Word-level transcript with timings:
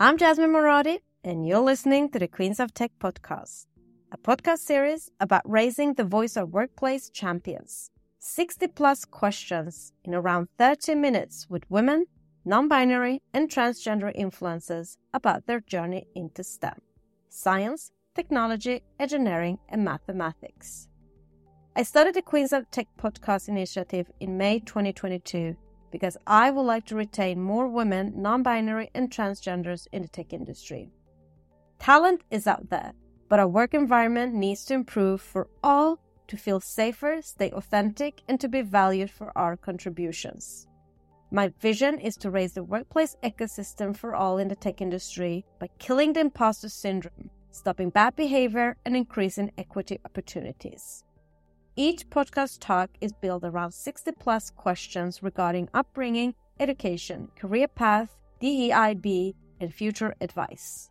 I'm 0.00 0.16
Jasmine 0.16 0.52
Moradi, 0.52 1.00
and 1.24 1.44
you're 1.44 1.58
listening 1.58 2.08
to 2.10 2.20
the 2.20 2.28
Queens 2.28 2.60
of 2.60 2.72
Tech 2.72 2.92
podcast, 3.00 3.66
a 4.12 4.16
podcast 4.16 4.60
series 4.60 5.10
about 5.18 5.42
raising 5.44 5.94
the 5.94 6.04
voice 6.04 6.36
of 6.36 6.52
workplace 6.52 7.10
champions. 7.10 7.90
60 8.20 8.68
plus 8.68 9.04
questions 9.04 9.92
in 10.04 10.14
around 10.14 10.46
30 10.56 10.94
minutes 10.94 11.48
with 11.50 11.68
women, 11.68 12.06
non 12.44 12.68
binary, 12.68 13.22
and 13.34 13.50
transgender 13.50 14.16
influencers 14.16 14.98
about 15.14 15.46
their 15.46 15.58
journey 15.58 16.06
into 16.14 16.44
STEM 16.44 16.80
science, 17.28 17.90
technology, 18.14 18.84
engineering, 19.00 19.58
and 19.68 19.84
mathematics. 19.84 20.86
I 21.74 21.82
started 21.82 22.14
the 22.14 22.22
Queens 22.22 22.52
of 22.52 22.70
Tech 22.70 22.86
podcast 23.02 23.48
initiative 23.48 24.08
in 24.20 24.38
May 24.38 24.60
2022 24.60 25.56
because 25.90 26.16
I 26.26 26.50
would 26.50 26.62
like 26.62 26.84
to 26.86 26.96
retain 26.96 27.40
more 27.40 27.68
women, 27.68 28.12
non 28.16 28.42
binary, 28.42 28.90
and 28.94 29.10
transgenders 29.10 29.86
in 29.92 30.02
the 30.02 30.08
tech 30.08 30.32
industry. 30.32 30.90
Talent 31.78 32.22
is 32.30 32.46
out 32.46 32.70
there, 32.70 32.92
but 33.28 33.38
our 33.38 33.48
work 33.48 33.74
environment 33.74 34.34
needs 34.34 34.64
to 34.66 34.74
improve 34.74 35.20
for 35.20 35.48
all 35.62 36.00
to 36.28 36.36
feel 36.36 36.60
safer, 36.60 37.20
stay 37.22 37.50
authentic, 37.52 38.22
and 38.28 38.40
to 38.40 38.48
be 38.48 38.62
valued 38.62 39.10
for 39.10 39.36
our 39.36 39.56
contributions. 39.56 40.66
My 41.30 41.52
vision 41.60 41.98
is 41.98 42.16
to 42.18 42.30
raise 42.30 42.54
the 42.54 42.64
workplace 42.64 43.16
ecosystem 43.22 43.96
for 43.96 44.14
all 44.14 44.38
in 44.38 44.48
the 44.48 44.56
tech 44.56 44.80
industry 44.80 45.44
by 45.58 45.68
killing 45.78 46.12
the 46.12 46.20
imposter 46.20 46.68
syndrome, 46.68 47.30
stopping 47.50 47.90
bad 47.90 48.16
behavior, 48.16 48.76
and 48.84 48.96
increasing 48.96 49.52
equity 49.58 49.98
opportunities. 50.04 51.04
Each 51.80 52.10
podcast 52.10 52.58
talk 52.58 52.90
is 53.00 53.12
built 53.12 53.44
around 53.44 53.70
60 53.70 54.10
plus 54.18 54.50
questions 54.50 55.22
regarding 55.22 55.68
upbringing, 55.72 56.34
education, 56.58 57.28
career 57.38 57.68
path, 57.68 58.16
DEIB, 58.42 59.36
and 59.60 59.72
future 59.72 60.12
advice. 60.20 60.90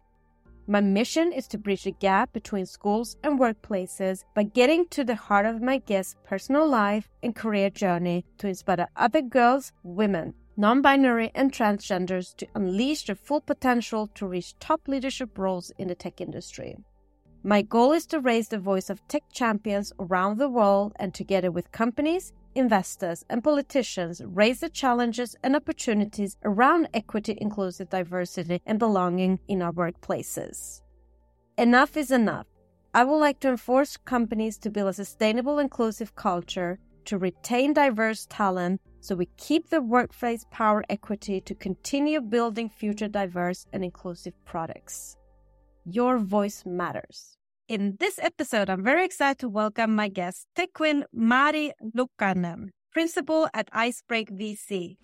My 0.65 0.79
mission 0.79 1.33
is 1.33 1.45
to 1.49 1.57
bridge 1.57 1.83
the 1.83 1.91
gap 1.91 2.31
between 2.31 2.65
schools 2.65 3.17
and 3.21 3.37
workplaces 3.37 4.23
by 4.33 4.43
getting 4.43 4.87
to 4.91 5.03
the 5.03 5.15
heart 5.15 5.45
of 5.45 5.61
my 5.61 5.79
guests' 5.79 6.15
personal 6.23 6.65
life 6.65 7.09
and 7.21 7.35
career 7.35 7.69
journey 7.69 8.23
to 8.37 8.47
inspire 8.47 8.87
other 8.95 9.21
girls, 9.21 9.73
women, 9.83 10.35
non 10.55 10.81
binary, 10.81 11.31
and 11.35 11.51
transgenders 11.51 12.33
to 12.37 12.47
unleash 12.55 13.07
their 13.07 13.15
full 13.17 13.41
potential 13.41 14.07
to 14.15 14.25
reach 14.25 14.57
top 14.59 14.87
leadership 14.87 15.37
roles 15.37 15.69
in 15.77 15.89
the 15.89 15.95
tech 15.95 16.21
industry. 16.21 16.77
My 17.43 17.61
goal 17.61 17.91
is 17.91 18.05
to 18.07 18.19
raise 18.19 18.49
the 18.49 18.59
voice 18.59 18.89
of 18.89 19.07
tech 19.07 19.23
champions 19.31 19.93
around 19.99 20.37
the 20.37 20.49
world 20.49 20.93
and 20.97 21.13
together 21.13 21.51
with 21.51 21.71
companies, 21.71 22.33
investors, 22.55 23.23
and 23.29 23.43
politicians 23.43 24.21
raise 24.25 24.59
the 24.59 24.69
challenges 24.69 25.35
and 25.43 25.55
opportunities 25.55 26.37
around 26.43 26.89
equity, 26.93 27.37
inclusive 27.39 27.89
diversity, 27.89 28.61
and 28.65 28.79
belonging 28.79 29.39
in 29.47 29.61
our 29.61 29.71
workplaces. 29.71 30.81
Enough 31.57 31.95
is 31.95 32.11
enough. 32.11 32.47
I 32.93 33.03
would 33.03 33.17
like 33.17 33.39
to 33.41 33.49
enforce 33.49 33.97
companies 33.97 34.57
to 34.59 34.71
build 34.71 34.89
a 34.89 34.93
sustainable, 34.93 35.59
inclusive 35.59 36.15
culture, 36.15 36.79
to 37.05 37.17
retain 37.17 37.73
diverse 37.73 38.25
talent, 38.29 38.81
so 38.99 39.15
we 39.15 39.29
keep 39.37 39.69
the 39.69 39.81
workplace 39.81 40.45
power 40.51 40.83
equity 40.89 41.39
to 41.41 41.55
continue 41.55 42.19
building 42.19 42.69
future 42.69 43.07
diverse 43.07 43.65
and 43.71 43.83
inclusive 43.83 44.33
products. 44.45 45.16
Your 45.89 46.17
voice 46.17 46.65
matters. 46.65 47.37
In 47.69 47.95
this 47.97 48.19
episode, 48.21 48.69
I'm 48.69 48.83
very 48.83 49.05
excited 49.05 49.39
to 49.39 49.47
welcome 49.47 49.95
my 49.95 50.09
guest, 50.09 50.45
Tech 50.53 50.73
Queen 50.73 51.05
Mari 51.13 51.71
Luukkainen, 51.95 52.71
principal 52.91 53.47
at 53.53 53.69
Icebreaker 53.71 54.33
VC. 54.33 54.97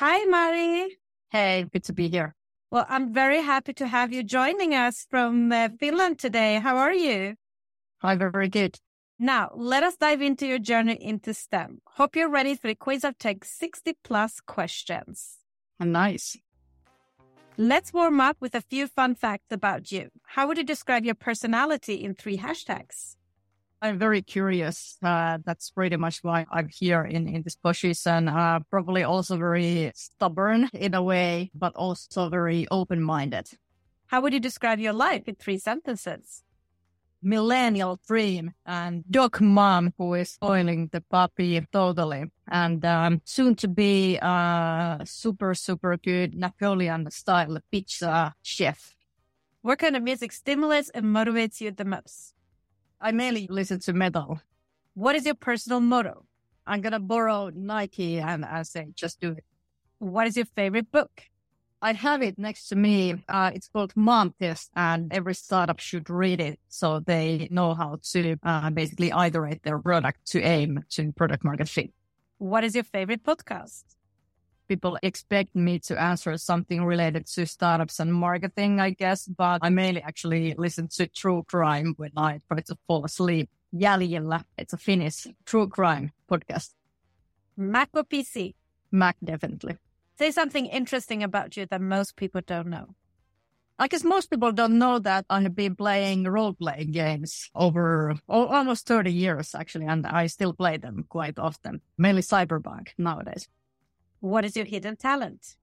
Hi, 0.00 0.24
Mari. 0.24 0.98
Hey, 1.30 1.66
good 1.72 1.84
to 1.84 1.92
be 1.92 2.08
here. 2.08 2.34
Well, 2.72 2.86
I'm 2.88 3.14
very 3.14 3.42
happy 3.42 3.72
to 3.74 3.86
have 3.86 4.12
you 4.12 4.24
joining 4.24 4.74
us 4.74 5.06
from 5.08 5.52
uh, 5.52 5.68
Finland 5.78 6.18
today. 6.18 6.58
How 6.58 6.78
are 6.78 6.92
you? 6.92 7.36
I'm 8.02 8.18
very 8.18 8.48
good. 8.48 8.76
Now, 9.20 9.52
let 9.54 9.84
us 9.84 9.94
dive 9.94 10.20
into 10.20 10.48
your 10.48 10.58
journey 10.58 10.98
into 11.00 11.32
STEM. 11.32 11.78
Hope 11.90 12.16
you're 12.16 12.28
ready 12.28 12.56
for 12.56 12.66
the 12.66 12.74
Quiz 12.74 13.04
of 13.04 13.18
Tech 13.18 13.44
60 13.44 13.94
plus 14.02 14.40
questions. 14.40 15.36
Nice. 15.78 16.36
Let's 17.58 17.90
warm 17.90 18.20
up 18.20 18.36
with 18.38 18.54
a 18.54 18.60
few 18.60 18.86
fun 18.86 19.14
facts 19.14 19.46
about 19.50 19.90
you. 19.90 20.10
How 20.26 20.46
would 20.46 20.58
you 20.58 20.64
describe 20.64 21.06
your 21.06 21.14
personality 21.14 21.94
in 21.94 22.14
three 22.14 22.36
hashtags? 22.36 23.16
I'm 23.80 23.98
very 23.98 24.20
curious. 24.20 24.98
Uh, 25.02 25.38
that's 25.42 25.70
pretty 25.70 25.96
much 25.96 26.18
why 26.22 26.44
I'm 26.50 26.68
here 26.68 27.04
in, 27.04 27.26
in 27.26 27.42
this 27.42 27.56
position. 27.56 28.28
Uh, 28.28 28.60
probably 28.70 29.04
also 29.04 29.38
very 29.38 29.90
stubborn 29.94 30.68
in 30.74 30.92
a 30.92 31.02
way, 31.02 31.50
but 31.54 31.74
also 31.76 32.28
very 32.28 32.66
open 32.70 33.02
minded. 33.02 33.48
How 34.08 34.20
would 34.20 34.34
you 34.34 34.40
describe 34.40 34.78
your 34.78 34.92
life 34.92 35.26
in 35.26 35.36
three 35.36 35.58
sentences? 35.58 36.42
Millennial 37.26 37.98
dream 38.06 38.52
and 38.64 39.02
dog 39.10 39.40
mom 39.40 39.92
who 39.98 40.14
is 40.14 40.30
spoiling 40.30 40.88
the 40.92 41.00
puppy 41.00 41.60
totally. 41.72 42.26
And 42.48 42.84
um, 42.84 43.20
soon 43.24 43.56
to 43.56 43.68
be 43.68 44.16
a 44.22 45.00
super 45.04 45.52
super 45.54 45.96
good 45.96 46.36
napoleon 46.36 47.10
style 47.10 47.58
pizza 47.72 48.32
chef. 48.42 48.94
What 49.62 49.80
kind 49.80 49.96
of 49.96 50.04
music 50.04 50.30
stimulates 50.30 50.88
and 50.90 51.06
motivates 51.06 51.60
you 51.60 51.72
the 51.72 51.84
most? 51.84 52.34
I 53.00 53.10
mainly 53.10 53.48
listen 53.50 53.80
to 53.80 53.92
metal. 53.92 54.40
What 54.94 55.16
is 55.16 55.26
your 55.26 55.34
personal 55.34 55.80
motto? 55.80 56.24
I'm 56.64 56.80
gonna 56.80 57.00
borrow 57.00 57.50
nike 57.52 58.18
and 58.18 58.44
i 58.44 58.62
say 58.62 58.86
just 58.94 59.20
do 59.20 59.32
it. 59.32 59.44
What 59.98 60.28
is 60.28 60.36
your 60.36 60.46
favorite 60.46 60.92
book 60.92 61.10
I 61.82 61.92
have 61.92 62.22
it 62.22 62.38
next 62.38 62.68
to 62.68 62.76
me. 62.76 63.22
Uh, 63.28 63.50
it's 63.54 63.68
called 63.68 63.92
Mom 63.94 64.34
Test, 64.40 64.70
and 64.74 65.12
every 65.12 65.34
startup 65.34 65.78
should 65.78 66.08
read 66.08 66.40
it 66.40 66.58
so 66.68 67.00
they 67.00 67.48
know 67.50 67.74
how 67.74 67.98
to 68.12 68.36
uh, 68.42 68.70
basically 68.70 69.12
iterate 69.12 69.62
their 69.62 69.78
product 69.78 70.26
to 70.28 70.40
aim 70.40 70.84
to 70.90 71.12
product 71.12 71.44
market 71.44 71.68
fit. 71.68 71.92
What 72.38 72.64
is 72.64 72.74
your 72.74 72.84
favorite 72.84 73.22
podcast? 73.22 73.84
People 74.68 74.98
expect 75.02 75.54
me 75.54 75.78
to 75.80 76.00
answer 76.00 76.36
something 76.38 76.84
related 76.84 77.26
to 77.26 77.46
startups 77.46 78.00
and 78.00 78.12
marketing, 78.12 78.80
I 78.80 78.90
guess, 78.90 79.26
but 79.26 79.60
I 79.62 79.68
mainly 79.68 80.02
actually 80.02 80.54
listen 80.58 80.88
to 80.96 81.06
true 81.06 81.44
crime 81.46 81.94
when 81.98 82.10
I 82.16 82.40
try 82.48 82.60
to 82.62 82.76
fall 82.86 83.04
asleep. 83.04 83.48
Yali 83.72 84.08
Jäljellä, 84.08 84.44
it's 84.58 84.72
a 84.72 84.76
Finnish 84.78 85.26
true 85.44 85.68
crime 85.68 86.10
podcast. 86.28 86.74
Mac 87.56 87.90
or 87.94 88.04
PC? 88.04 88.54
Mac, 88.90 89.16
definitely. 89.22 89.76
Say 90.18 90.30
something 90.30 90.64
interesting 90.64 91.22
about 91.22 91.58
you 91.58 91.66
that 91.66 91.80
most 91.82 92.16
people 92.16 92.40
don't 92.40 92.68
know. 92.68 92.94
I 93.78 93.86
guess 93.86 94.02
most 94.02 94.30
people 94.30 94.50
don't 94.52 94.78
know 94.78 94.98
that 95.00 95.26
I 95.28 95.42
have 95.42 95.54
been 95.54 95.76
playing 95.76 96.24
role 96.24 96.54
playing 96.54 96.92
games 96.92 97.50
over 97.54 98.16
almost 98.26 98.86
30 98.86 99.12
years, 99.12 99.54
actually, 99.54 99.84
and 99.84 100.06
I 100.06 100.28
still 100.28 100.54
play 100.54 100.78
them 100.78 101.04
quite 101.10 101.38
often, 101.38 101.82
mainly 101.98 102.22
Cyberpunk 102.22 102.88
nowadays. 102.96 103.46
What 104.20 104.46
is 104.46 104.56
your 104.56 104.64
hidden 104.64 104.96
talent? 104.96 105.56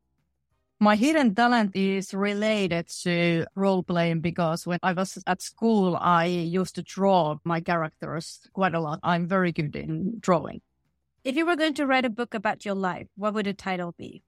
My 0.79 0.97
hidden 0.97 1.33
talent 1.33 1.75
is 1.75 2.13
related 2.13 2.89
to 3.01 3.47
role 3.55 3.81
playing 3.81 4.21
because 4.21 4.67
when 4.67 4.77
I 4.83 4.93
was 4.93 5.17
at 5.25 5.41
school, 5.41 5.97
I 5.99 6.25
used 6.25 6.75
to 6.75 6.83
draw 6.83 7.37
my 7.43 7.59
characters 7.59 8.47
quite 8.53 8.75
a 8.75 8.79
lot. 8.79 8.99
I'm 9.01 9.27
very 9.27 9.51
good 9.51 9.75
in 9.75 10.19
drawing. 10.19 10.61
If 11.23 11.35
you 11.35 11.47
were 11.47 11.55
going 11.55 11.73
to 11.75 11.87
write 11.87 12.05
a 12.05 12.11
book 12.11 12.35
about 12.35 12.65
your 12.65 12.75
life, 12.75 13.07
what 13.15 13.33
would 13.33 13.47
the 13.47 13.53
title 13.53 13.95
be? 13.97 14.21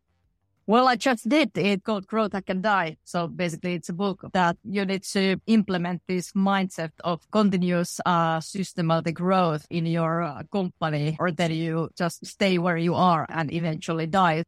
Well, 0.68 0.88
I 0.88 0.96
just 0.96 1.30
did. 1.30 1.52
It's 1.56 1.84
called 1.84 2.08
Growth 2.08 2.34
I 2.34 2.42
Can 2.42 2.62
Die. 2.62 2.98
So 3.04 3.28
basically, 3.28 3.76
it's 3.76 3.90
a 3.90 3.94
book 3.94 4.26
that 4.34 4.58
you 4.64 4.84
need 4.84 5.04
to 5.04 5.40
implement 5.46 6.02
this 6.08 6.32
mindset 6.32 6.90
of 7.04 7.30
continuous 7.30 8.00
uh, 8.04 8.40
systematic 8.40 9.14
growth 9.14 9.68
in 9.70 9.86
your 9.86 10.24
uh, 10.24 10.42
company, 10.52 11.18
or 11.20 11.32
that 11.32 11.52
you 11.52 11.90
just 11.96 12.26
stay 12.26 12.58
where 12.58 12.78
you 12.78 12.96
are 12.96 13.28
and 13.30 13.54
eventually 13.54 14.08
die. 14.08 14.44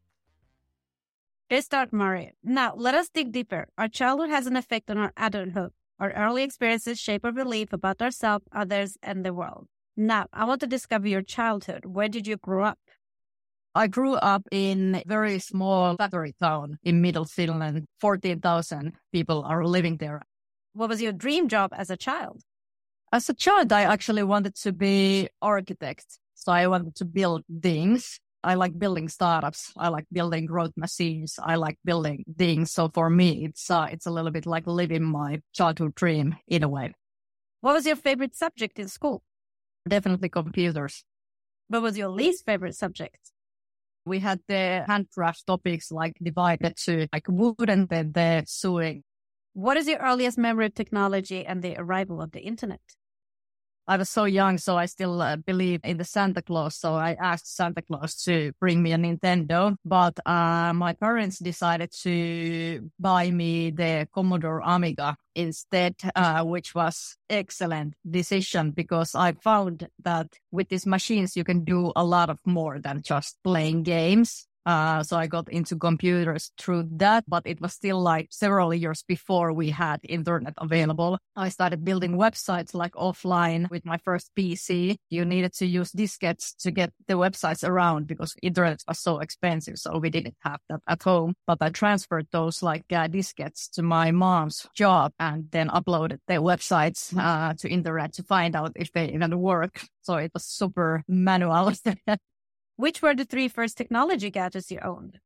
Let's 1.52 1.68
start, 1.68 1.94
Mari. 1.94 2.34
Now, 2.44 2.74
let 2.76 2.96
us 2.96 3.10
dig 3.10 3.32
deeper. 3.32 3.68
Our 3.78 3.88
childhood 3.88 4.30
has 4.30 4.48
an 4.48 4.58
effect 4.58 4.90
on 4.90 4.98
our 4.98 5.14
adulthood. 5.16 5.72
Our 6.00 6.12
early 6.14 6.42
experiences 6.42 7.00
shape 7.00 7.26
our 7.26 7.32
belief 7.32 7.72
about 7.72 8.02
ourselves, 8.02 8.46
others, 8.52 8.98
and 9.04 9.24
the 9.24 9.34
world. 9.36 9.68
Now, 9.96 10.26
I 10.34 10.46
want 10.46 10.62
to 10.62 10.68
discover 10.68 11.08
your 11.08 11.22
childhood. 11.22 11.86
Where 11.86 12.10
did 12.10 12.26
you 12.26 12.38
grow 12.38 12.64
up? 12.66 12.80
I 13.78 13.86
grew 13.86 14.16
up 14.16 14.42
in 14.52 14.96
a 14.96 15.04
very 15.06 15.38
small 15.38 15.96
factory 15.98 16.34
town 16.40 16.80
in 16.84 17.00
middle 17.00 17.26
Finland. 17.26 17.86
14,000 18.02 18.94
people 19.14 19.44
are 19.44 19.64
living 19.64 19.98
there. 19.98 20.24
What 20.74 20.90
was 20.90 21.00
your 21.00 21.12
dream 21.12 21.48
job 21.48 21.70
as 21.78 21.92
a 21.92 21.96
child? 21.96 22.42
As 23.14 23.30
a 23.30 23.36
child, 23.36 23.72
I 23.72 23.84
actually 23.84 24.24
wanted 24.24 24.56
to 24.64 24.74
be 24.74 25.30
architect. 25.44 26.06
So 26.34 26.52
I 26.52 26.66
wanted 26.66 26.96
to 26.96 27.06
build 27.06 27.44
things. 27.62 28.20
I 28.44 28.56
like 28.56 28.80
building 28.80 29.10
startups. 29.10 29.72
I 29.78 29.90
like 29.90 30.06
building 30.12 30.48
growth 30.48 30.74
machines. 30.76 31.38
I 31.38 31.54
like 31.54 31.78
building 31.86 32.26
things. 32.36 32.72
So 32.72 32.90
for 32.92 33.12
me, 33.12 33.46
it's 33.46 33.70
uh, 33.70 33.88
it's 33.92 34.08
a 34.08 34.12
little 34.12 34.32
bit 34.32 34.48
like 34.48 34.66
living 34.66 35.04
my 35.04 35.42
childhood 35.54 35.94
dream 35.94 36.36
in 36.48 36.64
a 36.64 36.68
way. 36.68 36.96
What 37.62 37.74
was 37.74 37.86
your 37.86 37.96
favorite 37.96 38.36
subject 38.36 38.80
in 38.80 38.88
school? 38.88 39.22
Definitely 39.88 40.30
computers. 40.30 41.04
What 41.68 41.84
was 41.84 41.96
your 41.96 42.10
least 42.10 42.44
favorite 42.44 42.76
subject? 42.76 43.34
We 44.08 44.20
had 44.20 44.40
the 44.48 44.86
handcraft 44.88 45.46
topics 45.46 45.92
like 45.92 46.16
divided 46.24 46.78
to 46.86 47.08
like 47.12 47.26
wood 47.28 47.70
and 47.70 47.90
then 47.90 48.14
the 48.14 48.44
sewing. 48.48 49.04
What 49.54 49.76
is 49.76 49.88
your 49.88 50.00
earliest 50.00 50.38
memory 50.38 50.68
of 50.68 50.76
technology 50.76 51.46
and 51.46 51.62
the 51.62 51.76
arrival 51.78 52.22
of 52.22 52.32
the 52.32 52.40
internet? 52.40 52.80
I 53.90 53.96
was 53.96 54.10
so 54.10 54.26
young, 54.26 54.58
so 54.58 54.78
I 54.78 54.86
still 54.86 55.22
uh, 55.22 55.38
believe 55.38 55.80
in 55.86 55.96
the 55.96 56.04
Santa 56.04 56.42
Claus. 56.42 56.76
So 56.76 56.96
I 56.96 57.16
asked 57.22 57.56
Santa 57.56 57.82
Claus 57.82 58.22
to 58.24 58.52
bring 58.60 58.84
me 58.84 58.92
a 58.92 58.98
Nintendo, 58.98 59.78
but 59.86 60.20
uh, 60.26 60.74
my 60.74 60.92
parents 60.92 61.40
decided 61.40 61.94
to 62.04 62.90
buy 63.00 63.32
me 63.32 63.72
the 63.72 64.08
Commodore 64.14 64.62
Amiga 64.66 65.16
instead, 65.36 65.96
uh, 66.16 66.44
which 66.44 66.76
was 66.76 67.16
excellent 67.30 67.94
decision 68.10 68.72
because 68.72 69.16
I 69.16 69.34
found 69.34 69.88
that 70.04 70.28
with 70.52 70.68
these 70.68 70.86
machines 70.86 71.38
you 71.38 71.46
can 71.46 71.64
do 71.64 71.94
a 71.96 72.04
lot 72.04 72.30
of 72.30 72.40
more 72.46 72.80
than 72.80 73.02
just 73.04 73.38
playing 73.44 73.84
games. 73.84 74.47
Uh, 74.68 75.02
so 75.02 75.16
I 75.16 75.28
got 75.28 75.48
into 75.48 75.78
computers 75.78 76.52
through 76.58 76.90
that, 76.98 77.24
but 77.26 77.44
it 77.46 77.62
was 77.62 77.72
still 77.72 78.02
like 78.02 78.28
several 78.32 78.74
years 78.74 79.02
before 79.08 79.54
we 79.54 79.70
had 79.70 80.02
internet 80.04 80.56
available. 80.58 81.18
I 81.38 81.48
started 81.48 81.86
building 81.86 82.18
websites 82.18 82.74
like 82.74 82.92
offline 82.96 83.70
with 83.70 83.86
my 83.86 83.98
first 83.98 84.32
PC. 84.38 84.98
You 85.10 85.24
needed 85.24 85.54
to 85.54 85.66
use 85.66 85.94
diskettes 85.94 86.54
to 86.64 86.72
get 86.72 86.92
the 87.08 87.14
websites 87.14 87.66
around 87.66 88.08
because 88.08 88.36
internet 88.42 88.84
was 88.86 89.00
so 89.00 89.20
expensive. 89.20 89.78
So 89.78 90.00
we 90.00 90.10
didn't 90.10 90.36
have 90.42 90.60
that 90.68 90.82
at 90.86 91.02
home, 91.02 91.36
but 91.48 91.60
I 91.62 91.70
transferred 91.70 92.28
those 92.34 92.62
like 92.62 92.84
uh, 92.92 93.08
diskettes 93.08 93.72
to 93.76 93.84
my 93.84 94.12
mom's 94.12 94.68
job 94.76 95.14
and 95.18 95.46
then 95.52 95.70
uploaded 95.70 96.20
the 96.28 96.36
websites 96.36 97.18
uh, 97.18 97.54
to 97.54 97.70
internet 97.70 98.12
to 98.16 98.24
find 98.24 98.54
out 98.54 98.74
if 98.76 98.92
they 98.92 99.14
even 99.14 99.40
work. 99.40 99.80
So 100.02 100.16
it 100.18 100.32
was 100.34 100.44
super 100.44 101.06
manual. 101.08 101.72
Which 102.78 103.02
were 103.02 103.16
the 103.16 103.26
three 103.26 103.48
first 103.48 103.76
technology 103.76 104.30
gadgets 104.30 104.70
you 104.70 104.80
owned? 104.84 105.20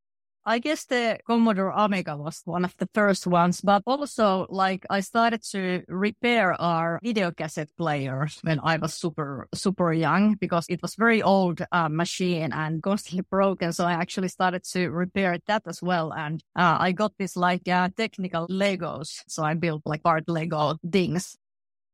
I 0.45 0.57
guess 0.59 0.85
the 0.85 1.19
Commodore 1.27 1.69
Amiga 1.75 2.15
was 2.15 2.41
one 2.45 2.63
of 2.63 2.75
the 2.77 2.87
first 2.95 3.27
ones, 3.27 3.59
but 3.59 3.83
also 3.85 4.47
like 4.49 4.85
I 4.89 5.01
started 5.01 5.43
to 5.51 5.83
repair 5.89 6.59
our 6.59 6.99
video 7.03 7.29
cassette 7.31 7.69
player 7.77 8.27
when 8.41 8.59
I 8.63 8.77
was 8.77 8.93
super, 8.93 9.49
super 9.53 9.91
young 9.91 10.35
because 10.35 10.65
it 10.69 10.81
was 10.81 10.95
very 10.95 11.21
old 11.21 11.61
uh, 11.73 11.89
machine 11.89 12.53
and 12.53 12.81
constantly 12.81 13.25
broken. 13.29 13.73
So 13.73 13.85
I 13.85 13.93
actually 13.93 14.29
started 14.29 14.63
to 14.71 14.89
repair 14.89 15.37
that 15.45 15.63
as 15.67 15.81
well. 15.83 16.13
And 16.13 16.41
uh, 16.55 16.77
I 16.79 16.93
got 16.93 17.11
this 17.19 17.35
like 17.35 17.67
uh, 17.67 17.89
technical 17.95 18.47
Legos. 18.47 19.21
So 19.27 19.43
I 19.43 19.55
built 19.55 19.81
like 19.85 20.03
part 20.03 20.27
Lego 20.27 20.77
things. 20.89 21.35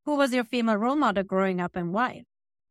Who 0.06 0.15
was 0.15 0.33
your 0.33 0.45
female 0.45 0.77
role 0.77 0.95
model 0.95 1.24
growing 1.24 1.60
up 1.60 1.75
and 1.75 1.92
why? 1.92 2.24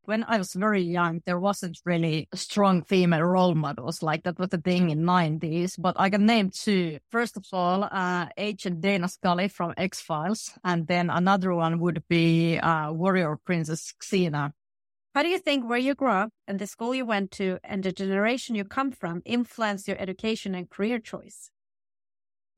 When 0.07 0.25
I 0.25 0.39
was 0.39 0.55
very 0.55 0.83
young, 0.83 1.23
there 1.27 1.39
wasn't 1.39 1.81
really 1.85 2.29
strong 2.35 2.83
female 2.83 3.23
role 3.23 3.55
models. 3.55 4.03
Like 4.03 4.23
that 4.23 4.39
was 4.39 4.51
the 4.51 4.59
thing 4.59 4.91
in 4.91 5.03
90s, 5.03 5.75
but 5.79 5.97
I 5.99 6.11
can 6.11 6.27
name 6.27 6.51
two. 6.51 6.99
First 7.11 7.37
of 7.37 7.45
all, 7.53 7.85
uh, 7.85 8.27
Agent 8.37 8.81
Dana 8.81 9.09
Scully 9.09 9.49
from 9.49 9.75
X-Files. 9.77 10.53
And 10.65 10.87
then 10.87 11.11
another 11.11 11.53
one 11.55 11.81
would 11.81 12.03
be, 12.09 12.59
uh, 12.59 12.93
Warrior 12.93 13.39
Princess 13.45 13.95
Xena. 14.03 14.53
How 15.15 15.23
do 15.23 15.29
you 15.29 15.39
think 15.39 15.69
where 15.69 15.79
you 15.79 15.95
grew 15.95 16.11
up 16.11 16.31
and 16.47 16.59
the 16.59 16.67
school 16.67 16.95
you 16.95 17.07
went 17.07 17.31
to 17.33 17.59
and 17.65 17.83
the 17.83 17.93
generation 17.93 18.55
you 18.55 18.65
come 18.65 18.93
from 18.93 19.23
influenced 19.25 19.89
your 19.89 19.99
education 19.99 20.55
and 20.55 20.69
career 20.69 20.99
choice? 20.99 21.51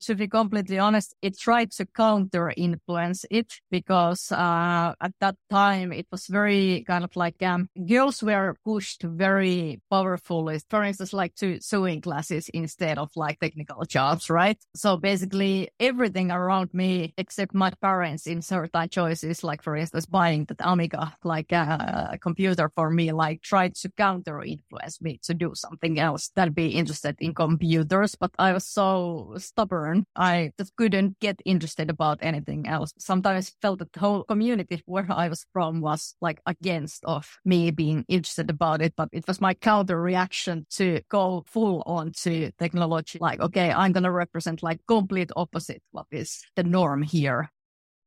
To 0.01 0.15
be 0.15 0.27
completely 0.27 0.79
honest, 0.79 1.15
it 1.21 1.37
tried 1.37 1.71
to 1.71 1.85
counter 1.85 2.53
influence 2.55 3.25
it 3.29 3.53
because 3.69 4.31
uh, 4.31 4.93
at 5.01 5.13
that 5.19 5.35
time 5.49 5.91
it 5.91 6.07
was 6.11 6.27
very 6.27 6.83
kind 6.87 7.03
of 7.03 7.15
like 7.15 7.41
um, 7.43 7.69
girls 7.87 8.23
were 8.23 8.55
pushed 8.63 9.03
very 9.03 9.81
powerfully, 9.89 10.59
for 10.69 10.83
instance, 10.83 11.13
like 11.13 11.35
to 11.35 11.59
sewing 11.61 12.01
classes 12.01 12.49
instead 12.49 12.97
of 12.97 13.09
like 13.15 13.39
technical 13.39 13.83
jobs, 13.85 14.29
right? 14.29 14.57
So 14.75 14.97
basically 14.97 15.69
everything 15.79 16.31
around 16.31 16.73
me 16.73 17.13
except 17.17 17.53
my 17.53 17.71
parents 17.81 18.27
in 18.27 18.41
certain 18.41 18.89
choices, 18.89 19.43
like 19.43 19.61
for 19.61 19.75
instance, 19.75 20.05
buying 20.05 20.45
that 20.45 20.61
Amiga, 20.61 21.15
like 21.23 21.51
uh, 21.51 22.07
a 22.11 22.17
computer 22.17 22.71
for 22.75 22.89
me, 22.89 23.11
like 23.11 23.41
tried 23.41 23.75
to 23.75 23.89
counter 23.89 24.41
influence 24.41 25.01
me 25.01 25.19
to 25.23 25.33
do 25.33 25.51
something 25.55 25.99
else 25.99 26.29
that 26.35 26.55
be 26.55 26.69
interested 26.69 27.15
in 27.19 27.33
computers. 27.33 28.15
But 28.15 28.31
I 28.37 28.53
was 28.53 28.65
so 28.65 29.33
stubborn 29.37 29.88
I 30.15 30.51
just 30.57 30.75
couldn't 30.75 31.19
get 31.19 31.41
interested 31.45 31.89
about 31.89 32.19
anything 32.21 32.67
else. 32.67 32.93
Sometimes 32.97 33.55
felt 33.61 33.79
that 33.79 33.93
the 33.93 33.99
whole 33.99 34.23
community 34.23 34.81
where 34.85 35.07
I 35.09 35.29
was 35.29 35.45
from 35.53 35.81
was 35.81 36.15
like 36.21 36.41
against 36.45 37.03
of 37.05 37.39
me 37.45 37.71
being 37.71 38.05
interested 38.07 38.49
about 38.49 38.81
it, 38.81 38.93
but 38.95 39.09
it 39.11 39.27
was 39.27 39.41
my 39.41 39.53
counter 39.53 40.01
reaction 40.01 40.65
to 40.71 41.01
go 41.09 41.43
full 41.47 41.83
on 41.85 42.11
to 42.23 42.51
technology. 42.59 43.19
Like, 43.19 43.39
okay, 43.39 43.71
I'm 43.71 43.91
going 43.91 44.03
to 44.03 44.11
represent 44.11 44.63
like 44.63 44.79
complete 44.87 45.31
opposite 45.35 45.81
what 45.91 46.07
is 46.11 46.41
the 46.55 46.63
norm 46.63 47.03
here. 47.03 47.49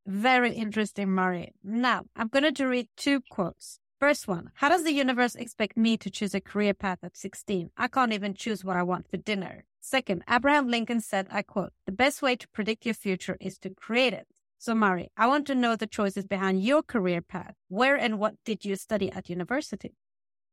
Very 0.06 0.52
interesting, 0.52 1.10
Mari. 1.10 1.54
Now 1.62 2.04
I'm 2.16 2.28
gonna 2.28 2.50
to 2.52 2.66
read 2.66 2.88
two 2.96 3.20
quotes. 3.30 3.78
First 4.00 4.26
one, 4.26 4.50
how 4.54 4.68
does 4.68 4.82
the 4.82 4.92
universe 4.92 5.36
expect 5.36 5.76
me 5.76 5.96
to 5.98 6.10
choose 6.10 6.34
a 6.34 6.40
career 6.40 6.74
path 6.74 6.98
at 7.04 7.16
16? 7.16 7.70
I 7.76 7.86
can't 7.86 8.12
even 8.12 8.34
choose 8.34 8.64
what 8.64 8.76
I 8.76 8.82
want 8.82 9.08
for 9.08 9.16
dinner. 9.16 9.64
Second, 9.84 10.22
Abraham 10.30 10.68
Lincoln 10.68 11.00
said, 11.00 11.26
I 11.28 11.42
quote, 11.42 11.72
the 11.86 11.92
best 11.92 12.22
way 12.22 12.36
to 12.36 12.48
predict 12.48 12.86
your 12.86 12.94
future 12.94 13.36
is 13.40 13.58
to 13.58 13.70
create 13.70 14.12
it. 14.12 14.28
So, 14.56 14.76
Mari, 14.76 15.10
I 15.16 15.26
want 15.26 15.44
to 15.48 15.56
know 15.56 15.74
the 15.74 15.88
choices 15.88 16.24
behind 16.24 16.62
your 16.62 16.84
career 16.84 17.20
path. 17.20 17.54
Where 17.68 17.96
and 17.96 18.20
what 18.20 18.36
did 18.44 18.64
you 18.64 18.76
study 18.76 19.10
at 19.10 19.28
university? 19.28 19.96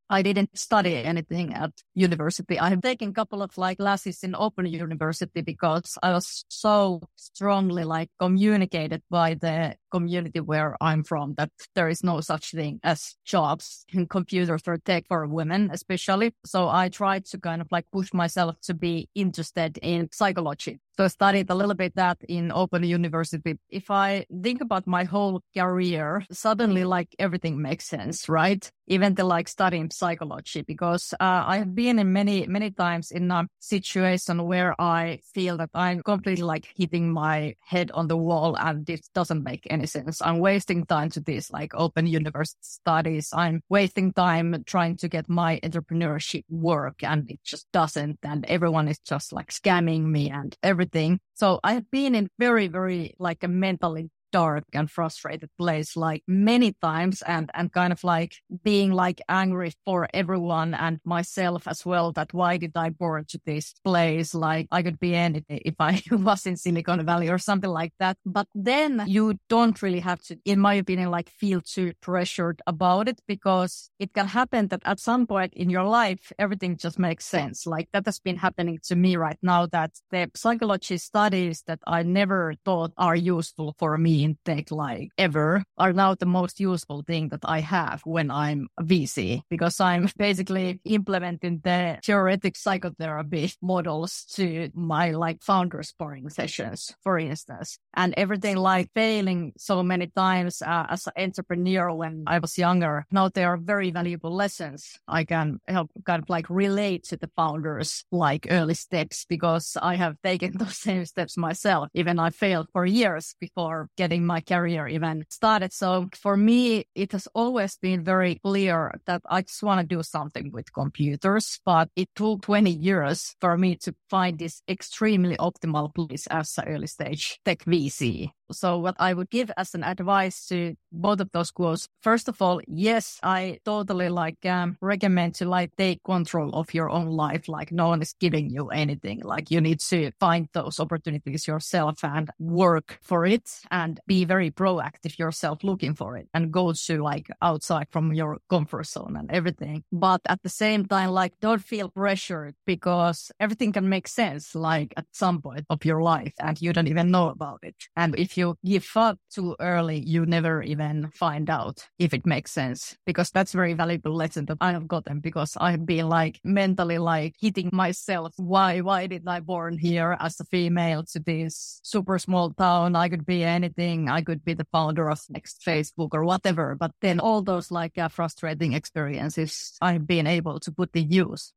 I 0.10 0.24
didn't 0.24 0.58
study 0.58 0.96
anything 0.96 1.54
at 1.54 1.70
university. 1.94 2.58
I 2.58 2.70
have 2.70 2.82
taken 2.82 3.10
a 3.10 3.14
couple 3.14 3.44
of 3.44 3.56
like 3.56 3.78
classes 3.78 4.24
in 4.24 4.34
open 4.34 4.66
university 4.66 5.42
because 5.42 5.96
I 6.02 6.14
was 6.14 6.44
so 6.50 7.02
strongly 7.16 7.84
like 7.84 8.10
communicated 8.20 9.04
by 9.12 9.36
the 9.36 9.76
community 9.92 10.40
where 10.40 10.76
I'm 10.82 11.04
from 11.04 11.34
that 11.36 11.52
there 11.76 11.90
is 11.90 12.04
no 12.04 12.22
such 12.22 12.52
thing 12.52 12.80
as 12.84 13.16
jobs 13.26 13.86
in 13.92 14.08
computers 14.08 14.62
or 14.68 14.78
tech 14.78 15.06
for 15.08 15.28
women, 15.28 15.70
especially. 15.72 16.34
So 16.46 16.70
I 16.70 16.90
tried 16.90 17.26
to 17.26 17.40
kind 17.40 17.62
of 17.62 17.68
like 17.72 17.86
push 17.92 18.14
myself 18.14 18.56
to 18.62 18.74
be 18.74 19.10
interested 19.16 19.78
in 19.82 20.10
psychology. 20.12 20.80
So 21.00 21.06
I 21.06 21.08
studied 21.08 21.50
a 21.50 21.56
little 21.56 21.76
bit 21.76 21.96
that 21.96 22.18
in 22.28 22.52
open 22.52 22.84
university. 22.84 23.58
If 23.70 23.90
I 23.90 24.26
think 24.44 24.60
about 24.60 24.86
my 24.86 25.06
whole 25.06 25.42
career, 25.56 26.26
suddenly 26.30 26.84
like 26.84 27.16
everything 27.18 27.62
makes 27.62 27.86
sense, 27.86 28.28
right? 28.28 28.70
Even 28.88 29.16
the 29.16 29.24
like 29.24 29.48
studying 29.48 29.92
psychology, 29.92 30.62
because 30.62 31.14
uh, 31.14 31.44
I 31.48 31.60
have 31.60 31.74
been 31.74 32.00
in 32.00 32.12
many, 32.12 32.48
many 32.48 32.72
times 32.72 33.12
in 33.12 33.32
a 33.32 33.48
situation 33.60 34.44
where 34.44 34.76
I 34.82 35.20
feel 35.34 35.56
that 35.58 35.70
I'm 35.74 36.04
completely 36.04 36.44
like 36.44 36.68
hitting 36.76 37.14
my 37.14 37.56
head 37.62 37.92
on 37.92 38.10
the 38.10 38.18
wall 38.18 38.58
and 38.58 38.86
this 38.86 39.08
doesn't 39.16 39.42
make 39.42 39.66
any 39.70 39.79
sense. 39.86 40.22
I'm 40.22 40.40
wasting 40.40 40.86
time 40.86 41.10
to 41.12 41.20
this 41.20 41.52
like 41.52 41.74
open 41.74 42.08
university 42.08 42.60
studies. 42.62 43.30
I'm 43.34 43.62
wasting 43.70 44.14
time 44.14 44.64
trying 44.66 44.98
to 44.98 45.08
get 45.08 45.30
my 45.30 45.60
entrepreneurship 45.64 46.44
work 46.50 47.04
and 47.04 47.30
it 47.30 47.40
just 47.44 47.68
doesn't. 47.72 48.20
And 48.24 48.46
everyone 48.46 48.88
is 48.88 49.00
just 49.00 49.34
like 49.34 49.52
scamming 49.52 50.04
me 50.04 50.30
and 50.30 50.56
everything. 50.64 51.20
So 51.34 51.60
I 51.64 51.74
have 51.74 51.90
been 51.92 52.16
in 52.16 52.30
very, 52.40 52.68
very 52.68 53.16
like 53.20 53.44
a 53.44 53.48
mentally 53.48 54.10
dark 54.32 54.66
and 54.74 54.90
frustrated 54.90 55.50
place 55.58 55.96
like 55.96 56.24
many 56.28 56.74
times 56.82 57.22
and 57.24 57.50
and 57.54 57.72
kind 57.72 57.92
of 57.92 58.04
like 58.04 58.36
being 58.64 58.92
like 58.92 59.22
angry 59.28 59.72
for 59.86 60.08
everyone 60.14 60.74
and 60.74 61.00
myself 61.04 61.68
as 61.68 61.86
well 61.86 62.12
that 62.12 62.34
why 62.34 62.58
did 62.58 62.72
I 62.76 62.90
born 62.90 63.26
to 63.30 63.40
this 63.46 63.74
place? 63.84 64.34
Like 64.34 64.68
I 64.72 64.82
could 64.84 65.00
be 65.00 65.16
anything 65.16 65.62
if 65.66 65.76
I 65.80 66.02
was 66.12 66.46
in 66.46 66.58
Silicon 66.58 67.06
Valley 67.06 67.30
or 67.30 67.38
something 67.38 67.70
like 67.70 67.94
that. 68.00 68.18
But 68.26 68.48
then 68.54 69.04
you 69.08 69.40
don't 69.50 69.82
really 69.82 70.00
have 70.00 70.22
to 70.24 70.38
in 70.46 70.60
my 70.60 70.76
opinion 70.76 71.10
like 71.12 71.30
feel 71.30 71.62
too 71.62 71.94
pressured 72.02 72.62
about 72.68 73.08
it 73.08 73.22
because 73.28 73.90
it 74.00 74.14
can 74.14 74.28
happen 74.28 74.68
that 74.68 74.82
at 74.86 75.00
some 75.00 75.28
point 75.28 75.54
in 75.54 75.70
your 75.70 75.86
life 75.86 76.32
everything 76.38 76.78
just 76.78 77.00
makes 77.00 77.26
sense. 77.26 77.66
Like 77.66 77.90
that 77.94 78.06
has 78.06 78.20
been 78.20 78.38
happening 78.38 78.80
to 78.84 78.96
me 78.96 79.16
right 79.16 79.40
now 79.42 79.66
that 79.68 79.92
the 80.12 80.30
psychology 80.36 80.98
studies 80.98 81.64
that 81.68 81.80
I 81.88 82.04
never 82.04 82.56
thought 82.66 82.92
are 82.98 83.16
useful 83.16 83.76
for 83.78 83.98
me 83.98 84.19
in 84.24 84.38
tech 84.46 84.72
like 84.72 85.10
ever 85.18 85.64
are 85.78 85.94
now 85.94 86.16
the 86.16 86.26
most 86.26 86.60
useful 86.60 87.04
thing 87.06 87.30
that 87.30 87.42
I 87.44 87.60
have 87.60 88.02
when 88.06 88.32
I'm 88.32 88.68
a 88.78 88.84
VC 88.84 89.42
because 89.50 89.80
I'm 89.80 90.10
basically 90.18 90.80
implementing 90.86 91.62
the 91.64 92.00
theoretic 92.04 92.56
psychotherapy 92.56 93.52
models 93.62 94.26
to 94.36 94.70
my 94.74 95.12
like 95.12 95.42
founder 95.42 95.84
sparring 95.84 96.30
sessions, 96.30 96.94
for 97.04 97.18
instance, 97.20 97.80
and 97.94 98.14
everything 98.18 98.58
like 98.58 98.90
failing 98.94 99.54
so 99.58 99.84
many 99.84 100.08
times 100.08 100.62
uh, 100.62 100.86
as 100.90 101.08
an 101.08 101.14
entrepreneur 101.18 101.94
when 101.94 102.24
I 102.28 102.40
was 102.40 102.58
younger. 102.58 103.06
Now 103.12 103.30
they 103.30 103.44
are 103.44 103.58
very 103.58 103.92
valuable 103.92 104.34
lessons. 104.34 105.00
I 105.08 105.24
can 105.24 105.60
help 105.68 105.92
kind 106.06 106.22
of 106.24 106.30
like 106.30 106.50
relate 106.50 107.04
to 107.06 107.18
the 107.18 107.30
founders 107.36 108.06
like 108.12 108.48
early 108.50 108.74
steps 108.74 109.26
because 109.26 109.78
I 109.82 109.96
have 109.96 110.18
taken 110.24 110.52
those 110.58 110.78
same 110.78 111.06
steps 111.06 111.38
myself. 111.38 111.90
Even 111.94 112.20
I 112.20 112.30
failed 112.32 112.68
for 112.74 112.86
years 112.86 113.36
before 113.40 113.90
getting 113.98 114.09
getting 114.10 114.26
my 114.26 114.42
career 114.42 114.88
even 114.88 115.24
started. 115.30 115.72
So 115.72 116.10
for 116.16 116.36
me, 116.36 116.86
it 116.96 117.12
has 117.12 117.28
always 117.36 117.78
been 117.78 118.04
very 118.04 118.40
clear 118.44 119.00
that 119.06 119.22
I 119.30 119.44
just 119.44 119.62
want 119.62 119.82
to 119.82 119.96
do 119.96 120.02
something 120.02 120.52
with 120.52 120.74
computers, 120.74 121.60
but 121.64 121.90
it 121.96 122.10
took 122.16 122.42
20 122.42 122.72
years 122.72 123.36
for 123.40 123.56
me 123.56 123.76
to 123.84 123.94
find 124.10 124.40
this 124.40 124.64
extremely 124.68 125.38
optimal 125.38 125.94
place 125.94 126.26
as 126.28 126.58
an 126.58 126.68
early 126.68 126.88
stage 126.88 127.40
tech 127.46 127.60
VC. 127.66 128.32
So 128.52 128.80
what 128.80 128.96
I 128.98 129.14
would 129.14 129.30
give 129.30 129.52
as 129.58 129.76
an 129.76 129.84
advice 129.84 130.48
to 130.48 130.76
both 130.92 131.20
of 131.20 131.32
those 131.32 131.52
quotes, 131.52 131.88
first 132.02 132.28
of 132.28 132.42
all, 132.42 132.62
yes, 132.68 133.20
I 133.22 133.60
totally 133.64 134.10
like 134.10 134.44
um, 134.46 134.78
recommend 134.82 135.36
to 135.36 135.48
like 135.48 135.76
take 135.78 136.04
control 136.04 136.56
of 136.56 136.74
your 136.74 136.90
own 136.90 137.10
life. 137.10 137.48
Like 137.48 137.72
no 137.72 137.90
one 137.90 138.02
is 138.02 138.16
giving 138.20 138.50
you 138.50 138.70
anything. 138.70 139.22
Like 139.24 139.52
you 139.52 139.62
need 139.62 139.80
to 139.82 140.12
find 140.20 140.48
those 140.54 140.80
opportunities 140.80 141.48
yourself 141.48 142.04
and 142.04 142.30
work 142.40 142.98
for 143.04 143.26
it 143.26 143.48
and 143.70 143.99
be 144.08 144.26
very 144.26 144.52
proactive 144.52 145.18
yourself 145.18 145.64
looking 145.64 145.94
for 145.96 146.18
it 146.18 146.28
and 146.34 146.52
go 146.52 146.74
to 146.74 147.04
like 147.04 147.28
outside 147.42 147.88
from 147.92 148.14
your 148.14 148.40
comfort 148.50 148.88
zone 148.88 149.16
and 149.18 149.32
everything. 149.32 149.84
But 149.92 150.22
at 150.26 150.42
the 150.44 150.50
same 150.50 150.86
time, 150.86 151.12
like 151.12 151.34
don't 151.40 151.64
feel 151.64 151.90
pressured 151.90 152.56
because 152.66 153.32
everything 153.40 153.72
can 153.72 153.90
make 153.90 154.08
sense 154.08 154.56
like 154.56 154.94
at 154.98 155.06
some 155.12 155.42
point 155.42 155.66
of 155.70 155.86
your 155.86 156.02
life 156.02 156.34
and 156.40 156.62
you 156.62 156.74
don't 156.74 156.88
even 156.88 157.12
know 157.12 157.30
about 157.30 157.60
it. 157.64 157.76
And 157.96 158.18
if 158.18 158.38
you 158.38 158.56
give 158.64 158.90
up 158.96 159.18
too 159.34 159.56
early, 159.60 160.00
you 160.00 160.26
never 160.26 160.62
even 160.64 161.10
find 161.12 161.50
out 161.50 161.88
if 161.98 162.14
it 162.14 162.26
makes 162.26 162.52
sense 162.52 162.98
because 163.06 163.32
that's 163.32 163.54
very 163.54 163.74
valuable 163.74 164.16
lesson 164.16 164.46
that 164.46 164.58
I 164.62 164.72
have 164.72 164.88
gotten 164.88 165.20
because 165.20 165.56
I've 165.58 165.86
been 165.86 166.10
like 166.10 166.40
mentally 166.44 166.98
like 166.98 167.36
hitting 167.40 167.70
myself. 167.74 168.34
Why, 168.38 168.82
why 168.82 169.08
did 169.08 169.28
I 169.28 169.40
born 169.40 169.78
here 169.78 170.18
as 170.20 170.40
a 170.40 170.46
female 170.46 171.04
to 171.12 171.20
this 171.20 171.80
super 171.84 172.18
small 172.20 172.52
town? 172.52 172.96
I 172.96 173.10
could 173.10 173.26
be 173.26 173.44
anything. 173.44 173.89
I 174.10 174.22
could 174.22 174.44
be 174.44 174.54
the 174.54 174.68
founder 174.72 175.10
of 175.10 175.20
next 175.30 175.62
Facebook 175.66 176.10
or 176.14 176.24
whatever. 176.24 176.76
But 176.76 176.92
then 177.02 177.20
all 177.20 177.42
those 177.42 177.72
like 177.72 177.98
uh, 177.98 178.10
frustrating 178.10 178.74
experiences 178.74 179.78
I've 179.82 180.06
been 180.06 180.28
able 180.28 180.60
to 180.60 180.72
put 180.72 180.96
in 180.96 181.12
use. 181.12 181.54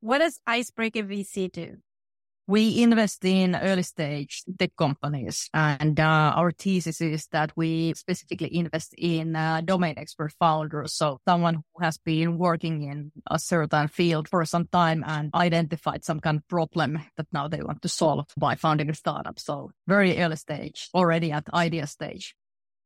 What 0.00 0.18
does 0.18 0.40
Icebreaker 0.46 1.02
VC 1.02 1.50
do? 1.50 1.78
We 2.48 2.82
invest 2.82 3.22
in 3.26 3.54
early 3.54 3.82
stage 3.82 4.42
tech 4.58 4.74
companies 4.74 5.50
and 5.52 6.00
uh, 6.00 6.32
our 6.34 6.50
thesis 6.50 7.02
is 7.02 7.26
that 7.26 7.52
we 7.56 7.92
specifically 7.92 8.56
invest 8.56 8.94
in 8.96 9.36
uh, 9.36 9.60
domain 9.60 9.96
expert 9.98 10.32
founders. 10.40 10.94
So 10.94 11.20
someone 11.28 11.56
who 11.56 11.84
has 11.84 11.98
been 11.98 12.38
working 12.38 12.84
in 12.84 13.12
a 13.30 13.38
certain 13.38 13.88
field 13.88 14.30
for 14.30 14.46
some 14.46 14.66
time 14.72 15.04
and 15.06 15.30
identified 15.34 16.06
some 16.06 16.20
kind 16.20 16.38
of 16.38 16.48
problem 16.48 16.98
that 17.18 17.26
now 17.34 17.48
they 17.48 17.60
want 17.60 17.82
to 17.82 17.88
solve 17.90 18.24
by 18.34 18.54
founding 18.54 18.88
a 18.88 18.94
startup. 18.94 19.38
So 19.38 19.72
very 19.86 20.18
early 20.18 20.36
stage, 20.36 20.88
already 20.94 21.30
at 21.30 21.52
idea 21.52 21.86
stage. 21.86 22.34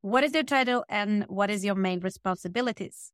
What 0.01 0.25
is 0.25 0.33
your 0.33 0.43
title 0.43 0.83
and 0.89 1.23
what 1.29 1.49
is 1.49 1.63
your 1.63 1.75
main 1.75 2.01
responsibilities? 2.01 3.12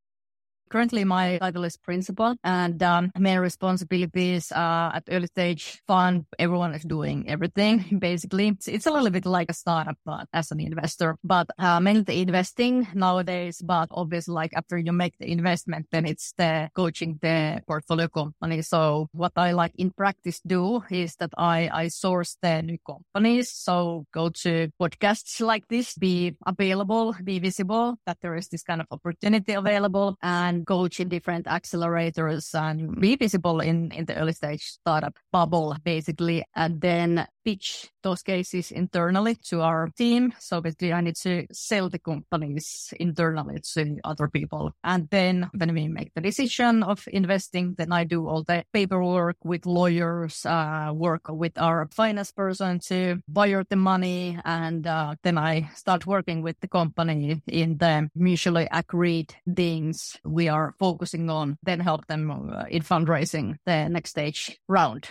Currently, 0.70 1.04
my 1.04 1.38
title 1.40 1.64
is 1.64 1.78
principal, 1.78 2.36
and 2.44 2.82
um, 2.84 3.12
main 3.18 3.40
responsibilities 3.40 4.52
uh, 4.52 4.92
at 4.94 5.04
early 5.10 5.26
stage 5.28 5.82
fund. 5.88 6.26
Everyone 6.38 6.76
is 6.76 6.84
doing 6.84 7.28
everything 7.28 7.98
basically. 8.00 8.50
It's, 8.50 8.68
it's, 8.68 8.86
a 8.86 8.92
little 8.92 9.10
bit 9.10 9.26
like 9.26 9.50
a 9.50 9.54
startup, 9.54 9.98
but 10.06 10.28
as 10.32 10.52
an 10.52 10.60
investor, 10.60 11.16
but 11.24 11.48
uh, 11.58 11.80
mainly 11.80 12.04
the 12.04 12.22
investing 12.22 12.88
nowadays. 12.94 13.62
But 13.66 13.90
obviously, 13.92 14.34
like 14.34 14.52
after 14.56 14.78
you 14.78 14.92
make 14.92 15.16
the 15.20 15.32
investment, 15.32 15.88
then 15.92 16.06
it's 16.06 16.34
the 16.38 16.70
coaching 16.76 17.18
the 17.22 17.62
portfolio 17.68 18.08
company. 18.08 18.62
So 18.62 19.10
what 19.12 19.34
I 19.36 19.52
like 19.52 19.74
in 19.76 19.90
practice 19.92 20.40
do 20.46 20.84
is 20.90 21.16
that 21.16 21.32
I 21.38 21.70
I 21.74 21.88
source 21.88 22.38
the 22.42 22.62
new 22.62 22.78
companies. 22.86 23.50
So 23.52 24.06
go 24.14 24.30
to 24.44 24.70
podcasts 24.82 25.42
like 25.42 25.68
this, 25.68 25.96
be 25.96 26.36
available, 26.46 27.16
be 27.24 27.40
visible 27.40 27.98
that 28.06 28.18
there 28.22 28.36
is 28.36 28.50
this 28.50 28.64
kind 28.64 28.82
of 28.82 28.88
opportunity 28.92 29.54
available, 29.54 30.18
and 30.22 30.59
coach 30.66 31.00
in 31.00 31.10
different 31.10 31.46
accelerators 31.46 32.54
and 32.54 33.00
be 33.00 33.16
visible 33.16 33.60
in, 33.60 33.92
in 33.92 34.06
the 34.06 34.16
early 34.16 34.34
stage 34.34 34.64
startup 34.64 35.18
bubble, 35.32 35.76
basically. 35.84 36.44
And 36.56 36.82
then 36.82 37.28
pitch 37.50 37.90
those 38.04 38.22
cases 38.22 38.72
internally 38.72 39.36
to 39.50 39.62
our 39.62 39.90
team. 39.98 40.34
So 40.40 40.62
basically 40.62 40.94
I 40.94 41.02
need 41.02 41.16
to 41.24 41.48
sell 41.52 41.90
the 41.90 41.98
companies 41.98 42.94
internally 43.00 43.60
to 43.74 43.98
other 44.04 44.28
people. 44.28 44.72
And 44.84 45.10
then 45.10 45.50
when 45.58 45.74
we 45.74 45.88
make 45.88 46.14
the 46.14 46.22
decision 46.22 46.84
of 46.84 47.08
investing, 47.12 47.76
then 47.78 47.92
I 47.92 48.04
do 48.04 48.28
all 48.28 48.44
the 48.44 48.64
paperwork 48.72 49.38
with 49.44 49.66
lawyers, 49.66 50.46
uh, 50.46 50.92
work 50.94 51.24
with 51.30 51.58
our 51.58 51.88
finance 51.92 52.32
person 52.32 52.80
to 52.90 53.18
wire 53.28 53.64
the 53.68 53.76
money. 53.76 54.38
And 54.46 54.86
uh, 54.86 55.16
then 55.24 55.38
I 55.40 55.72
start 55.76 56.06
working 56.06 56.44
with 56.44 56.60
the 56.62 56.68
company 56.68 57.42
in 57.48 57.78
the 57.78 58.10
mutually 58.16 58.68
agreed 58.72 59.34
things 59.56 60.18
we 60.24 60.50
are 60.50 60.76
focusing 60.78 61.30
on, 61.32 61.58
then 61.64 61.80
help 61.80 62.06
them 62.06 62.30
uh, 62.30 62.66
in 62.70 62.84
fundraising 62.84 63.56
the 63.66 63.90
next 63.90 64.12
stage 64.12 64.60
round. 64.68 65.10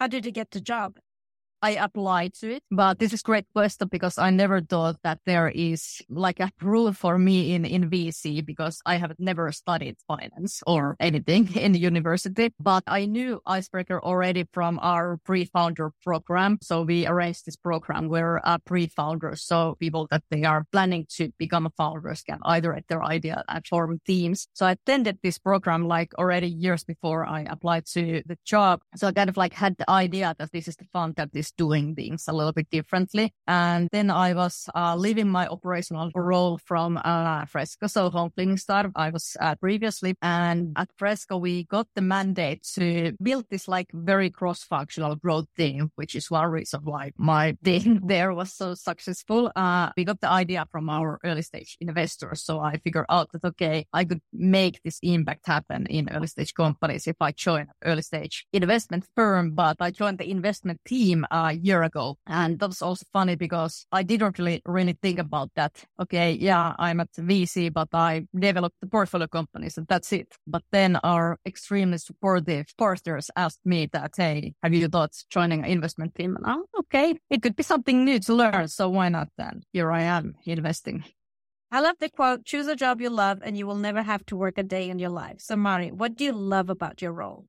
How 0.00 0.06
did 0.06 0.24
you 0.24 0.32
get 0.32 0.50
the 0.52 0.60
job? 0.60 0.98
I 1.62 1.70
applied 1.70 2.34
to 2.40 2.56
it. 2.56 2.62
But 2.70 2.98
this 2.98 3.12
is 3.12 3.22
great 3.22 3.46
question 3.54 3.88
because 3.88 4.18
I 4.18 4.30
never 4.30 4.60
thought 4.60 4.96
that 5.04 5.20
there 5.24 5.48
is 5.48 6.02
like 6.08 6.40
a 6.40 6.50
rule 6.60 6.92
for 6.92 7.18
me 7.18 7.54
in, 7.54 7.64
in 7.64 7.88
VC 7.88 8.44
because 8.44 8.82
I 8.84 8.96
have 8.96 9.14
never 9.18 9.52
studied 9.52 9.96
finance 10.08 10.62
or 10.66 10.96
anything 10.98 11.54
in 11.54 11.74
university. 11.74 12.52
But 12.58 12.82
I 12.88 13.06
knew 13.06 13.40
Icebreaker 13.46 14.00
already 14.02 14.48
from 14.52 14.80
our 14.82 15.18
pre-founder 15.24 15.92
program. 16.02 16.58
So 16.62 16.82
we 16.82 17.06
arranged 17.06 17.46
this 17.46 17.56
program 17.56 18.08
where 18.08 18.40
uh, 18.44 18.58
pre-founders, 18.58 19.44
so 19.44 19.76
people 19.78 20.08
that 20.10 20.24
they 20.30 20.42
are 20.42 20.66
planning 20.72 21.06
to 21.16 21.30
become 21.38 21.66
a 21.66 21.70
founders 21.70 22.22
can 22.22 22.40
either 22.42 22.74
at 22.74 22.88
their 22.88 23.04
idea 23.04 23.44
and 23.48 23.64
form 23.66 24.00
teams. 24.04 24.48
So 24.52 24.66
I 24.66 24.72
attended 24.72 25.18
this 25.22 25.38
program 25.38 25.86
like 25.86 26.12
already 26.18 26.48
years 26.48 26.82
before 26.82 27.24
I 27.24 27.42
applied 27.42 27.86
to 27.94 28.22
the 28.26 28.36
job. 28.44 28.80
So 28.96 29.06
I 29.06 29.12
kind 29.12 29.30
of 29.30 29.36
like 29.36 29.52
had 29.52 29.76
the 29.78 29.88
idea 29.88 30.34
that 30.38 30.50
this 30.50 30.66
is 30.66 30.76
the 30.76 30.86
fund 30.92 31.14
that 31.16 31.32
this 31.32 31.51
doing 31.56 31.94
things 31.94 32.24
a 32.28 32.32
little 32.32 32.52
bit 32.52 32.68
differently. 32.70 33.32
And 33.46 33.88
then 33.92 34.10
I 34.10 34.34
was 34.34 34.68
uh, 34.74 34.96
leaving 34.96 35.28
my 35.28 35.46
operational 35.46 36.10
role 36.14 36.58
from 36.58 36.98
uh, 36.98 37.44
Freska, 37.46 37.90
so 37.90 38.10
home 38.10 38.30
cleaning 38.34 38.56
startup 38.56 38.92
I 38.94 39.10
was 39.10 39.36
at 39.40 39.60
previously. 39.60 40.14
And 40.22 40.72
at 40.76 40.88
Freska, 40.96 41.40
we 41.40 41.64
got 41.64 41.88
the 41.94 42.02
mandate 42.02 42.62
to 42.74 43.12
build 43.22 43.46
this 43.50 43.68
like 43.68 43.88
very 43.92 44.30
cross-functional 44.30 45.16
growth 45.16 45.46
team, 45.56 45.90
which 45.96 46.14
is 46.14 46.30
one 46.30 46.50
reason 46.50 46.80
why 46.84 47.12
my 47.16 47.56
team 47.64 48.00
there 48.04 48.32
was 48.32 48.52
so 48.52 48.74
successful. 48.74 49.50
Uh, 49.54 49.90
we 49.96 50.04
got 50.04 50.20
the 50.20 50.30
idea 50.30 50.66
from 50.70 50.88
our 50.88 51.18
early 51.24 51.42
stage 51.42 51.76
investors. 51.80 52.42
So 52.42 52.60
I 52.60 52.78
figured 52.78 53.06
out 53.08 53.32
that, 53.32 53.44
okay, 53.44 53.86
I 53.92 54.04
could 54.04 54.20
make 54.32 54.80
this 54.82 54.98
impact 55.02 55.46
happen 55.46 55.86
in 55.86 56.08
early 56.10 56.26
stage 56.26 56.54
companies 56.54 57.06
if 57.06 57.16
I 57.20 57.32
join 57.32 57.62
an 57.62 57.68
early 57.84 58.02
stage 58.02 58.46
investment 58.52 59.04
firm, 59.14 59.52
but 59.54 59.76
I 59.80 59.90
joined 59.90 60.18
the 60.18 60.30
investment 60.30 60.80
team 60.86 61.26
uh, 61.30 61.41
a 61.48 61.52
year 61.52 61.82
ago. 61.82 62.16
And 62.26 62.58
that 62.58 62.68
was 62.68 62.82
also 62.82 63.04
funny 63.12 63.36
because 63.36 63.86
I 63.92 64.02
didn't 64.02 64.38
really, 64.38 64.62
really 64.66 64.96
think 65.02 65.18
about 65.18 65.50
that. 65.56 65.84
Okay. 66.00 66.32
Yeah, 66.32 66.74
I'm 66.78 67.00
at 67.00 67.12
VC, 67.12 67.72
but 67.72 67.88
I 67.92 68.26
developed 68.34 68.76
the 68.80 68.86
portfolio 68.86 69.26
companies 69.26 69.78
and 69.78 69.86
that's 69.86 70.12
it. 70.12 70.28
But 70.46 70.62
then 70.72 70.96
our 70.96 71.38
extremely 71.46 71.98
supportive 71.98 72.66
partners 72.78 73.30
asked 73.36 73.64
me 73.64 73.88
that, 73.92 74.12
Hey, 74.16 74.54
have 74.62 74.74
you 74.74 74.88
thought 74.88 75.12
joining 75.30 75.64
an 75.64 75.70
investment 75.70 76.14
team? 76.14 76.36
And, 76.36 76.44
oh, 76.46 76.64
okay. 76.80 77.18
It 77.30 77.42
could 77.42 77.56
be 77.56 77.62
something 77.62 78.04
new 78.04 78.18
to 78.20 78.34
learn. 78.34 78.68
So 78.68 78.88
why 78.88 79.08
not 79.08 79.28
then? 79.36 79.62
Here 79.72 79.90
I 79.90 80.02
am 80.02 80.34
investing. 80.44 81.04
I 81.74 81.80
love 81.80 81.96
the 82.00 82.10
quote, 82.10 82.44
choose 82.44 82.66
a 82.66 82.76
job 82.76 83.00
you 83.00 83.08
love 83.08 83.40
and 83.42 83.56
you 83.56 83.66
will 83.66 83.76
never 83.76 84.02
have 84.02 84.26
to 84.26 84.36
work 84.36 84.58
a 84.58 84.62
day 84.62 84.90
in 84.90 84.98
your 84.98 85.08
life. 85.08 85.40
So 85.40 85.56
Mari, 85.56 85.90
what 85.90 86.16
do 86.16 86.24
you 86.24 86.32
love 86.32 86.68
about 86.68 87.00
your 87.00 87.12
role? 87.12 87.46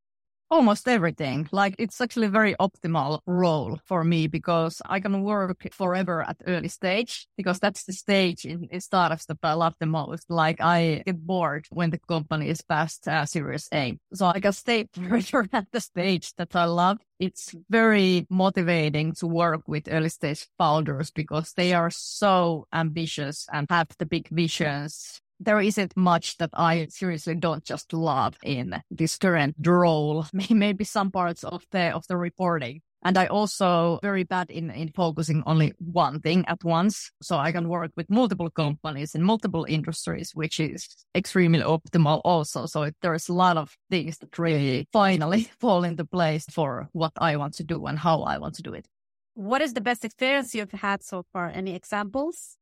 Almost 0.53 0.87
everything. 0.87 1.49
Like 1.51 1.75
it's 1.79 1.99
actually 1.99 2.27
a 2.27 2.37
very 2.41 2.55
optimal 2.59 3.19
role 3.25 3.79
for 3.85 4.03
me 4.03 4.27
because 4.27 4.81
I 4.85 4.99
can 4.99 5.23
work 5.23 5.67
forever 5.71 6.21
at 6.21 6.37
early 6.45 6.67
stage 6.67 7.27
because 7.37 7.59
that's 7.59 7.83
the 7.85 7.93
stage 7.93 8.45
in, 8.45 8.67
in 8.71 8.79
startups 8.79 9.25
that 9.25 9.39
I 9.41 9.53
love 9.53 9.73
the 9.79 9.87
most. 9.87 10.29
Like 10.29 10.61
I 10.61 11.01
get 11.05 11.25
bored 11.25 11.65
when 11.71 11.89
the 11.89 11.97
company 11.97 12.49
is 12.49 12.61
past 12.61 13.07
uh, 13.07 13.25
Series 13.25 13.67
A. 13.73 13.97
So 14.13 14.27
I 14.27 14.39
can 14.39 14.53
stay 14.53 14.87
forever 14.93 15.47
at 15.51 15.67
the 15.71 15.81
stage 15.81 16.33
that 16.35 16.55
I 16.55 16.65
love. 16.65 16.99
It's 17.19 17.55
very 17.69 18.27
motivating 18.29 19.13
to 19.13 19.27
work 19.27 19.67
with 19.67 19.87
early 19.89 20.09
stage 20.09 20.47
founders 20.57 21.09
because 21.09 21.53
they 21.53 21.73
are 21.73 21.89
so 21.89 22.67
ambitious 22.71 23.47
and 23.51 23.65
have 23.71 23.87
the 23.97 24.05
big 24.05 24.29
visions 24.29 25.22
there 25.39 25.59
isn't 25.59 25.95
much 25.95 26.37
that 26.37 26.51
I 26.53 26.87
seriously 26.89 27.35
don't 27.35 27.63
just 27.63 27.93
love 27.93 28.35
in 28.43 28.81
this 28.89 29.17
current 29.17 29.55
role. 29.63 30.25
Maybe 30.49 30.83
some 30.83 31.11
parts 31.11 31.43
of 31.43 31.63
the 31.71 31.95
of 31.95 32.05
the 32.07 32.17
reporting. 32.17 32.81
And 33.05 33.17
I 33.17 33.25
also 33.25 33.99
very 34.01 34.23
bad 34.23 34.49
in, 34.49 34.69
in 34.71 34.89
focusing 34.95 35.43
only 35.45 35.73
one 35.77 36.21
thing 36.21 36.45
at 36.47 36.63
once. 36.63 37.11
So 37.21 37.37
I 37.37 37.51
can 37.51 37.67
work 37.67 37.91
with 37.97 38.09
multiple 38.09 38.49
companies 38.49 39.13
in 39.13 39.23
multiple 39.23 39.65
industries, 39.67 40.31
which 40.33 40.59
is 40.59 40.87
extremely 41.13 41.59
optimal 41.59 42.21
also. 42.23 42.65
So 42.65 42.89
there's 43.01 43.27
a 43.27 43.33
lot 43.33 43.57
of 43.57 43.75
things 43.91 44.19
that 44.19 44.39
really 44.39 44.87
finally 44.93 45.51
fall 45.59 45.83
into 45.83 46.05
place 46.05 46.45
for 46.49 46.87
what 46.93 47.11
I 47.17 47.35
want 47.35 47.55
to 47.55 47.63
do 47.63 47.85
and 47.87 47.99
how 47.99 48.21
I 48.21 48.37
want 48.37 48.55
to 48.55 48.63
do 48.63 48.73
it. 48.73 48.87
What 49.35 49.61
is 49.61 49.73
the 49.73 49.81
best 49.81 50.05
experience 50.05 50.55
you've 50.55 50.71
had 50.71 51.03
so 51.03 51.25
far? 51.33 51.49
Any 51.49 51.75
examples? 51.75 52.55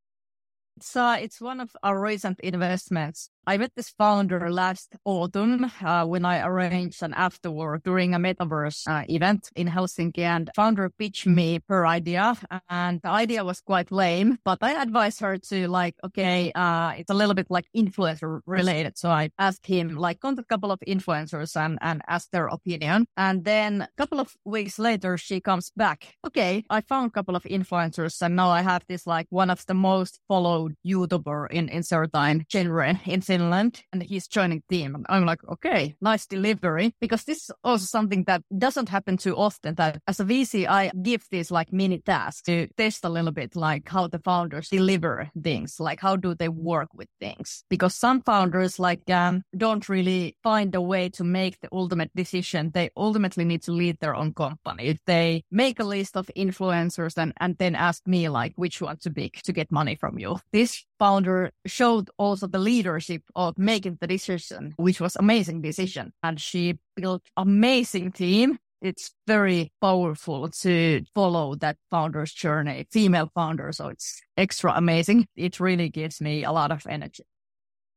Uh, 0.96 1.18
it's 1.22 1.42
one 1.42 1.60
of 1.60 1.76
our 1.84 2.00
recent 2.00 2.40
investments. 2.40 3.30
I 3.48 3.58
met 3.58 3.72
this 3.76 3.90
founder 3.90 4.52
last 4.52 4.96
autumn 5.04 5.72
uh, 5.84 6.06
when 6.06 6.26
I 6.26 6.46
arranged 6.46 7.02
an 7.02 7.14
afterwork 7.14 7.82
during 7.84 8.14
a 8.14 8.20
metaverse 8.20 8.88
uh, 8.88 9.04
event 9.10 9.50
in 9.56 9.68
Helsinki, 9.68 10.20
and 10.20 10.52
founder 10.56 10.92
pitched 10.92 11.26
me 11.26 11.60
her 11.68 11.88
idea, 11.88 12.36
and 12.70 13.02
the 13.02 13.10
idea 13.10 13.44
was 13.44 13.60
quite 13.60 13.92
lame. 13.92 14.38
But 14.46 14.60
I 14.62 14.80
advised 14.80 15.22
her 15.22 15.40
to 15.50 15.68
like, 15.68 15.96
okay, 16.06 16.52
uh, 16.54 16.92
it's 16.98 17.10
a 17.10 17.16
little 17.16 17.34
bit 17.34 17.48
like 17.50 17.66
influencer 17.76 18.42
related, 18.46 18.98
so 18.98 19.10
I 19.10 19.32
asked 19.40 19.66
him 19.66 19.96
like 19.96 20.20
contact 20.20 20.46
a 20.46 20.54
couple 20.54 20.72
of 20.72 20.80
influencers 20.88 21.56
and 21.56 21.80
and 21.82 22.04
ask 22.08 22.30
their 22.32 22.48
opinion. 22.48 23.08
And 23.18 23.44
then 23.44 23.82
a 23.82 23.90
couple 23.98 24.20
of 24.20 24.36
weeks 24.46 24.78
later, 24.78 25.18
she 25.18 25.42
comes 25.42 25.72
back. 25.76 26.14
Okay, 26.28 26.64
I 26.70 26.82
found 26.82 27.08
a 27.08 27.12
couple 27.12 27.36
of 27.36 27.44
influencers, 27.44 28.22
and 28.22 28.36
now 28.36 28.50
I 28.50 28.62
have 28.62 28.84
this 28.88 29.08
like 29.08 29.26
one 29.32 29.50
of 29.50 29.66
the 29.66 29.74
most 29.74 30.20
followed 30.28 30.76
YouTuber 30.86 31.50
in, 31.50 31.70
in 31.70 31.82
certain 31.82 32.46
genre 32.52 33.00
in 33.06 33.22
Finland 33.32 33.84
and 33.94 34.04
he's 34.04 34.28
joining 34.28 34.62
team. 34.70 35.06
I'm 35.08 35.26
like, 35.26 35.40
okay, 35.48 35.96
nice 36.02 36.26
delivery. 36.26 36.94
Because 37.00 37.24
this 37.24 37.44
is 37.44 37.52
also 37.64 37.86
something 37.86 38.26
that 38.26 38.42
doesn't 38.58 38.90
happen 38.90 39.16
too 39.16 39.36
often 39.38 39.76
that 39.76 40.02
as 40.06 40.20
a 40.20 40.26
VC, 40.26 40.68
I 40.68 40.92
give 41.02 41.24
these 41.32 41.50
like 41.50 41.72
mini 41.72 42.00
tasks 42.00 42.42
to 42.44 42.68
test 42.78 43.06
a 43.06 43.10
little 43.10 43.32
bit 43.32 43.56
like 43.56 43.88
how 43.88 44.08
the 44.08 44.20
founders 44.20 44.68
deliver 44.68 45.32
things, 45.42 45.80
like 45.80 46.02
how 46.02 46.18
do 46.18 46.36
they 46.36 46.50
work 46.50 46.90
with 46.94 47.08
things? 47.22 47.64
Because 47.70 47.96
some 47.96 48.22
founders 48.22 48.80
like 48.80 49.10
um, 49.10 49.44
don't 49.56 49.88
really 49.88 50.36
find 50.44 50.76
a 50.76 50.82
way 50.82 51.08
to 51.10 51.24
make 51.24 51.58
the 51.62 51.70
ultimate 51.72 52.12
decision. 52.14 52.72
They 52.74 52.90
ultimately 52.98 53.46
need 53.46 53.64
to 53.64 53.72
lead 53.72 53.98
their 54.00 54.16
own 54.16 54.34
company. 54.34 54.88
If 54.88 55.00
they 55.06 55.44
make 55.52 55.80
a 55.80 55.86
list 55.86 56.18
of 56.18 56.30
influencers 56.36 57.18
and, 57.18 57.32
and 57.40 57.58
then 57.58 57.76
ask 57.76 58.06
me 58.06 58.28
like 58.28 58.52
which 58.58 58.82
one 58.82 58.98
to 59.04 59.10
pick 59.10 59.42
to 59.44 59.54
get 59.54 59.72
money 59.72 59.96
from 59.96 60.20
you, 60.20 60.40
this 60.52 60.84
founder 61.02 61.50
showed 61.66 62.12
also 62.20 62.46
the 62.46 62.60
leadership 62.60 63.24
of 63.36 63.58
making 63.58 63.98
the 64.00 64.06
decision, 64.06 64.76
which 64.78 65.02
was 65.02 65.16
amazing 65.16 65.60
decision. 65.60 66.14
And 66.22 66.40
she 66.40 66.78
built 66.96 67.24
amazing 67.36 68.12
team. 68.12 68.60
It's 68.84 69.12
very 69.26 69.72
powerful 69.82 70.50
to 70.50 71.02
follow 71.16 71.56
that 71.56 71.78
founder's 71.90 72.32
journey, 72.32 72.86
female 72.92 73.32
founder. 73.34 73.72
So 73.72 73.88
it's 73.88 74.22
extra 74.38 74.74
amazing. 74.74 75.26
It 75.36 75.60
really 75.60 75.90
gives 75.90 76.22
me 76.22 76.44
a 76.44 76.52
lot 76.52 76.72
of 76.72 76.86
energy. 76.86 77.24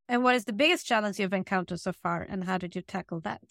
And 0.09 0.25
what 0.25 0.35
is 0.35 0.47
the 0.47 0.55
biggest 0.55 0.87
challenge 0.87 1.19
you've 1.19 1.35
encountered 1.35 1.81
so 1.81 1.93
far 1.93 2.23
and 2.23 2.45
how 2.45 2.57
did 2.57 2.75
you 2.75 2.81
tackle 2.81 3.21
that? 3.21 3.43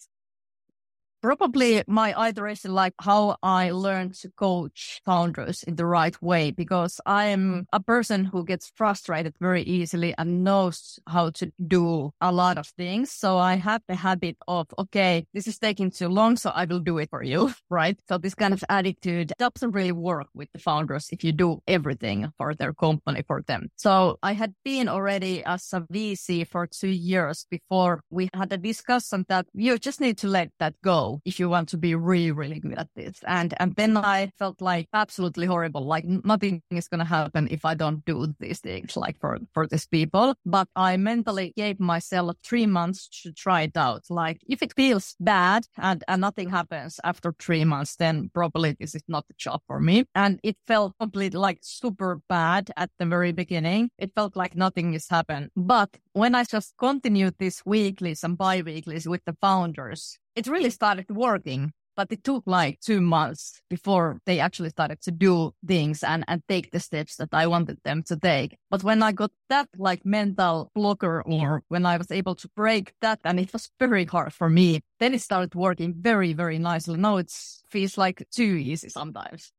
Probably 1.23 1.81
my 1.87 2.13
iteration, 2.27 2.73
like 2.73 2.93
how 2.99 3.37
I 3.41 3.71
learned 3.71 4.15
to 4.15 4.29
coach 4.35 4.99
founders 5.05 5.63
in 5.63 5.77
the 5.77 5.85
right 5.85 6.21
way, 6.21 6.51
because 6.51 6.99
I 7.05 7.27
am 7.27 7.39
mm-hmm. 7.39 7.61
a 7.71 7.79
person 7.79 8.25
who 8.25 8.43
gets 8.43 8.69
frustrated 8.75 9.33
very 9.39 9.63
easily 9.63 10.13
and 10.17 10.43
knows 10.43 10.99
how 11.07 11.29
to 11.29 11.49
do 11.65 12.11
a 12.19 12.33
lot 12.33 12.57
of 12.57 12.67
things. 12.67 13.09
So 13.09 13.37
I 13.37 13.55
have 13.55 13.81
the 13.87 13.95
habit 13.95 14.35
of, 14.49 14.67
okay, 14.77 15.25
this 15.33 15.47
is 15.47 15.57
taking 15.57 15.91
too 15.91 16.09
long, 16.09 16.35
so 16.35 16.49
I 16.49 16.65
will 16.65 16.81
do 16.81 16.97
it 16.97 17.09
for 17.09 17.23
you, 17.23 17.53
right? 17.69 17.97
So 18.09 18.17
this 18.17 18.35
kind 18.35 18.53
of 18.53 18.61
attitude 18.67 19.31
doesn't 19.39 19.71
really 19.71 19.93
work 19.93 20.27
with 20.33 20.49
the 20.51 20.59
founders 20.59 21.07
if 21.09 21.23
you 21.23 21.31
do 21.31 21.61
everything 21.67 22.33
for 22.37 22.53
their 22.53 22.73
company 22.73 23.23
for 23.25 23.41
them. 23.47 23.69
So 23.77 24.19
I 24.21 24.33
had 24.33 24.55
been 24.65 24.89
already 24.89 25.41
as 25.45 25.71
a 25.71 25.79
VC 25.81 26.45
for 26.45 26.67
two 26.67 26.89
years 26.89 27.45
before 27.49 28.01
we 28.09 28.29
had 28.33 28.51
a 28.51 28.57
discussion 28.57 29.23
that 29.29 29.45
you 29.53 29.77
just 29.79 30.01
need 30.01 30.17
to 30.17 30.27
let 30.27 30.51
that 30.59 30.73
go 30.83 31.12
if 31.25 31.39
you 31.39 31.49
want 31.49 31.69
to 31.69 31.77
be 31.77 31.95
really, 31.95 32.31
really 32.31 32.59
good 32.59 32.77
at 32.77 32.89
this. 32.95 33.19
And, 33.27 33.53
and 33.59 33.75
then 33.75 33.97
I 33.97 34.31
felt 34.37 34.61
like 34.61 34.87
absolutely 34.93 35.45
horrible. 35.45 35.85
Like 35.85 36.05
nothing 36.05 36.61
is 36.71 36.87
to 36.89 37.03
happen 37.03 37.47
if 37.51 37.65
I 37.65 37.73
don't 37.73 38.05
do 38.05 38.33
these 38.39 38.59
things 38.59 38.95
like 38.95 39.19
for, 39.19 39.39
for 39.53 39.67
these 39.67 39.87
people. 39.87 40.35
But 40.45 40.67
I 40.75 40.97
mentally 40.97 41.53
gave 41.55 41.79
myself 41.79 42.35
three 42.43 42.65
months 42.65 43.07
to 43.23 43.31
try 43.31 43.61
it 43.61 43.77
out. 43.77 44.03
Like 44.09 44.41
if 44.47 44.61
it 44.61 44.73
feels 44.75 45.15
bad 45.19 45.65
and, 45.77 46.03
and 46.07 46.21
nothing 46.21 46.49
happens 46.49 46.99
after 47.03 47.33
three 47.39 47.65
months, 47.65 47.95
then 47.95 48.29
probably 48.33 48.75
this 48.79 48.95
is 48.95 49.03
not 49.07 49.27
the 49.27 49.33
job 49.37 49.61
for 49.67 49.79
me. 49.79 50.05
And 50.15 50.39
it 50.43 50.57
felt 50.67 50.93
completely 50.99 51.39
like 51.39 51.59
super 51.61 52.21
bad 52.29 52.71
at 52.77 52.89
the 52.99 53.05
very 53.05 53.31
beginning. 53.31 53.89
It 53.97 54.11
felt 54.15 54.35
like 54.35 54.55
nothing 54.55 54.93
is 54.93 55.07
happened. 55.09 55.49
But 55.55 55.97
when 56.13 56.35
I 56.35 56.43
just 56.43 56.73
continued 56.77 57.35
these 57.37 57.61
weeklies 57.65 58.23
and 58.23 58.37
bi-weeklies 58.37 59.07
with 59.07 59.25
the 59.25 59.35
founders, 59.41 60.17
it 60.35 60.47
really 60.47 60.69
started 60.69 61.09
working. 61.09 61.73
But 61.95 62.11
it 62.11 62.23
took 62.23 62.41
like 62.47 62.79
two 62.79 63.01
months 63.01 63.61
before 63.69 64.19
they 64.25 64.39
actually 64.39 64.69
started 64.69 64.99
to 65.01 65.11
do 65.11 65.53
things 65.67 66.01
and, 66.03 66.25
and 66.27 66.41
take 66.47 66.71
the 66.71 66.79
steps 66.79 67.17
that 67.17 67.29
I 67.31 67.45
wanted 67.45 67.77
them 67.83 68.01
to 68.07 68.17
take. 68.17 68.57
But 68.71 68.83
when 68.83 69.03
I 69.03 69.11
got 69.11 69.29
that 69.49 69.69
like 69.77 70.03
mental 70.03 70.71
blocker 70.73 71.21
or 71.21 71.61
when 71.67 71.85
I 71.85 71.97
was 71.97 72.09
able 72.09 72.33
to 72.33 72.49
break 72.55 72.93
that 73.01 73.19
and 73.23 73.39
it 73.39 73.53
was 73.53 73.69
very 73.79 74.05
hard 74.05 74.33
for 74.33 74.49
me, 74.49 74.81
then 74.99 75.13
it 75.13 75.21
started 75.21 75.53
working 75.53 75.93
very, 75.95 76.33
very 76.33 76.57
nicely. 76.57 76.97
Now 76.97 77.17
it 77.17 77.31
feels 77.69 77.95
like 77.95 78.27
too 78.31 78.55
easy 78.55 78.89
sometimes. 78.89 79.51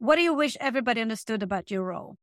What 0.00 0.16
do 0.16 0.22
you 0.22 0.34
wish 0.34 0.56
everybody 0.60 1.00
understood 1.00 1.40
about 1.40 1.70
your 1.70 1.84
role? 1.84 2.16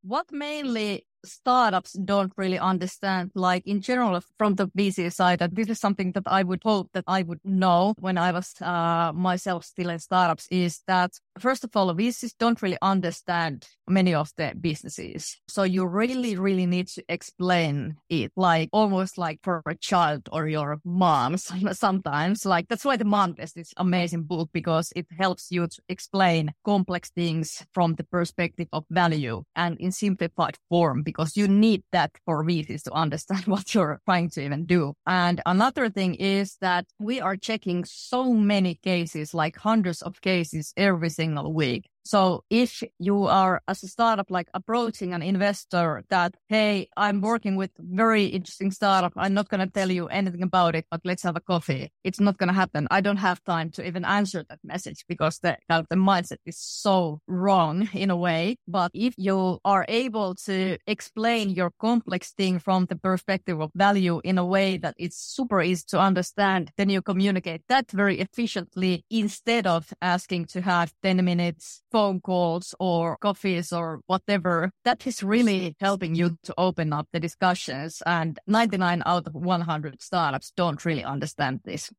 What 0.00 0.32
mainly 0.32 1.04
startups 1.24 1.92
don't 1.92 2.32
really 2.36 2.58
understand, 2.58 3.30
like 3.34 3.66
in 3.66 3.80
general 3.80 4.20
from 4.38 4.54
the 4.54 4.68
VC 4.68 5.12
side, 5.12 5.38
that 5.40 5.54
this 5.54 5.68
is 5.68 5.80
something 5.80 6.12
that 6.12 6.24
I 6.26 6.42
would 6.42 6.62
hope 6.64 6.90
that 6.94 7.04
I 7.06 7.22
would 7.22 7.40
know 7.44 7.94
when 7.98 8.18
I 8.18 8.32
was 8.32 8.54
uh, 8.60 9.12
myself 9.14 9.64
still 9.64 9.90
in 9.90 9.98
startups 9.98 10.46
is 10.50 10.80
that 10.86 11.12
first 11.38 11.64
of 11.64 11.70
all, 11.74 11.94
VCs 11.94 12.34
don't 12.38 12.60
really 12.62 12.78
understand 12.82 13.66
many 13.88 14.14
of 14.14 14.30
the 14.36 14.52
businesses. 14.60 15.38
So 15.48 15.62
you 15.62 15.86
really, 15.86 16.36
really 16.36 16.66
need 16.66 16.88
to 16.88 17.04
explain 17.08 17.96
it 18.08 18.32
like 18.36 18.68
almost 18.72 19.18
like 19.18 19.40
for 19.42 19.62
a 19.66 19.74
child 19.74 20.28
or 20.32 20.48
your 20.48 20.78
mom 20.84 21.36
sometimes. 21.72 22.46
Like 22.46 22.68
that's 22.68 22.84
why 22.84 22.96
the 22.96 23.04
mom 23.04 23.34
test 23.34 23.56
is 23.56 23.72
amazing 23.76 24.24
book 24.24 24.50
because 24.52 24.92
it 24.96 25.06
helps 25.18 25.50
you 25.50 25.66
to 25.66 25.82
explain 25.88 26.52
complex 26.64 27.10
things 27.10 27.64
from 27.72 27.94
the 27.94 28.04
perspective 28.04 28.68
of 28.72 28.84
value 28.90 29.44
and 29.54 29.78
in 29.78 29.92
simplified 29.92 30.58
form 30.68 31.02
because 31.12 31.36
you 31.36 31.46
need 31.46 31.82
that 31.92 32.10
for 32.24 32.44
VCs 32.44 32.82
to 32.84 32.92
understand 32.92 33.44
what 33.52 33.74
you're 33.74 34.00
trying 34.06 34.30
to 34.30 34.42
even 34.42 34.64
do. 34.64 34.94
And 35.06 35.40
another 35.46 35.90
thing 35.90 36.14
is 36.14 36.56
that 36.60 36.86
we 36.98 37.20
are 37.20 37.36
checking 37.36 37.84
so 37.84 38.32
many 38.32 38.74
cases, 38.76 39.34
like 39.34 39.56
hundreds 39.56 40.02
of 40.02 40.20
cases 40.20 40.72
every 40.76 41.10
single 41.10 41.52
week. 41.52 41.88
So 42.04 42.44
if 42.50 42.82
you 42.98 43.26
are 43.26 43.62
as 43.68 43.82
a 43.82 43.88
startup, 43.88 44.30
like 44.30 44.48
approaching 44.54 45.14
an 45.14 45.22
investor 45.22 46.04
that, 46.10 46.34
Hey, 46.48 46.88
I'm 46.96 47.20
working 47.20 47.56
with 47.56 47.70
very 47.78 48.26
interesting 48.26 48.70
startup. 48.70 49.12
I'm 49.16 49.34
not 49.34 49.48
going 49.48 49.60
to 49.66 49.72
tell 49.72 49.90
you 49.90 50.08
anything 50.08 50.42
about 50.42 50.74
it, 50.74 50.86
but 50.90 51.00
let's 51.04 51.22
have 51.22 51.36
a 51.36 51.40
coffee. 51.40 51.90
It's 52.04 52.20
not 52.20 52.38
going 52.38 52.48
to 52.48 52.54
happen. 52.54 52.88
I 52.90 53.00
don't 53.00 53.18
have 53.18 53.42
time 53.44 53.70
to 53.72 53.86
even 53.86 54.04
answer 54.04 54.44
that 54.48 54.58
message 54.64 55.04
because 55.08 55.38
the, 55.38 55.56
the 55.68 55.96
mindset 55.96 56.38
is 56.44 56.58
so 56.58 57.20
wrong 57.26 57.88
in 57.92 58.10
a 58.10 58.16
way. 58.16 58.56
But 58.66 58.90
if 58.94 59.14
you 59.16 59.60
are 59.64 59.84
able 59.88 60.34
to 60.46 60.78
explain 60.86 61.50
your 61.50 61.72
complex 61.80 62.32
thing 62.32 62.58
from 62.58 62.86
the 62.86 62.96
perspective 62.96 63.60
of 63.60 63.70
value 63.74 64.20
in 64.24 64.38
a 64.38 64.44
way 64.44 64.76
that 64.78 64.94
it's 64.98 65.16
super 65.16 65.62
easy 65.62 65.84
to 65.88 66.00
understand, 66.00 66.70
then 66.76 66.90
you 66.90 67.02
communicate 67.02 67.62
that 67.68 67.90
very 67.90 68.20
efficiently 68.20 69.04
instead 69.10 69.66
of 69.66 69.92
asking 70.02 70.46
to 70.46 70.60
have 70.60 70.92
10 71.02 71.24
minutes 71.24 71.82
phone 71.92 72.20
calls 72.20 72.74
or 72.80 73.18
coffees 73.18 73.72
or 73.72 74.00
whatever, 74.06 74.70
that 74.84 75.06
is 75.06 75.22
really 75.22 75.76
helping 75.78 76.14
you 76.14 76.38
to 76.42 76.54
open 76.58 76.92
up 76.92 77.06
the 77.12 77.20
discussions. 77.20 78.02
And 78.06 78.38
99 78.46 79.02
out 79.06 79.26
of 79.26 79.34
100 79.34 80.02
startups 80.02 80.52
don't 80.56 80.84
really 80.84 81.04
understand 81.04 81.60
this. 81.64 81.92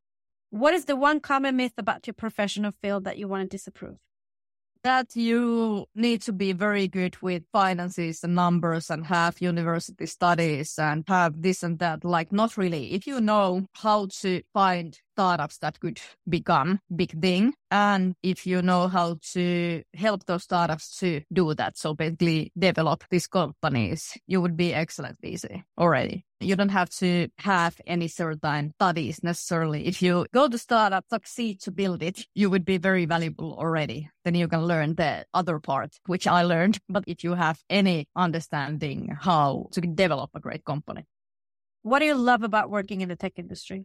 What 0.50 0.74
is 0.74 0.84
the 0.84 0.96
one 0.96 1.20
common 1.20 1.56
myth 1.56 1.74
about 1.78 2.06
your 2.06 2.14
professional 2.14 2.72
field 2.82 3.04
that 3.04 3.18
you 3.18 3.28
want 3.28 3.50
to 3.50 3.56
disapprove? 3.56 3.96
that 4.84 5.16
you 5.16 5.86
need 5.94 6.20
to 6.20 6.32
be 6.32 6.52
very 6.52 6.86
good 6.86 7.16
with 7.22 7.42
finances 7.52 8.22
and 8.22 8.34
numbers 8.34 8.90
and 8.90 9.06
have 9.06 9.40
university 9.40 10.04
studies 10.04 10.78
and 10.78 11.04
have 11.08 11.40
this 11.40 11.62
and 11.62 11.78
that. 11.78 12.04
Like, 12.04 12.30
not 12.30 12.56
really. 12.56 12.92
If 12.92 13.06
you 13.06 13.20
know 13.20 13.66
how 13.72 14.08
to 14.20 14.42
find 14.52 14.96
startups 15.14 15.58
that 15.58 15.78
could 15.80 16.00
become 16.28 16.80
big 16.94 17.18
thing. 17.20 17.54
And 17.70 18.14
if 18.22 18.46
you 18.46 18.62
know 18.62 18.88
how 18.88 19.18
to 19.32 19.82
help 19.94 20.26
those 20.26 20.42
startups 20.42 20.96
to 20.98 21.22
do 21.32 21.54
that, 21.54 21.78
so 21.78 21.94
basically 21.94 22.52
develop 22.58 23.04
these 23.10 23.26
companies, 23.26 24.16
you 24.26 24.40
would 24.40 24.56
be 24.56 24.74
excellent 24.74 25.20
VC 25.22 25.62
already. 25.78 26.24
You 26.40 26.56
don't 26.56 26.70
have 26.80 26.90
to 27.00 27.28
have 27.38 27.80
any 27.86 28.08
certain 28.08 28.72
studies 28.74 29.22
necessarily. 29.22 29.86
If 29.86 30.02
you 30.02 30.26
go 30.34 30.48
to 30.48 30.58
startup, 30.58 31.04
succeed 31.08 31.60
to 31.62 31.70
build 31.70 32.02
it, 32.02 32.26
you 32.34 32.50
would 32.50 32.64
be 32.64 32.78
very 32.78 33.06
valuable 33.06 33.56
already. 33.58 34.10
Then 34.24 34.34
you 34.34 34.48
can 34.48 34.66
learn 34.66 34.94
the 34.96 35.24
other 35.32 35.58
part, 35.58 35.94
which 36.06 36.26
I 36.26 36.42
learned. 36.42 36.78
But 36.88 37.04
if 37.06 37.24
you 37.24 37.34
have 37.34 37.60
any 37.70 38.08
understanding 38.14 39.16
how 39.20 39.68
to 39.72 39.80
develop 39.80 40.30
a 40.34 40.40
great 40.40 40.64
company. 40.64 41.06
What 41.82 41.98
do 41.98 42.06
you 42.06 42.14
love 42.14 42.42
about 42.42 42.70
working 42.70 43.00
in 43.00 43.08
the 43.08 43.16
tech 43.16 43.38
industry? 43.38 43.84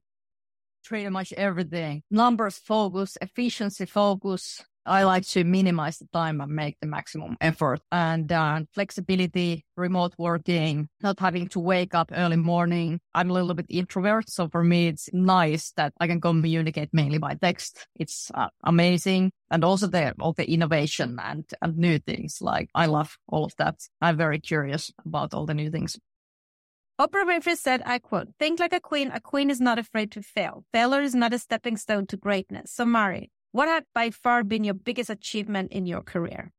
Pretty 0.83 1.09
much 1.09 1.33
everything. 1.33 2.03
Numbers 2.09 2.57
focus, 2.57 3.17
efficiency 3.21 3.85
focus, 3.85 4.61
I 4.89 5.03
like 5.03 5.27
to 5.27 5.43
minimize 5.43 5.99
the 5.99 6.07
time 6.11 6.41
and 6.41 6.51
make 6.51 6.77
the 6.81 6.87
maximum 6.87 7.37
effort 7.41 7.79
and 7.91 8.31
uh, 8.31 8.61
flexibility, 8.73 9.63
remote 9.77 10.15
working, 10.17 10.89
not 11.01 11.19
having 11.19 11.47
to 11.49 11.59
wake 11.59 11.93
up 11.93 12.11
early 12.11 12.37
morning. 12.37 12.99
I'm 13.13 13.29
a 13.29 13.33
little 13.33 13.53
bit 13.53 13.67
introvert. 13.69 14.29
So 14.29 14.49
for 14.49 14.63
me, 14.63 14.87
it's 14.87 15.07
nice 15.13 15.71
that 15.73 15.93
I 15.99 16.07
can 16.07 16.19
communicate 16.19 16.89
mainly 16.91 17.19
by 17.19 17.35
text. 17.35 17.87
It's 17.99 18.31
uh, 18.33 18.47
amazing. 18.63 19.31
And 19.51 19.63
also 19.63 19.85
the, 19.85 20.15
all 20.19 20.33
the 20.33 20.49
innovation 20.49 21.19
and, 21.21 21.45
and 21.61 21.77
new 21.77 21.99
things. 21.99 22.39
Like 22.41 22.69
I 22.73 22.87
love 22.87 23.15
all 23.27 23.45
of 23.45 23.55
that. 23.57 23.75
I'm 24.01 24.17
very 24.17 24.39
curious 24.39 24.91
about 25.05 25.35
all 25.35 25.45
the 25.45 25.53
new 25.53 25.69
things. 25.69 25.99
Oprah 26.99 27.23
Winfrey 27.23 27.55
said, 27.55 27.81
I 27.85 27.97
quote, 27.97 28.27
think 28.37 28.59
like 28.59 28.73
a 28.73 28.81
queen. 28.81 29.09
A 29.13 29.21
queen 29.21 29.49
is 29.49 29.61
not 29.61 29.79
afraid 29.79 30.11
to 30.11 30.21
fail. 30.21 30.65
Failure 30.73 31.01
is 31.01 31.15
not 31.15 31.31
a 31.31 31.39
stepping 31.39 31.77
stone 31.77 32.05
to 32.07 32.17
greatness. 32.17 32.73
So 32.73 32.83
Mari, 32.83 33.31
what 33.53 33.69
had 33.69 33.85
by 33.95 34.09
far 34.09 34.43
been 34.43 34.65
your 34.65 34.73
biggest 34.73 35.09
achievement 35.09 35.71
in 35.71 35.85
your 35.85 36.01
career? 36.01 36.51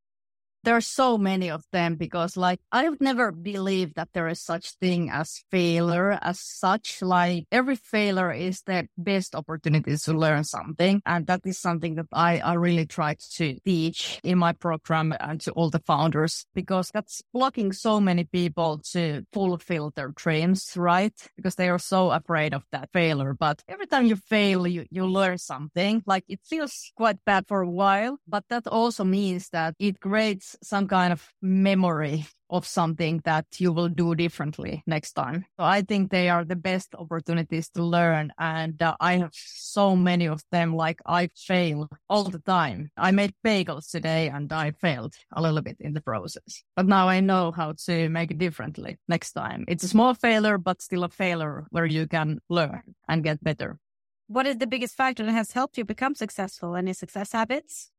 There 0.65 0.77
are 0.77 0.81
so 0.81 1.19
many 1.19 1.51
of 1.51 1.65
them 1.73 1.97
because 1.97 2.37
like 2.37 2.61
i 2.73 2.89
would 2.89 3.01
never 3.01 3.33
believe 3.33 3.95
that 3.95 4.09
there 4.13 4.29
is 4.29 4.41
such 4.41 4.73
thing 4.73 5.11
as 5.11 5.45
failure 5.51 6.19
as 6.23 6.41
such. 6.41 7.03
Like 7.03 7.47
every 7.51 7.77
failure 7.77 8.33
is 8.33 8.63
the 8.63 8.89
best 8.97 9.35
opportunity 9.35 9.97
to 9.97 10.13
learn 10.13 10.45
something. 10.45 11.03
And 11.07 11.27
that 11.27 11.41
is 11.45 11.59
something 11.59 11.95
that 11.97 12.07
I, 12.13 12.41
I 12.41 12.55
really 12.55 12.87
try 12.87 13.17
to 13.37 13.57
teach 13.65 14.21
in 14.23 14.39
my 14.39 14.53
program 14.53 15.15
and 15.21 15.41
to 15.43 15.53
all 15.53 15.71
the 15.71 15.81
founders 15.81 16.47
because 16.55 16.91
that's 16.93 17.23
blocking 17.33 17.73
so 17.73 18.01
many 18.01 18.25
people 18.25 18.81
to 18.93 19.25
fulfill 19.33 19.93
their 19.95 20.09
dreams, 20.09 20.77
right? 20.77 21.15
Because 21.37 21.55
they 21.55 21.69
are 21.69 21.79
so 21.79 22.11
afraid 22.11 22.55
of 22.55 22.65
that 22.73 22.91
failure. 22.93 23.35
But 23.39 23.63
every 23.69 23.87
time 23.87 24.07
you 24.07 24.17
fail, 24.17 24.67
you, 24.67 24.87
you 24.91 25.07
learn 25.07 25.39
something. 25.39 26.03
Like 26.07 26.25
it 26.29 26.41
feels 26.45 26.93
quite 26.97 27.25
bad 27.25 27.47
for 27.49 27.63
a 27.63 27.71
while, 27.71 28.19
but 28.27 28.45
that 28.51 28.67
also 28.67 29.05
means 29.05 29.49
that 29.51 29.75
it 29.79 30.01
creates 30.01 30.50
some 30.63 30.89
kind 30.89 31.13
of 31.13 31.29
memory 31.43 32.27
of 32.51 32.67
something 32.67 33.21
that 33.25 33.47
you 33.59 33.73
will 33.73 33.89
do 33.89 34.15
differently 34.15 34.83
next 34.87 35.13
time. 35.13 35.45
So 35.59 35.65
I 35.65 35.83
think 35.83 36.11
they 36.11 36.29
are 36.29 36.45
the 36.45 36.57
best 36.57 36.95
opportunities 36.97 37.69
to 37.71 37.85
learn. 37.85 38.33
And 38.39 38.81
uh, 38.83 38.97
I 39.01 39.19
have 39.19 39.31
so 39.33 39.95
many 39.95 40.27
of 40.27 40.43
them. 40.51 40.75
Like 40.75 41.01
I 41.07 41.29
fail 41.37 41.89
all 42.09 42.25
the 42.25 42.41
time. 42.41 42.91
I 42.97 43.13
made 43.13 43.35
bagels 43.45 43.91
today 43.91 44.29
and 44.29 44.53
I 44.53 44.73
failed 44.73 45.15
a 45.33 45.41
little 45.41 45.63
bit 45.63 45.77
in 45.81 45.93
the 45.93 46.01
process, 46.01 46.65
but 46.77 46.87
now 46.87 47.09
I 47.09 47.21
know 47.21 47.53
how 47.53 47.75
to 47.87 48.09
make 48.09 48.31
it 48.31 48.39
differently 48.39 48.99
next 49.09 49.33
time. 49.33 49.65
It's 49.69 49.85
a 49.85 49.89
small 49.89 50.15
failure, 50.15 50.59
but 50.59 50.83
still 50.83 51.05
a 51.05 51.09
failure 51.09 51.67
where 51.71 51.87
you 51.87 52.07
can 52.07 52.41
learn 52.49 52.83
and 53.09 53.23
get 53.23 53.43
better. 53.43 53.79
What 54.27 54.47
is 54.47 54.59
the 54.59 54.67
biggest 54.67 54.97
factor 54.97 55.25
that 55.25 55.33
has 55.33 55.53
helped 55.53 55.79
you 55.79 55.85
become 55.85 56.15
successful? 56.15 56.77
Any 56.77 56.93
success 56.93 57.33
habits? 57.33 57.91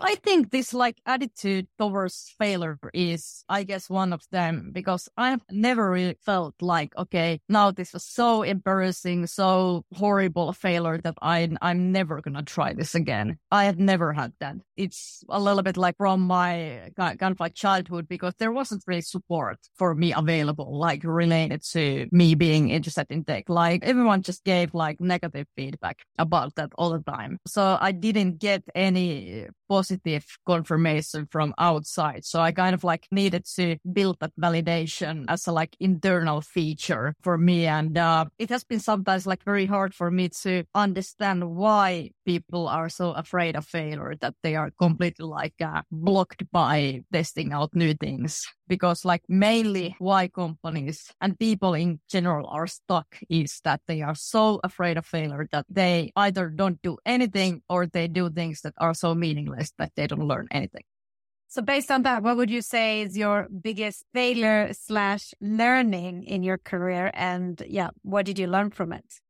I 0.00 0.16
think 0.16 0.50
this 0.50 0.74
like 0.74 0.96
attitude 1.06 1.68
towards 1.78 2.34
failure 2.36 2.78
is, 2.92 3.44
I 3.48 3.62
guess, 3.62 3.88
one 3.88 4.12
of 4.12 4.22
them 4.32 4.70
because 4.72 5.08
I've 5.16 5.42
never 5.50 5.90
really 5.90 6.16
felt 6.20 6.54
like, 6.60 6.96
okay, 6.96 7.40
now 7.48 7.70
this 7.70 7.92
was 7.92 8.04
so 8.04 8.42
embarrassing, 8.42 9.28
so 9.28 9.84
horrible 9.94 10.48
a 10.48 10.52
failure 10.52 11.00
that 11.04 11.14
I, 11.22 11.48
I'm 11.62 11.92
never 11.92 12.20
going 12.20 12.34
to 12.34 12.42
try 12.42 12.72
this 12.72 12.94
again. 12.94 13.38
I 13.52 13.64
have 13.64 13.78
never 13.78 14.12
had 14.12 14.32
that. 14.40 14.56
It's 14.76 15.22
a 15.28 15.38
little 15.38 15.62
bit 15.62 15.76
like 15.76 15.96
from 15.96 16.22
my 16.22 16.90
kind 16.96 17.22
of 17.22 17.38
like 17.38 17.54
childhood 17.54 18.08
because 18.08 18.34
there 18.38 18.52
wasn't 18.52 18.82
really 18.88 19.00
support 19.00 19.58
for 19.76 19.94
me 19.94 20.12
available, 20.12 20.76
like 20.76 21.04
related 21.04 21.62
to 21.70 22.08
me 22.10 22.34
being 22.34 22.70
interested 22.70 23.06
in 23.10 23.24
tech. 23.24 23.48
Like 23.48 23.84
everyone 23.84 24.22
just 24.22 24.42
gave 24.42 24.74
like 24.74 25.00
negative 25.00 25.46
feedback 25.56 26.00
about 26.18 26.56
that 26.56 26.70
all 26.76 26.90
the 26.90 27.02
time. 27.02 27.38
So 27.46 27.78
I 27.80 27.92
didn't 27.92 28.38
get 28.38 28.64
any 28.74 29.46
positive 29.68 29.83
confirmation 30.46 31.26
from 31.30 31.54
outside. 31.58 32.24
So 32.24 32.40
I 32.40 32.52
kind 32.52 32.74
of 32.74 32.84
like 32.84 33.06
needed 33.10 33.44
to 33.56 33.76
build 33.92 34.18
that 34.20 34.32
validation 34.40 35.24
as 35.28 35.46
a 35.46 35.52
like 35.52 35.76
internal 35.80 36.40
feature 36.40 37.14
for 37.22 37.38
me. 37.38 37.66
And 37.66 37.96
uh, 37.96 38.26
it 38.38 38.50
has 38.50 38.64
been 38.64 38.80
sometimes 38.80 39.26
like 39.26 39.44
very 39.44 39.66
hard 39.66 39.94
for 39.94 40.10
me 40.10 40.28
to 40.42 40.64
understand 40.74 41.56
why 41.56 42.10
people 42.24 42.68
are 42.68 42.88
so 42.88 43.12
afraid 43.12 43.56
of 43.56 43.66
failure 43.66 44.14
that 44.20 44.34
they 44.42 44.56
are 44.56 44.70
completely 44.78 45.26
like 45.26 45.54
uh, 45.60 45.82
blocked 45.90 46.50
by 46.52 47.02
testing 47.12 47.52
out 47.52 47.74
new 47.74 47.94
things 47.94 48.46
because 48.68 49.04
like 49.04 49.22
mainly 49.28 49.94
why 49.98 50.28
companies 50.28 51.12
and 51.20 51.38
people 51.38 51.74
in 51.74 52.00
general 52.08 52.46
are 52.48 52.66
stuck 52.66 53.18
is 53.28 53.60
that 53.64 53.80
they 53.86 54.02
are 54.02 54.14
so 54.14 54.60
afraid 54.64 54.96
of 54.96 55.06
failure 55.06 55.48
that 55.52 55.66
they 55.68 56.12
either 56.16 56.48
don't 56.48 56.80
do 56.82 56.96
anything 57.04 57.62
or 57.68 57.86
they 57.86 58.08
do 58.08 58.30
things 58.30 58.62
that 58.62 58.74
are 58.78 58.94
so 58.94 59.14
meaningless 59.14 59.72
that 59.78 59.92
they 59.96 60.06
don't 60.06 60.26
learn 60.26 60.48
anything. 60.50 60.84
So 61.48 61.62
based 61.62 61.90
on 61.90 62.02
that, 62.02 62.22
what 62.22 62.36
would 62.36 62.50
you 62.50 62.62
say 62.62 63.02
is 63.02 63.16
your 63.16 63.48
biggest 63.48 64.04
failure 64.12 64.72
slash 64.72 65.34
learning 65.40 66.24
in 66.24 66.42
your 66.42 66.58
career? 66.58 67.12
And 67.14 67.62
yeah, 67.68 67.90
what 68.02 68.26
did 68.26 68.38
you 68.38 68.48
learn 68.48 68.70
from 68.70 68.92
it? 68.92 69.20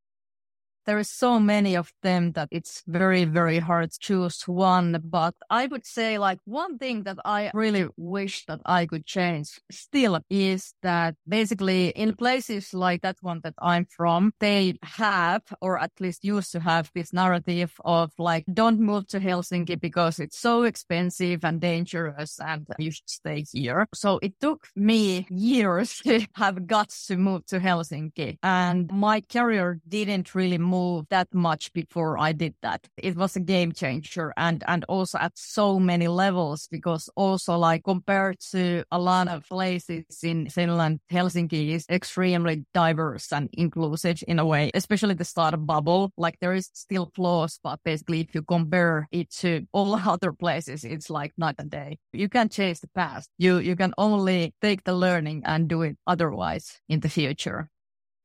There 0.86 0.98
is 0.98 1.10
so 1.10 1.40
many 1.40 1.76
of 1.76 1.92
them 2.02 2.32
that 2.32 2.48
it's 2.50 2.82
very, 2.86 3.24
very 3.24 3.58
hard 3.58 3.90
to 3.92 3.98
choose 3.98 4.42
one. 4.46 5.00
But 5.04 5.34
I 5.50 5.66
would 5.66 5.86
say 5.86 6.18
like 6.18 6.38
one 6.44 6.78
thing 6.78 7.04
that 7.04 7.18
I 7.24 7.50
really 7.54 7.88
wish 7.96 8.44
that 8.46 8.60
I 8.66 8.86
could 8.86 9.06
change 9.06 9.60
still 9.70 10.20
is 10.28 10.74
that 10.82 11.14
basically 11.26 11.88
in 11.88 12.14
places 12.14 12.74
like 12.74 13.02
that 13.02 13.16
one 13.20 13.40
that 13.44 13.54
I'm 13.58 13.86
from, 13.86 14.32
they 14.40 14.78
have, 14.82 15.42
or 15.60 15.78
at 15.78 15.92
least 16.00 16.24
used 16.24 16.52
to 16.52 16.60
have 16.60 16.90
this 16.94 17.12
narrative 17.12 17.72
of 17.84 18.12
like, 18.18 18.44
don't 18.52 18.80
move 18.80 19.06
to 19.08 19.20
Helsinki 19.20 19.80
because 19.80 20.18
it's 20.18 20.38
so 20.38 20.64
expensive 20.64 21.44
and 21.44 21.60
dangerous 21.60 22.38
and 22.40 22.66
you 22.78 22.90
should 22.90 23.08
stay 23.08 23.44
here. 23.52 23.88
So 23.94 24.18
it 24.22 24.38
took 24.40 24.68
me 24.76 25.26
years 25.30 25.98
to 26.04 26.26
have 26.34 26.66
guts 26.66 27.06
to 27.06 27.16
move 27.16 27.46
to 27.46 27.58
Helsinki 27.58 28.38
and 28.42 28.90
my 28.92 29.20
career 29.22 29.80
didn't 29.88 30.34
really 30.34 30.58
move 30.58 30.73
move 30.74 31.06
that 31.10 31.28
much 31.32 31.72
before 31.72 32.18
I 32.18 32.32
did 32.32 32.54
that. 32.62 32.80
It 32.96 33.16
was 33.16 33.36
a 33.36 33.40
game 33.40 33.72
changer 33.72 34.32
and, 34.36 34.64
and 34.66 34.84
also 34.88 35.18
at 35.18 35.32
so 35.34 35.78
many 35.78 36.08
levels 36.08 36.68
because 36.70 37.08
also 37.16 37.56
like 37.56 37.84
compared 37.84 38.40
to 38.52 38.84
a 38.90 38.98
lot 38.98 39.28
of 39.28 39.48
places 39.48 40.04
in 40.22 40.48
Finland, 40.48 41.00
Helsinki 41.12 41.70
is 41.76 41.86
extremely 41.88 42.64
diverse 42.74 43.32
and 43.32 43.48
inclusive 43.52 44.22
in 44.26 44.38
a 44.38 44.46
way, 44.46 44.70
especially 44.74 45.14
the 45.14 45.24
startup 45.24 45.64
bubble. 45.66 46.10
Like 46.16 46.38
there 46.40 46.54
is 46.54 46.70
still 46.72 47.10
flaws, 47.14 47.60
but 47.62 47.78
basically 47.84 48.20
if 48.20 48.34
you 48.34 48.42
compare 48.42 49.08
it 49.12 49.30
to 49.42 49.66
all 49.72 49.94
other 50.14 50.32
places, 50.32 50.84
it's 50.84 51.10
like 51.10 51.32
night 51.38 51.56
and 51.58 51.70
day. 51.70 51.98
You 52.12 52.28
can't 52.28 52.52
change 52.52 52.80
the 52.80 52.90
past. 52.94 53.30
You, 53.38 53.58
you 53.58 53.76
can 53.76 53.94
only 53.98 54.54
take 54.60 54.84
the 54.84 54.94
learning 54.94 55.42
and 55.44 55.68
do 55.68 55.82
it 55.82 55.96
otherwise 56.06 56.80
in 56.88 57.00
the 57.00 57.08
future. 57.08 57.70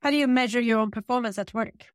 How 0.01 0.11
do 0.11 0.17
you 0.17 0.27
measure 0.27 0.61
your 0.61 0.79
own 0.79 0.91
performance 0.91 1.37
at 1.37 1.53
work? 1.53 1.87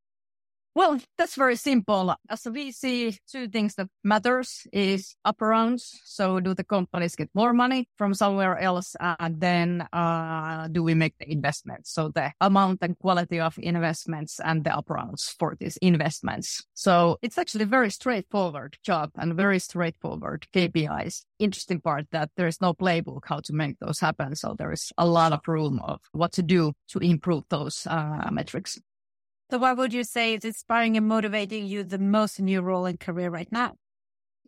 Well, 0.77 0.99
that's 1.17 1.37
very 1.37 1.55
simple. 1.55 2.17
As 2.29 2.47
a 2.47 2.51
VC, 2.51 3.17
two 3.31 3.47
things 3.47 3.77
that 3.77 3.87
matters 4.03 4.67
is 4.73 5.15
up 5.25 5.41
rounds. 5.41 6.01
So 6.05 6.41
do 6.41 6.53
the 6.53 6.65
companies 6.65 7.15
get 7.15 7.31
more 7.33 7.53
money 7.53 7.89
from 7.97 8.13
somewhere 8.13 8.59
else? 8.59 8.97
And 8.99 9.41
then, 9.41 9.87
uh, 9.93 10.67
do 10.67 10.83
we 10.83 10.95
make 10.95 11.15
the 11.19 11.31
investments? 11.31 11.93
So 11.93 12.09
the 12.09 12.33
amount 12.41 12.81
and 12.83 12.99
quality 12.99 13.39
of 13.39 13.55
investments 13.59 14.41
and 14.41 14.65
the 14.65 14.77
up 14.77 14.91
rounds 14.91 15.33
for 15.39 15.57
these 15.61 15.77
investments. 15.77 16.65
So 16.75 17.19
it's 17.23 17.39
actually 17.39 17.65
a 17.65 17.67
very 17.67 17.91
straightforward 17.91 18.77
job 18.83 19.11
and 19.15 19.37
very 19.37 19.61
straightforward 19.61 20.49
KPIs. 20.53 21.23
Interesting 21.39 21.81
part 21.83 22.07
that 22.11 22.31
there 22.37 22.49
is 22.49 22.61
no 22.61 22.75
playbook 22.75 23.27
how 23.27 23.39
to 23.45 23.53
make 23.53 23.79
those 23.79 24.01
happen. 24.01 24.35
So 24.35 24.57
there 24.59 24.73
is 24.73 24.91
a 24.99 25.07
lot 25.07 25.33
of 25.33 25.47
room 25.47 25.79
of 25.85 26.01
what 26.11 26.33
to 26.33 26.43
do 26.43 26.73
to 26.89 26.99
improve 26.99 27.45
those 27.49 27.87
uh, 27.87 28.29
metrics. 28.33 28.81
So, 29.55 29.59
what 29.59 29.77
would 29.77 29.95
you 29.95 30.03
say 30.03 30.35
is 30.35 30.45
inspiring 30.45 30.97
and 30.97 31.07
motivating 31.07 31.65
you 31.65 31.85
the 31.85 31.97
most 31.97 32.41
in 32.41 32.49
your 32.49 32.63
role 32.63 32.87
and 32.87 32.99
career 32.99 33.31
right 33.31 33.47
now? 33.53 33.77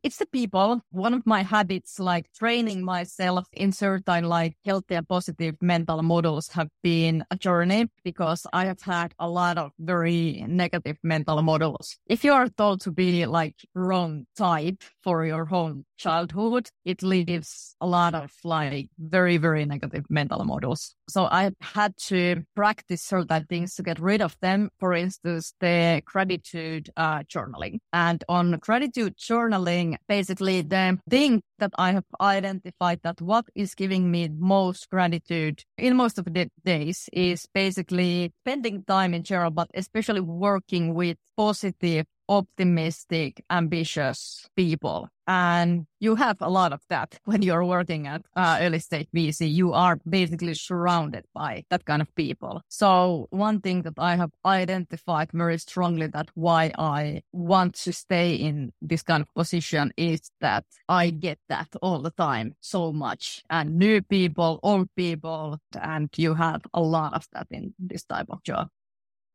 It's 0.03 0.16
the 0.16 0.27
people. 0.27 0.81
One 0.90 1.14
of 1.14 1.25
my 1.25 1.45
habits, 1.45 2.01
like 2.01 2.27
training 2.33 2.85
myself 2.85 3.47
in 3.53 3.71
certain 3.71 4.25
like 4.25 4.57
healthy 4.64 4.97
and 4.97 5.09
positive 5.09 5.55
mental 5.61 6.03
models 6.03 6.49
have 6.49 6.71
been 6.83 7.25
a 7.31 7.37
journey 7.37 7.87
because 8.03 8.49
I 8.53 8.64
have 8.64 8.83
had 8.83 9.14
a 9.21 9.29
lot 9.29 9.59
of 9.59 9.71
very 9.79 10.45
negative 10.49 10.97
mental 11.05 11.40
models. 11.40 11.97
If 12.07 12.25
you 12.25 12.33
are 12.33 12.49
told 12.49 12.81
to 12.81 12.90
be 12.90 13.27
like 13.27 13.55
wrong 13.77 14.27
type 14.37 14.83
for 15.05 15.25
your 15.25 15.47
own 15.55 15.85
childhood, 15.96 16.68
it 16.85 17.02
leaves 17.02 17.74
a 17.80 17.87
lot 17.87 18.14
of 18.14 18.32
like 18.44 18.88
very, 18.98 19.37
very 19.37 19.64
negative 19.64 20.04
mental 20.09 20.44
models. 20.44 20.94
So 21.09 21.24
I 21.24 21.50
had 21.61 21.96
to 22.09 22.42
practice 22.54 23.02
certain 23.02 23.44
things 23.46 23.74
to 23.76 23.82
get 23.82 23.98
rid 23.98 24.20
of 24.20 24.37
them. 24.40 24.70
For 24.78 24.92
instance, 24.92 25.54
the 25.61 26.02
gratitude 26.04 26.90
uh, 26.96 27.20
journaling 27.24 27.78
and 27.92 28.22
on 28.28 28.59
gratitude 28.61 29.16
journaling, 29.16 29.96
basically 30.09 30.62
the 30.62 30.98
thing 31.09 31.42
that 31.59 31.72
I 31.78 31.92
have 31.92 32.04
identified 32.20 33.00
that 33.02 33.20
what 33.20 33.46
is 33.54 33.74
giving 33.74 34.11
me 34.11 34.28
most 34.28 34.90
gratitude 34.90 35.62
in 35.78 35.96
most 35.96 36.18
of 36.18 36.26
the 36.26 36.50
days 36.64 37.09
is 37.12 37.46
basically 37.54 38.32
spending 38.42 38.85
time 38.85 39.14
in 39.14 39.22
general, 39.22 39.50
but 39.50 39.70
especially 39.74 40.20
working 40.20 40.94
with 40.94 41.16
positive 41.37 42.06
optimistic, 42.29 43.43
ambitious 43.51 44.49
people. 44.57 45.09
And 45.29 45.87
you 45.99 46.15
have 46.15 46.37
a 46.41 46.49
lot 46.49 46.73
of 46.73 46.81
that 46.89 47.19
when 47.25 47.43
you're 47.43 47.65
working 47.65 48.07
at 48.07 48.23
uh, 48.37 48.59
early 48.61 48.79
stage 48.79 49.09
VC. 49.15 49.53
You 49.53 49.73
are 49.73 49.99
basically 50.09 50.55
surrounded 50.55 51.25
by 51.35 51.65
that 51.71 51.85
kind 51.85 52.01
of 52.01 52.15
people. 52.15 52.62
So 52.69 53.27
one 53.31 53.61
thing 53.61 53.83
that 53.83 53.95
I 53.99 54.17
have 54.17 54.31
identified 54.45 55.31
very 55.33 55.59
strongly 55.59 56.07
that 56.09 56.29
why 56.35 56.73
I 56.79 57.23
want 57.33 57.75
to 57.75 57.93
stay 57.93 58.35
in 58.35 58.73
this 58.81 59.03
kind 59.03 59.23
of 59.23 59.35
position 59.35 59.93
is 59.97 60.31
that 60.41 60.65
I 60.89 61.11
get 61.11 61.39
that 61.49 61.69
all 61.83 62.01
the 62.01 62.12
time 62.12 62.55
so 62.61 62.93
much 62.93 63.43
and 63.51 63.77
new 63.77 64.03
people, 64.03 64.61
old 64.62 64.89
people, 64.97 65.59
and 65.81 66.09
you 66.17 66.35
have 66.35 66.62
a 66.73 66.81
lot 66.81 67.15
of 67.15 67.27
that 67.33 67.49
in 67.51 67.75
this 67.79 68.05
type 68.05 68.27
of 68.31 68.43
job. 68.45 68.69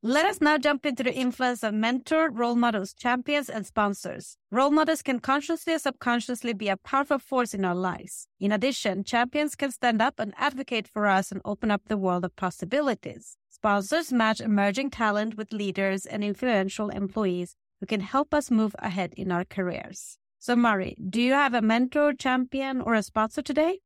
Let 0.04 0.26
us 0.26 0.42
now 0.42 0.58
jump 0.58 0.88
into 0.88 1.04
the 1.04 1.14
influence 1.14 1.62
of 1.62 1.76
mentor, 1.76 2.32
role 2.32 2.56
models, 2.56 2.92
champions, 2.92 3.52
and 3.52 3.68
sponsors. 3.68 4.36
Role 4.50 4.72
models 4.72 5.04
can 5.04 5.20
consciously 5.20 5.76
or 5.76 5.78
subconsciously 5.78 6.54
be 6.54 6.70
a 6.70 6.78
powerful 6.78 7.20
force 7.20 7.54
in 7.54 7.64
our 7.64 7.76
lives. 7.76 8.28
In 8.40 8.52
addition, 8.52 9.04
champions 9.04 9.56
can 9.56 9.70
stand 9.70 10.02
up 10.02 10.20
and 10.20 10.34
advocate 10.38 10.88
for 10.88 11.06
us 11.06 11.32
and 11.32 11.40
open 11.46 11.70
up 11.70 11.84
the 11.86 12.00
world 12.00 12.26
of 12.26 12.36
possibilities. 12.36 13.38
Sponsors 13.52 14.12
match 14.12 14.42
emerging 14.42 14.90
talent 14.90 15.38
with 15.38 15.54
leaders 15.54 16.08
and 16.08 16.24
influential 16.24 16.90
employees 16.90 17.56
who 17.80 17.86
can 17.86 18.02
help 18.02 18.34
us 18.34 18.50
move 18.50 18.76
ahead 18.80 19.14
in 19.16 19.32
our 19.32 19.46
careers. 19.46 20.18
So, 20.40 20.56
Mari, 20.56 20.96
do 21.12 21.22
you 21.22 21.34
have 21.34 21.54
a 21.54 21.62
mentor, 21.62 22.14
champion, 22.14 22.82
or 22.82 22.96
a 22.96 23.04
sponsor 23.04 23.44
today? 23.44 23.82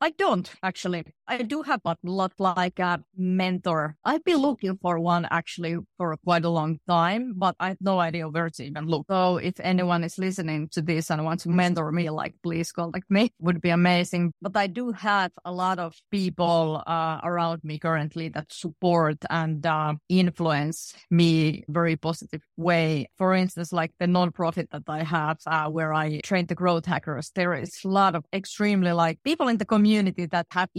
I 0.00 0.10
don't 0.10 0.50
actually. 0.64 1.04
I 1.30 1.42
do 1.42 1.62
have 1.62 1.80
a 1.84 1.96
lot 2.02 2.32
like 2.40 2.80
a 2.80 3.04
mentor. 3.16 3.94
I've 4.04 4.24
been 4.24 4.38
looking 4.38 4.76
for 4.82 4.98
one 4.98 5.28
actually 5.30 5.76
for 5.96 6.16
quite 6.24 6.44
a 6.44 6.48
long 6.48 6.80
time, 6.88 7.34
but 7.36 7.54
I 7.60 7.68
have 7.68 7.76
no 7.80 8.00
idea 8.00 8.28
where 8.28 8.50
to 8.50 8.64
even 8.64 8.86
look. 8.86 9.06
So 9.08 9.36
if 9.36 9.54
anyone 9.60 10.02
is 10.02 10.18
listening 10.18 10.68
to 10.72 10.82
this 10.82 11.08
and 11.08 11.24
wants 11.24 11.44
to 11.44 11.50
mentor 11.50 11.92
me, 11.92 12.10
like 12.10 12.34
please 12.42 12.72
contact 12.72 13.08
me. 13.08 13.32
Would 13.38 13.60
be 13.60 13.70
amazing. 13.70 14.32
But 14.42 14.56
I 14.56 14.66
do 14.66 14.90
have 14.90 15.30
a 15.44 15.52
lot 15.52 15.78
of 15.78 15.94
people 16.10 16.82
uh, 16.84 17.20
around 17.22 17.62
me 17.62 17.78
currently 17.78 18.28
that 18.30 18.52
support 18.52 19.18
and 19.30 19.64
uh, 19.64 19.94
influence 20.08 20.94
me 21.12 21.62
very 21.68 21.94
positive 21.94 22.42
way. 22.56 23.08
For 23.18 23.34
instance, 23.34 23.72
like 23.72 23.92
the 24.00 24.06
nonprofit 24.06 24.70
that 24.72 24.82
I 24.88 25.04
have 25.04 25.38
uh, 25.46 25.68
where 25.68 25.94
I 25.94 26.18
train 26.22 26.46
the 26.46 26.56
growth 26.56 26.86
hackers, 26.86 27.30
there 27.36 27.54
is 27.54 27.78
a 27.84 27.88
lot 27.88 28.16
of 28.16 28.24
extremely 28.32 28.90
like 28.90 29.22
people 29.22 29.46
in 29.46 29.58
the 29.58 29.64
community 29.64 30.26
that 30.26 30.48
have 30.50 30.70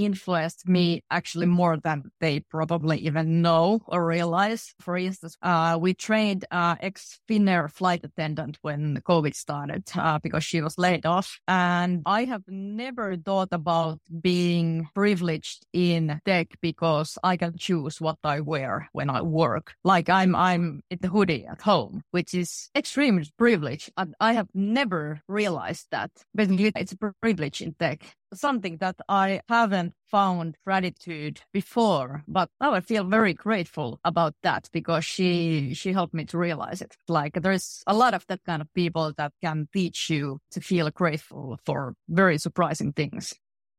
me 0.66 1.04
actually 1.10 1.46
more 1.46 1.78
than 1.78 2.04
they 2.20 2.40
probably 2.40 2.98
even 3.00 3.42
know 3.42 3.82
or 3.88 4.06
realize. 4.06 4.74
For 4.80 4.98
instance, 4.98 5.38
uh, 5.42 5.78
we 5.80 5.94
trained 5.94 6.46
uh, 6.52 6.76
ex 6.80 7.20
Finnair 7.28 7.72
flight 7.72 8.02
attendant 8.04 8.58
when 8.62 9.02
COVID 9.08 9.36
started 9.36 9.84
uh, 9.96 10.20
because 10.20 10.44
she 10.44 10.62
was 10.62 10.78
laid 10.78 11.06
off. 11.06 11.40
And 11.48 12.02
I 12.06 12.26
have 12.26 12.44
never 12.48 13.18
thought 13.18 13.50
about 13.52 14.00
being 14.22 14.88
privileged 14.94 15.66
in 15.74 16.20
tech 16.26 16.48
because 16.62 17.18
I 17.24 17.38
can 17.38 17.58
choose 17.58 18.02
what 18.02 18.18
I 18.24 18.40
wear 18.42 18.90
when 18.94 19.10
I 19.10 19.22
work. 19.22 19.74
Like 19.84 20.10
I'm, 20.10 20.36
I'm 20.36 20.82
in 20.90 21.00
the 21.02 21.10
hoodie 21.10 21.46
at 21.46 21.62
home, 21.62 22.04
which 22.12 22.34
is 22.34 22.70
extremely 22.76 23.30
privilege. 23.38 23.92
And 23.98 24.16
I 24.20 24.34
have 24.34 24.48
never 24.54 25.22
realized 25.28 25.88
that. 25.92 26.12
Basically, 26.34 26.72
it's 26.76 26.94
a 26.94 27.14
privilege 27.22 27.62
in 27.62 27.74
tech 27.74 28.16
something 28.34 28.78
that 28.78 28.96
I 29.10 29.42
haven't 29.50 29.94
found 30.08 30.58
gratitude 30.66 31.42
before, 31.54 32.24
but 32.28 32.50
now 32.60 32.74
I 32.74 32.82
feel 32.82 33.04
very 33.04 33.34
grateful 33.34 34.00
about 34.04 34.36
that 34.44 34.70
because 34.72 35.06
she 35.06 35.74
she 35.74 35.94
helped 35.94 36.14
me 36.14 36.26
to 36.26 36.38
realize 36.38 36.82
it. 36.82 36.96
Like 37.08 37.42
there's 37.42 37.84
a 37.88 37.94
lot 37.94 38.14
of 38.14 38.26
that 38.28 38.44
kind 38.46 38.62
of 38.62 38.74
people 38.74 39.14
that 39.18 39.34
can 39.42 39.68
teach 39.74 40.10
you 40.10 40.40
to 40.52 40.62
feel 40.62 40.90
grateful 40.92 41.60
for 41.66 41.96
very 42.08 42.38
surprising 42.38 42.94
things. 42.94 43.34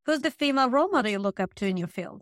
Who's 0.05 0.21
the 0.21 0.31
female 0.31 0.69
role 0.69 0.89
model 0.89 1.11
you 1.11 1.19
look 1.19 1.39
up 1.39 1.53
to 1.55 1.67
in 1.67 1.77
your 1.77 1.87
field? 1.87 2.21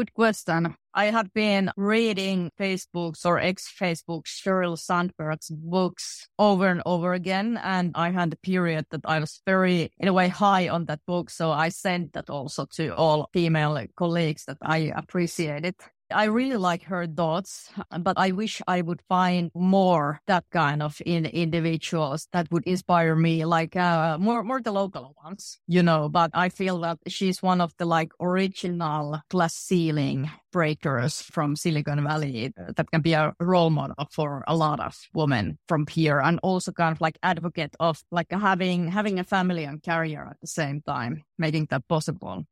Good 0.00 0.14
question. 0.14 0.76
I 0.94 1.04
have 1.16 1.30
been 1.34 1.70
reading 1.76 2.50
Facebook's 2.58 3.26
or 3.26 3.38
ex-Facebook 3.38 4.24
Sheryl 4.24 4.78
Sandberg's 4.78 5.50
books 5.50 6.26
over 6.38 6.68
and 6.68 6.80
over 6.86 7.12
again. 7.12 7.60
And 7.62 7.92
I 7.94 8.08
had 8.08 8.32
a 8.32 8.36
period 8.36 8.86
that 8.92 9.02
I 9.04 9.18
was 9.18 9.42
very, 9.44 9.90
in 9.98 10.08
a 10.08 10.14
way, 10.14 10.28
high 10.28 10.70
on 10.70 10.86
that 10.86 11.00
book. 11.06 11.28
So 11.28 11.52
I 11.52 11.68
sent 11.68 12.14
that 12.14 12.30
also 12.30 12.64
to 12.76 12.96
all 12.96 13.28
female 13.34 13.78
colleagues 13.94 14.46
that 14.46 14.56
I 14.62 14.90
appreciated. 14.96 15.74
I 16.12 16.24
really 16.24 16.56
like 16.56 16.84
her 16.84 17.06
thoughts, 17.06 17.70
but 18.00 18.18
I 18.18 18.32
wish 18.32 18.62
I 18.66 18.80
would 18.80 19.02
find 19.08 19.50
more 19.54 20.20
that 20.26 20.44
kind 20.50 20.82
of 20.82 21.00
in 21.04 21.26
individuals 21.26 22.28
that 22.32 22.50
would 22.50 22.64
inspire 22.66 23.14
me, 23.14 23.44
like 23.44 23.76
uh, 23.76 24.18
more 24.18 24.42
more 24.42 24.60
the 24.60 24.72
local 24.72 25.14
ones, 25.24 25.58
you 25.66 25.82
know. 25.82 26.08
But 26.08 26.30
I 26.34 26.48
feel 26.48 26.78
that 26.80 26.98
she's 27.08 27.42
one 27.42 27.60
of 27.60 27.72
the 27.78 27.84
like 27.84 28.12
original 28.20 29.20
glass 29.30 29.54
ceiling 29.54 30.30
breakers 30.52 31.22
from 31.22 31.56
Silicon 31.56 32.02
Valley 32.04 32.52
that 32.56 32.90
can 32.90 33.00
be 33.00 33.12
a 33.12 33.34
role 33.38 33.70
model 33.70 34.08
for 34.10 34.44
a 34.46 34.56
lot 34.56 34.80
of 34.80 34.96
women 35.14 35.58
from 35.68 35.86
here, 35.86 36.20
and 36.20 36.40
also 36.42 36.72
kind 36.72 36.92
of 36.94 37.00
like 37.00 37.18
advocate 37.22 37.76
of 37.80 38.02
like 38.10 38.32
having 38.32 38.88
having 38.88 39.18
a 39.18 39.24
family 39.24 39.64
and 39.64 39.82
career 39.82 40.26
at 40.30 40.40
the 40.40 40.46
same 40.46 40.82
time, 40.82 41.22
making 41.38 41.66
that 41.70 41.86
possible. 41.88 42.44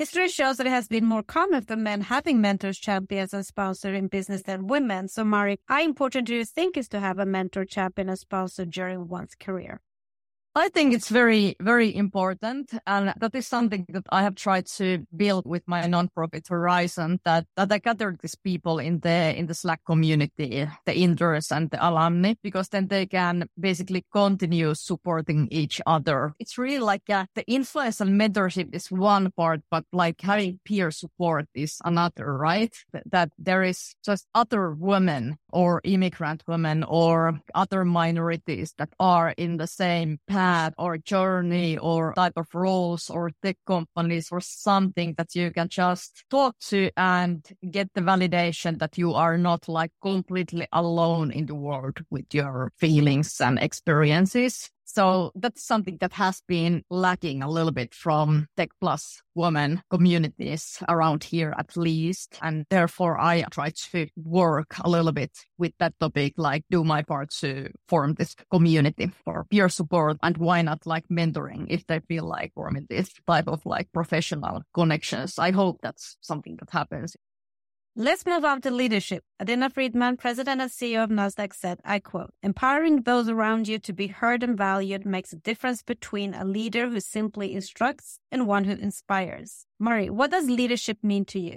History 0.00 0.28
shows 0.28 0.56
that 0.56 0.66
it 0.66 0.70
has 0.70 0.88
been 0.88 1.04
more 1.04 1.22
common 1.22 1.60
for 1.60 1.76
men 1.76 2.00
having 2.00 2.40
mentors, 2.40 2.78
champions, 2.78 3.34
and 3.34 3.44
sponsors 3.44 3.98
in 3.98 4.08
business 4.08 4.44
than 4.44 4.66
women. 4.66 5.08
So, 5.08 5.24
Mari, 5.24 5.58
how 5.66 5.82
important 5.82 6.26
do 6.26 6.34
you 6.34 6.46
think 6.46 6.78
is 6.78 6.88
to 6.88 7.00
have 7.00 7.18
a 7.18 7.26
mentor, 7.26 7.66
champion, 7.66 8.08
and 8.08 8.18
sponsor 8.18 8.64
during 8.64 9.08
one's 9.08 9.34
career? 9.34 9.82
I 10.56 10.68
think 10.68 10.92
it's 10.92 11.08
very, 11.08 11.54
very 11.60 11.94
important. 11.94 12.72
And 12.84 13.14
that 13.16 13.34
is 13.36 13.46
something 13.46 13.86
that 13.90 14.02
I 14.10 14.24
have 14.24 14.34
tried 14.34 14.66
to 14.78 15.06
build 15.16 15.46
with 15.46 15.62
my 15.68 15.82
nonprofit 15.82 16.48
Herizon 16.48 17.20
that, 17.24 17.46
that 17.56 17.70
I 17.70 17.78
gather 17.78 18.16
these 18.20 18.34
people 18.34 18.80
in 18.80 18.98
the, 18.98 19.38
in 19.38 19.46
the 19.46 19.54
Slack 19.54 19.82
community, 19.86 20.66
the 20.86 20.96
interns 20.96 21.52
and 21.52 21.70
the 21.70 21.78
alumni, 21.88 22.34
because 22.42 22.68
then 22.68 22.88
they 22.88 23.06
can 23.06 23.48
basically 23.58 24.04
continue 24.12 24.74
supporting 24.74 25.46
each 25.52 25.80
other. 25.86 26.34
It's 26.40 26.58
really 26.58 26.80
like 26.80 27.08
uh, 27.08 27.26
the 27.36 27.46
influence 27.46 28.00
and 28.00 28.20
mentorship 28.20 28.74
is 28.74 28.90
one 28.90 29.30
part, 29.30 29.60
but 29.70 29.84
like 29.92 30.20
having 30.20 30.58
peer 30.64 30.90
support 30.90 31.46
is 31.54 31.76
another, 31.84 32.36
right? 32.36 32.74
That 33.06 33.30
there 33.38 33.62
is 33.62 33.94
just 34.04 34.26
other 34.34 34.72
women 34.72 35.38
or 35.50 35.80
immigrant 35.84 36.42
women 36.48 36.82
or 36.82 37.40
other 37.54 37.84
minorities 37.84 38.74
that 38.78 38.88
are 38.98 39.32
in 39.36 39.56
the 39.56 39.68
same 39.68 40.18
path 40.26 40.39
or 40.78 40.98
journey 40.98 41.78
or 41.78 42.12
type 42.14 42.32
of 42.36 42.46
roles 42.54 43.10
or 43.10 43.30
tech 43.42 43.56
companies 43.66 44.28
or 44.30 44.40
something 44.40 45.14
that 45.16 45.34
you 45.34 45.50
can 45.50 45.68
just 45.68 46.24
talk 46.30 46.56
to 46.60 46.90
and 46.96 47.46
get 47.70 47.88
the 47.94 48.00
validation 48.00 48.78
that 48.78 48.98
you 48.98 49.14
are 49.14 49.38
not 49.38 49.68
like 49.68 49.92
completely 50.02 50.66
alone 50.72 51.30
in 51.30 51.46
the 51.46 51.54
world 51.54 51.98
with 52.10 52.26
your 52.32 52.72
feelings 52.78 53.40
and 53.40 53.58
experiences. 53.58 54.70
So 54.92 55.30
that's 55.36 55.62
something 55.64 55.98
that 56.00 56.12
has 56.14 56.42
been 56.48 56.82
lacking 56.90 57.44
a 57.44 57.48
little 57.48 57.70
bit 57.70 57.94
from 57.94 58.48
Tech 58.56 58.70
Plus 58.80 59.22
women 59.36 59.82
communities 59.88 60.82
around 60.88 61.22
here, 61.22 61.54
at 61.56 61.76
least. 61.76 62.36
And 62.42 62.66
therefore, 62.70 63.20
I 63.20 63.42
try 63.52 63.70
to 63.70 64.08
work 64.16 64.74
a 64.82 64.90
little 64.90 65.12
bit 65.12 65.30
with 65.58 65.74
that 65.78 65.94
topic, 66.00 66.34
like 66.36 66.64
do 66.70 66.82
my 66.82 67.02
part 67.02 67.30
to 67.40 67.70
form 67.88 68.14
this 68.14 68.34
community 68.50 69.12
for 69.24 69.44
peer 69.48 69.68
support 69.68 70.16
and 70.24 70.36
why 70.38 70.62
not 70.62 70.84
like 70.86 71.06
mentoring 71.08 71.66
if 71.68 71.86
they 71.86 72.00
feel 72.00 72.24
like 72.24 72.52
forming 72.54 72.86
this 72.90 73.12
type 73.28 73.46
of 73.46 73.64
like 73.64 73.92
professional 73.92 74.62
connections. 74.74 75.38
I 75.38 75.52
hope 75.52 75.78
that's 75.82 76.16
something 76.20 76.56
that 76.56 76.70
happens 76.70 77.16
Let's 77.96 78.24
move 78.24 78.44
on 78.44 78.60
to 78.60 78.70
leadership. 78.70 79.24
Adena 79.42 79.68
Friedman, 79.72 80.16
president 80.16 80.60
and 80.60 80.70
CEO 80.70 81.02
of 81.02 81.10
NASDAQ, 81.10 81.52
said, 81.52 81.80
I 81.84 81.98
quote, 81.98 82.32
empowering 82.40 83.02
those 83.02 83.28
around 83.28 83.66
you 83.66 83.80
to 83.80 83.92
be 83.92 84.06
heard 84.06 84.44
and 84.44 84.56
valued 84.56 85.04
makes 85.04 85.32
a 85.32 85.36
difference 85.36 85.82
between 85.82 86.32
a 86.32 86.44
leader 86.44 86.88
who 86.88 87.00
simply 87.00 87.52
instructs 87.52 88.20
and 88.30 88.46
one 88.46 88.62
who 88.62 88.74
inspires. 88.74 89.66
Mari, 89.80 90.08
what 90.08 90.30
does 90.30 90.48
leadership 90.48 90.98
mean 91.02 91.24
to 91.26 91.40
you? 91.40 91.56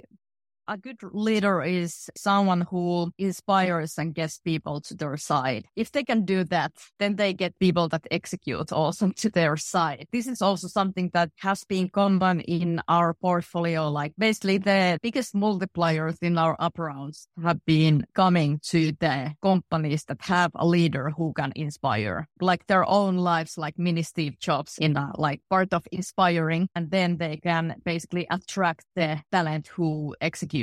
A 0.66 0.78
good 0.78 0.96
leader 1.12 1.62
is 1.62 2.08
someone 2.16 2.62
who 2.62 3.12
inspires 3.18 3.98
and 3.98 4.14
gets 4.14 4.38
people 4.38 4.80
to 4.82 4.94
their 4.94 5.18
side. 5.18 5.66
If 5.76 5.92
they 5.92 6.04
can 6.04 6.24
do 6.24 6.42
that, 6.44 6.72
then 6.98 7.16
they 7.16 7.34
get 7.34 7.58
people 7.58 7.86
that 7.90 8.06
execute 8.10 8.72
also 8.72 9.10
to 9.16 9.28
their 9.28 9.58
side. 9.58 10.06
This 10.10 10.26
is 10.26 10.40
also 10.40 10.68
something 10.68 11.10
that 11.12 11.30
has 11.40 11.64
been 11.64 11.90
common 11.90 12.40
in 12.40 12.80
our 12.88 13.12
portfolio. 13.12 13.90
Like 13.90 14.14
basically 14.16 14.56
the 14.56 14.98
biggest 15.02 15.34
multipliers 15.34 16.16
in 16.22 16.38
our 16.38 16.56
up 16.58 16.78
rounds 16.78 17.28
have 17.42 17.62
been 17.66 18.06
coming 18.14 18.58
to 18.68 18.92
the 18.92 19.34
companies 19.42 20.04
that 20.04 20.22
have 20.22 20.50
a 20.54 20.66
leader 20.66 21.10
who 21.10 21.34
can 21.34 21.52
inspire 21.56 22.26
like 22.40 22.66
their 22.68 22.88
own 22.88 23.18
lives, 23.18 23.58
like 23.58 23.78
mini 23.78 24.02
Steve 24.02 24.38
Jobs 24.38 24.78
in 24.78 24.96
a 24.96 25.12
like 25.16 25.42
part 25.50 25.74
of 25.74 25.86
inspiring. 25.92 26.68
And 26.74 26.90
then 26.90 27.18
they 27.18 27.36
can 27.36 27.76
basically 27.84 28.26
attract 28.30 28.86
the 28.96 29.20
talent 29.30 29.68
who 29.68 30.16
execute 30.22 30.53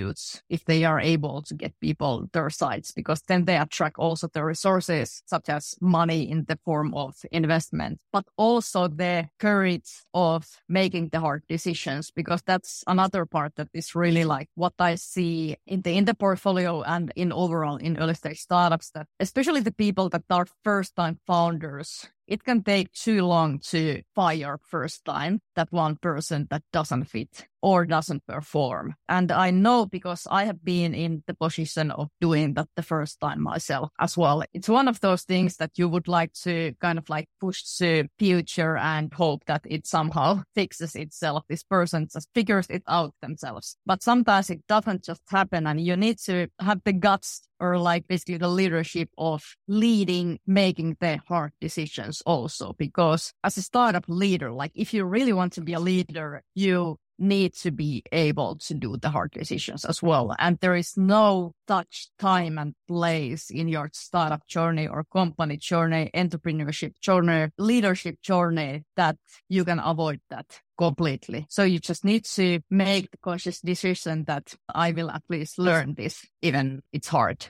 if 0.49 0.65
they 0.65 0.85
are 0.85 0.99
able 0.99 1.41
to 1.41 1.53
get 1.53 1.79
people 1.81 2.27
their 2.33 2.49
sites 2.49 2.91
because 2.91 3.21
then 3.27 3.45
they 3.45 3.57
attract 3.57 3.97
also 3.97 4.27
the 4.27 4.43
resources 4.43 5.21
such 5.25 5.49
as 5.49 5.75
money 5.81 6.29
in 6.29 6.45
the 6.47 6.57
form 6.63 6.93
of 6.93 7.15
investment, 7.31 7.99
but 8.13 8.25
also 8.37 8.87
the 8.87 9.27
courage 9.39 9.91
of 10.13 10.47
making 10.69 11.09
the 11.09 11.19
hard 11.19 11.43
decisions 11.47 12.11
because 12.11 12.41
that's 12.45 12.83
another 12.87 13.25
part 13.25 13.55
that 13.55 13.69
is 13.73 13.95
really 13.95 14.23
like 14.23 14.49
what 14.55 14.73
I 14.79 14.95
see 14.95 15.57
in 15.65 15.81
the 15.81 15.91
in 15.97 16.05
the 16.05 16.13
portfolio 16.13 16.83
and 16.83 17.11
in 17.15 17.33
overall 17.33 17.77
in 17.77 17.97
early 17.97 18.13
stage 18.13 18.39
startups 18.39 18.91
that 18.91 19.07
especially 19.19 19.61
the 19.61 19.73
people 19.73 20.09
that 20.09 20.23
are 20.29 20.47
first 20.63 20.95
time 20.95 21.19
founders 21.27 22.07
it 22.27 22.43
can 22.43 22.63
take 22.63 22.91
too 22.93 23.25
long 23.25 23.59
to 23.59 24.01
fire 24.15 24.57
first 24.63 25.03
time 25.03 25.41
that 25.55 25.71
one 25.71 25.97
person 25.97 26.47
that 26.49 26.63
doesn't 26.71 27.05
fit 27.05 27.47
or 27.61 27.85
doesn't 27.85 28.25
perform. 28.27 28.95
And 29.07 29.31
I 29.31 29.51
know 29.51 29.85
because 29.85 30.27
I 30.29 30.45
have 30.45 30.63
been 30.63 30.93
in 30.93 31.23
the 31.27 31.33
position 31.33 31.91
of 31.91 32.09
doing 32.19 32.53
that 32.55 32.67
the 32.75 32.83
first 32.83 33.19
time 33.19 33.41
myself 33.41 33.89
as 33.99 34.17
well. 34.17 34.43
It's 34.53 34.69
one 34.69 34.87
of 34.87 34.99
those 34.99 35.23
things 35.23 35.57
that 35.57 35.71
you 35.77 35.87
would 35.87 36.07
like 36.07 36.33
to 36.43 36.73
kind 36.81 36.97
of 36.97 37.09
like 37.09 37.27
push 37.39 37.63
to 37.77 38.07
future 38.17 38.77
and 38.77 39.13
hope 39.13 39.45
that 39.45 39.61
it 39.65 39.87
somehow 39.87 40.43
fixes 40.55 40.95
itself. 40.95 41.43
This 41.47 41.63
person 41.63 42.07
just 42.11 42.29
figures 42.33 42.67
it 42.69 42.83
out 42.87 43.13
themselves. 43.21 43.77
But 43.85 44.03
sometimes 44.03 44.49
it 44.49 44.65
doesn't 44.67 45.03
just 45.03 45.21
happen 45.29 45.67
and 45.67 45.79
you 45.79 45.95
need 45.95 46.17
to 46.25 46.47
have 46.59 46.81
the 46.83 46.93
guts 46.93 47.41
or 47.61 47.77
like 47.77 48.07
basically 48.07 48.37
the 48.37 48.47
leadership 48.47 49.09
of 49.17 49.55
leading, 49.67 50.39
making 50.47 50.97
the 50.99 51.19
hard 51.27 51.51
decisions 51.61 52.21
also. 52.25 52.73
Because 52.73 53.33
as 53.43 53.55
a 53.57 53.61
startup 53.61 54.05
leader, 54.07 54.51
like 54.51 54.71
if 54.73 54.93
you 54.93 55.05
really 55.05 55.31
want 55.31 55.53
to 55.53 55.61
be 55.61 55.73
a 55.73 55.79
leader, 55.79 56.41
you 56.55 56.97
need 57.21 57.53
to 57.53 57.71
be 57.71 58.03
able 58.11 58.57
to 58.57 58.73
do 58.73 58.97
the 58.97 59.09
hard 59.09 59.31
decisions 59.31 59.85
as 59.85 60.01
well. 60.01 60.35
And 60.39 60.57
there 60.59 60.75
is 60.75 60.97
no 60.97 61.53
such 61.67 62.09
time 62.19 62.57
and 62.57 62.75
place 62.87 63.49
in 63.49 63.67
your 63.67 63.89
startup 63.93 64.45
journey 64.47 64.87
or 64.87 65.05
company 65.05 65.57
journey, 65.57 66.09
entrepreneurship 66.13 66.99
journey, 66.99 67.51
leadership 67.57 68.21
journey 68.21 68.83
that 68.97 69.17
you 69.47 69.63
can 69.63 69.79
avoid 69.79 70.19
that 70.29 70.59
completely. 70.77 71.45
So 71.49 71.63
you 71.63 71.79
just 71.79 72.03
need 72.03 72.25
to 72.25 72.59
make 72.69 73.11
the 73.11 73.17
conscious 73.17 73.61
decision 73.61 74.25
that 74.25 74.53
I 74.73 74.91
will 74.91 75.11
at 75.11 75.23
least 75.29 75.59
learn 75.59 75.93
this, 75.93 76.25
even 76.41 76.81
it's 76.91 77.07
hard. 77.07 77.47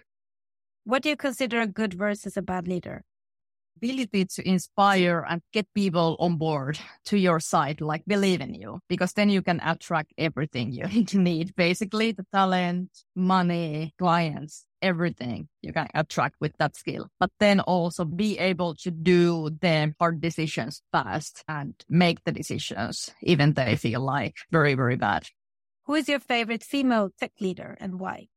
What 0.83 1.03
do 1.03 1.09
you 1.09 1.15
consider 1.15 1.61
a 1.61 1.67
good 1.67 1.93
versus 1.93 2.37
a 2.37 2.41
bad 2.41 2.67
leader? 2.67 3.03
Ability 3.77 4.25
to 4.25 4.47
inspire 4.47 5.25
and 5.27 5.41
get 5.53 5.67
people 5.73 6.15
on 6.19 6.37
board 6.37 6.79
to 7.05 7.17
your 7.17 7.39
side, 7.39 7.81
like 7.81 8.03
believe 8.07 8.41
in 8.41 8.53
you, 8.53 8.79
because 8.87 9.13
then 9.13 9.29
you 9.29 9.41
can 9.41 9.59
attract 9.63 10.13
everything 10.17 10.71
you 10.71 10.85
need. 11.13 11.55
Basically, 11.55 12.11
the 12.11 12.25
talent, 12.31 12.89
money, 13.15 13.93
clients, 13.97 14.65
everything 14.81 15.47
you 15.61 15.73
can 15.73 15.87
attract 15.93 16.35
with 16.39 16.55
that 16.57 16.75
skill. 16.75 17.07
But 17.19 17.31
then 17.39 17.59
also 17.59 18.05
be 18.05 18.37
able 18.39 18.75
to 18.75 18.91
do 18.91 19.51
the 19.61 19.93
hard 19.99 20.21
decisions 20.21 20.81
fast 20.91 21.43
and 21.47 21.73
make 21.89 22.23
the 22.23 22.31
decisions, 22.31 23.09
even 23.21 23.53
they 23.53 23.75
feel 23.75 24.01
like 24.01 24.35
very, 24.51 24.73
very 24.73 24.95
bad. 24.95 25.27
Who 25.85 25.95
is 25.95 26.07
your 26.07 26.19
favorite 26.19 26.63
female 26.63 27.09
tech 27.19 27.31
leader 27.39 27.77
and 27.79 27.99
why? 27.99 28.27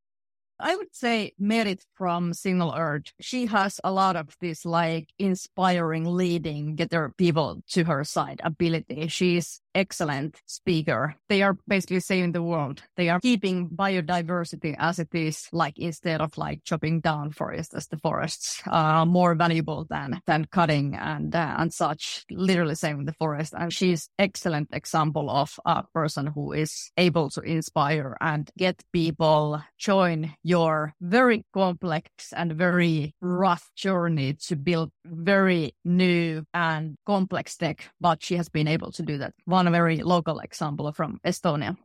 I 0.65 0.77
would 0.77 0.95
say 0.97 1.35
Merit 1.39 1.85
from 1.93 2.33
Single.Earth. 2.33 3.13
She 3.21 3.45
has 3.47 3.81
a 3.85 3.93
lot 3.93 4.17
of 4.17 4.35
this 4.41 4.65
like 4.65 5.11
inspiring 5.19 6.07
leading, 6.07 6.75
get 6.75 6.89
their 6.89 7.11
people 7.11 7.63
to 7.73 7.85
her 7.85 8.03
side 8.03 8.41
ability. 8.43 9.09
She's 9.09 9.61
excellent 9.75 10.41
speaker. 10.47 11.17
They 11.29 11.43
are 11.43 11.59
basically 11.69 12.01
saving 12.01 12.33
the 12.33 12.43
world. 12.43 12.83
They 12.97 13.11
are 13.11 13.21
keeping 13.21 13.69
biodiversity 13.69 14.75
as 14.79 14.99
it 14.99 15.09
is, 15.13 15.49
like 15.53 15.79
instead 15.79 16.23
of 16.23 16.39
like 16.39 16.65
chopping 16.65 17.01
down 17.01 17.33
forests 17.33 17.75
as 17.75 17.89
the 17.89 17.99
forests 17.99 18.63
are 18.67 19.05
more 19.05 19.35
valuable 19.35 19.85
than 19.91 20.23
than 20.27 20.47
cutting 20.47 20.95
and 20.95 21.35
uh, 21.35 21.57
and 21.59 21.75
such. 21.75 22.25
Literally 22.31 22.75
saving 22.75 23.05
the 23.05 23.13
forest. 23.13 23.53
And 23.55 23.71
she's 23.71 24.09
excellent 24.19 24.69
example 24.73 25.29
of 25.29 25.59
a 25.67 25.83
person 25.93 26.29
who 26.29 26.53
is 26.53 26.91
able 26.97 27.29
to 27.31 27.43
inspire 27.43 28.17
and 28.21 28.49
get 28.57 28.83
people 28.93 29.61
join 29.77 30.35
your 30.43 30.54
very 31.01 31.45
complex 31.53 32.33
and 32.33 32.53
very 32.53 33.15
rough 33.21 33.71
journey 33.77 34.35
to 34.35 34.57
build 34.57 34.91
very 35.05 35.75
new 35.85 36.45
and 36.53 36.97
complex 37.07 37.57
tech. 37.57 37.91
But 38.01 38.23
she 38.23 38.37
has 38.37 38.49
been 38.49 38.69
able 38.69 38.93
to 38.93 39.03
do 39.03 39.19
that. 39.19 39.35
One 39.45 39.71
very 39.71 40.03
local 40.03 40.41
example 40.41 40.93
from 40.93 41.19
Estonia. 41.25 41.77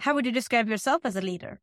How 0.00 0.14
would 0.14 0.26
you 0.26 0.32
describe 0.32 0.68
yourself 0.68 1.02
as 1.04 1.16
a 1.16 1.20
leader? 1.20 1.60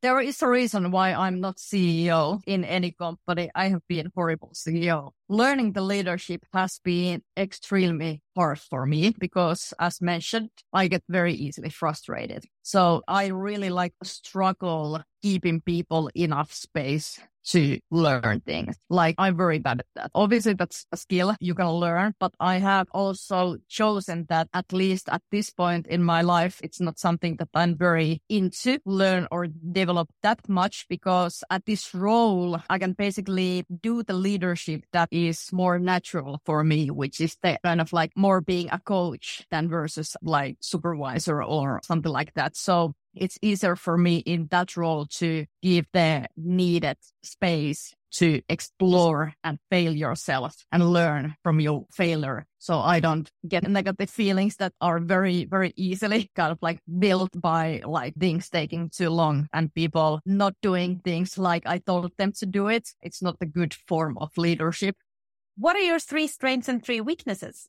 There 0.00 0.20
is 0.20 0.40
a 0.42 0.48
reason 0.48 0.92
why 0.92 1.12
I'm 1.12 1.40
not 1.40 1.56
CEO 1.56 2.40
in 2.46 2.62
any 2.62 2.92
company. 2.92 3.50
I 3.56 3.68
have 3.70 3.82
been 3.88 4.12
horrible 4.14 4.52
CEO. 4.54 5.10
Learning 5.28 5.72
the 5.72 5.80
leadership 5.80 6.44
has 6.52 6.78
been 6.84 7.22
extremely 7.36 8.22
hard 8.36 8.60
for 8.60 8.86
me 8.86 9.12
because 9.18 9.74
as 9.80 10.00
mentioned, 10.00 10.50
I 10.72 10.86
get 10.86 11.02
very 11.08 11.34
easily 11.34 11.70
frustrated. 11.70 12.44
So 12.62 13.02
I 13.08 13.26
really 13.26 13.70
like 13.70 13.94
struggle 14.04 15.02
keeping 15.20 15.60
people 15.60 16.10
enough 16.14 16.52
space 16.52 17.18
to 17.48 17.78
learn 17.90 18.40
things. 18.40 18.76
Like 18.88 19.14
I'm 19.18 19.36
very 19.36 19.58
bad 19.58 19.80
at 19.80 19.86
that. 19.94 20.10
Obviously 20.14 20.54
that's 20.54 20.86
a 20.92 20.96
skill 20.96 21.34
you 21.40 21.54
can 21.54 21.70
learn, 21.70 22.14
but 22.20 22.34
I 22.40 22.58
have 22.58 22.88
also 22.92 23.56
chosen 23.68 24.26
that 24.28 24.48
at 24.52 24.72
least 24.72 25.08
at 25.10 25.22
this 25.30 25.50
point 25.50 25.86
in 25.86 26.02
my 26.02 26.22
life, 26.22 26.60
it's 26.62 26.80
not 26.80 26.98
something 26.98 27.36
that 27.36 27.48
I'm 27.54 27.76
very 27.76 28.22
into 28.28 28.78
learn 28.84 29.26
or 29.30 29.46
develop 29.46 30.08
that 30.22 30.48
much 30.48 30.86
because 30.88 31.42
at 31.50 31.64
this 31.66 31.94
role, 31.94 32.60
I 32.68 32.78
can 32.78 32.92
basically 32.92 33.64
do 33.82 34.02
the 34.02 34.14
leadership 34.14 34.84
that 34.92 35.08
is 35.10 35.50
more 35.52 35.78
natural 35.78 36.40
for 36.44 36.64
me, 36.64 36.90
which 36.90 37.20
is 37.20 37.36
the 37.42 37.58
kind 37.64 37.80
of 37.80 37.92
like 37.92 38.12
more 38.16 38.40
being 38.40 38.68
a 38.70 38.78
coach 38.78 39.46
than 39.50 39.68
versus 39.68 40.16
like 40.22 40.56
supervisor 40.60 41.42
or 41.42 41.80
something 41.84 42.12
like 42.12 42.34
that. 42.34 42.56
So 42.56 42.94
it's 43.20 43.38
easier 43.42 43.76
for 43.76 43.98
me 43.98 44.18
in 44.18 44.48
that 44.50 44.76
role 44.76 45.06
to 45.18 45.46
give 45.62 45.86
the 45.92 46.26
needed 46.36 46.96
space 47.22 47.94
to 48.10 48.40
explore 48.48 49.34
and 49.44 49.58
fail 49.70 49.92
yourself 49.92 50.64
and 50.72 50.92
learn 50.92 51.34
from 51.42 51.60
your 51.60 51.84
failure. 51.92 52.46
So 52.58 52.78
I 52.78 53.00
don't 53.00 53.30
get 53.46 53.68
negative 53.68 54.10
feelings 54.10 54.56
that 54.56 54.72
are 54.80 54.98
very, 54.98 55.44
very 55.44 55.72
easily 55.76 56.30
kind 56.34 56.52
of 56.52 56.58
like 56.62 56.80
built 56.98 57.30
by 57.34 57.82
like 57.84 58.14
things 58.14 58.48
taking 58.48 58.90
too 58.90 59.10
long 59.10 59.48
and 59.52 59.72
people 59.74 60.20
not 60.24 60.54
doing 60.62 61.00
things 61.04 61.38
like 61.38 61.66
I 61.66 61.78
told 61.78 62.12
them 62.16 62.32
to 62.38 62.46
do 62.46 62.68
it. 62.68 62.88
It's 63.02 63.22
not 63.22 63.36
a 63.40 63.46
good 63.46 63.74
form 63.86 64.16
of 64.18 64.30
leadership. 64.36 64.96
What 65.56 65.76
are 65.76 65.80
your 65.80 65.98
three 65.98 66.28
strengths 66.28 66.68
and 66.68 66.82
three 66.82 67.00
weaknesses? 67.00 67.68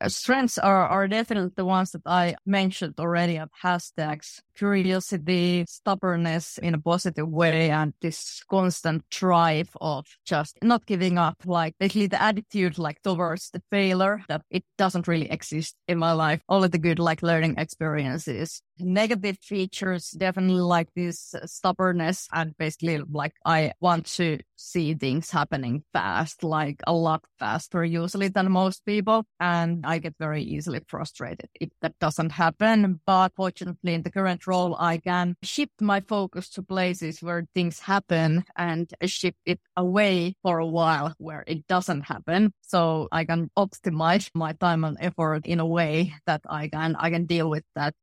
Uh, 0.00 0.08
strengths 0.08 0.56
are, 0.56 0.86
are 0.86 1.06
definitely 1.06 1.52
the 1.56 1.64
ones 1.64 1.90
that 1.90 2.02
I 2.06 2.34
mentioned 2.46 2.94
already 2.98 3.36
of 3.36 3.50
hashtags, 3.62 4.40
curiosity, 4.56 5.64
stubbornness 5.68 6.56
in 6.58 6.74
a 6.74 6.78
positive 6.78 7.28
way, 7.28 7.70
and 7.70 7.92
this 8.00 8.42
constant 8.48 9.08
drive 9.10 9.76
of 9.80 10.06
just 10.24 10.56
not 10.62 10.86
giving 10.86 11.18
up, 11.18 11.36
like 11.44 11.74
basically 11.78 12.06
the 12.06 12.22
attitude 12.22 12.78
like 12.78 13.02
towards 13.02 13.50
the 13.50 13.62
failure 13.70 14.22
that 14.28 14.42
it 14.50 14.64
doesn't 14.78 15.06
really 15.06 15.30
exist 15.30 15.76
in 15.86 15.98
my 15.98 16.12
life. 16.12 16.40
Only 16.48 16.68
the 16.68 16.78
good 16.78 16.98
like 16.98 17.22
learning 17.22 17.56
experiences. 17.58 18.62
Negative 18.78 19.36
features, 19.42 20.10
definitely 20.10 20.62
like 20.62 20.88
this 20.96 21.34
stubbornness 21.44 22.26
and 22.32 22.56
basically 22.56 23.02
like 23.10 23.34
I 23.44 23.72
want 23.80 24.06
to 24.16 24.38
see 24.60 24.94
things 24.94 25.30
happening 25.30 25.82
fast, 25.92 26.44
like 26.44 26.80
a 26.86 26.92
lot 26.92 27.24
faster 27.38 27.84
usually 27.84 28.28
than 28.28 28.52
most 28.52 28.84
people. 28.84 29.24
And 29.40 29.84
I 29.84 29.98
get 29.98 30.14
very 30.18 30.42
easily 30.42 30.80
frustrated 30.86 31.48
if 31.60 31.70
that 31.82 31.98
doesn't 31.98 32.30
happen. 32.30 33.00
But 33.06 33.32
fortunately, 33.34 33.94
in 33.94 34.02
the 34.02 34.10
current 34.10 34.46
role, 34.46 34.76
I 34.78 34.98
can 34.98 35.36
shift 35.42 35.80
my 35.80 36.00
focus 36.00 36.48
to 36.50 36.62
places 36.62 37.22
where 37.22 37.46
things 37.54 37.80
happen 37.80 38.44
and 38.56 38.92
shift 39.06 39.38
it 39.46 39.60
away 39.76 40.34
for 40.42 40.58
a 40.58 40.66
while 40.66 41.14
where 41.18 41.44
it 41.46 41.66
doesn't 41.66 42.02
happen. 42.02 42.52
So 42.60 43.08
I 43.10 43.24
can 43.24 43.50
optimize 43.56 44.30
my 44.34 44.52
time 44.52 44.84
and 44.84 44.96
effort 45.00 45.46
in 45.46 45.60
a 45.60 45.66
way 45.66 46.14
that 46.26 46.42
I 46.48 46.68
can, 46.68 46.96
I 46.96 47.10
can 47.10 47.26
deal 47.26 47.48
with 47.48 47.64
that 47.74 47.94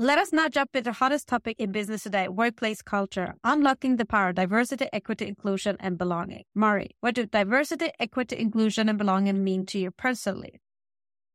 let 0.00 0.16
us 0.16 0.32
now 0.32 0.48
jump 0.48 0.76
into 0.76 0.90
the 0.90 0.92
hottest 0.92 1.26
topic 1.26 1.56
in 1.58 1.72
business 1.72 2.04
today 2.04 2.28
workplace 2.28 2.82
culture, 2.82 3.34
unlocking 3.42 3.96
the 3.96 4.04
power 4.04 4.28
of 4.28 4.36
diversity, 4.36 4.86
equity, 4.92 5.26
inclusion, 5.26 5.76
and 5.80 5.98
belonging. 5.98 6.44
Mari, 6.54 6.90
what 7.00 7.16
do 7.16 7.26
diversity, 7.26 7.90
equity, 7.98 8.38
inclusion, 8.38 8.88
and 8.88 8.96
belonging 8.96 9.42
mean 9.42 9.66
to 9.66 9.76
you 9.76 9.90
personally? 9.90 10.60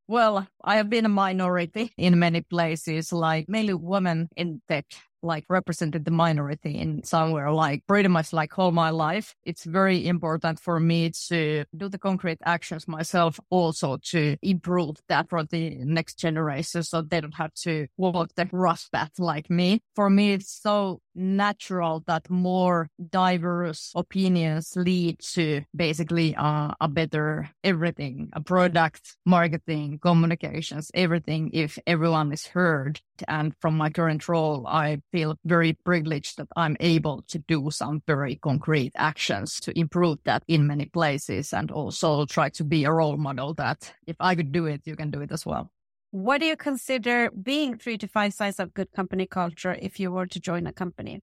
Well, 0.08 0.48
I 0.64 0.78
have 0.78 0.90
been 0.90 1.06
a 1.06 1.10
minority 1.10 1.92
in 1.98 2.18
many 2.20 2.40
places, 2.40 3.12
like 3.12 3.50
mainly 3.50 3.74
women 3.74 4.30
in 4.38 4.62
tech 4.70 4.86
like 5.24 5.46
represented 5.50 6.06
the 6.06 6.12
minority 6.12 6.78
in 6.78 7.04
somewhere 7.04 7.52
like 7.52 7.84
pretty 7.88 8.10
much 8.10 8.34
like 8.34 8.58
all 8.60 8.72
my 8.72 8.90
life. 8.90 9.36
It's 9.44 9.64
very 9.64 10.06
important 10.08 10.60
for 10.60 10.80
me 10.80 11.12
to 11.30 11.66
do 11.76 11.90
the 11.90 11.98
concrete 11.98 12.40
actions 12.46 12.88
myself 12.88 13.40
also 13.50 13.98
to 14.12 14.38
improve 14.42 14.98
that 15.08 15.30
for 15.30 15.44
the 15.44 15.76
next 15.80 16.20
generation 16.20 16.84
so 16.84 17.02
they 17.02 17.22
don't 17.22 17.36
have 17.36 17.54
to 17.54 17.88
walk 17.98 18.32
the 18.36 18.48
rough 18.52 18.90
path 18.92 19.12
like 19.18 19.50
me. 19.50 19.82
For 19.96 20.10
me, 20.10 20.34
it's 20.34 20.52
so 20.62 21.02
natural 21.16 22.04
that 22.08 22.30
more 22.30 22.90
diverse 23.10 23.92
opinions 23.96 24.74
lead 24.76 25.20
to 25.20 25.62
basically 25.76 26.36
uh, 26.36 26.74
a 26.82 26.88
better 26.88 27.50
everything, 27.64 28.30
a 28.34 28.42
product, 28.42 29.16
marketing, 29.26 30.00
communications, 30.00 30.92
everything 30.94 31.52
if 31.54 31.78
everyone 31.88 32.32
is 32.32 32.48
heard. 32.48 33.00
And 33.28 33.54
from 33.62 33.78
my 33.78 33.90
current 33.90 34.28
role, 34.28 34.66
I 34.68 35.02
feel 35.14 35.38
very 35.46 35.74
privileged 35.86 36.38
that 36.38 36.48
I'm 36.58 36.76
able 36.80 37.22
to 37.28 37.38
do 37.38 37.70
some 37.70 38.02
very 38.08 38.36
concrete 38.38 38.92
actions 38.96 39.60
to 39.60 39.80
improve 39.80 40.18
that 40.26 40.44
in 40.48 40.66
many 40.66 40.88
places 40.88 41.54
and 41.54 41.70
also 41.72 42.26
try 42.26 42.50
to 42.50 42.64
be 42.64 42.84
a 42.84 42.92
role 42.92 43.18
model 43.18 43.54
that 43.54 43.94
if 44.08 44.16
I 44.20 44.34
could 44.34 44.52
do 44.52 44.66
it, 44.66 44.82
you 44.86 44.96
can 44.96 45.12
do 45.12 45.22
it 45.22 45.32
as 45.32 45.46
well. 45.46 45.70
What 46.10 46.42
do 46.42 46.48
you 46.48 46.56
consider 46.56 47.30
being 47.30 47.78
three 47.78 47.98
to 48.00 48.08
five 48.08 48.34
signs 48.34 48.60
of 48.60 48.74
good 48.74 48.92
company 48.92 49.28
culture 49.28 49.78
if 49.80 50.00
you 50.00 50.12
were 50.12 50.28
to 50.28 50.40
join 50.40 50.66
a 50.66 50.74
company? 50.74 51.22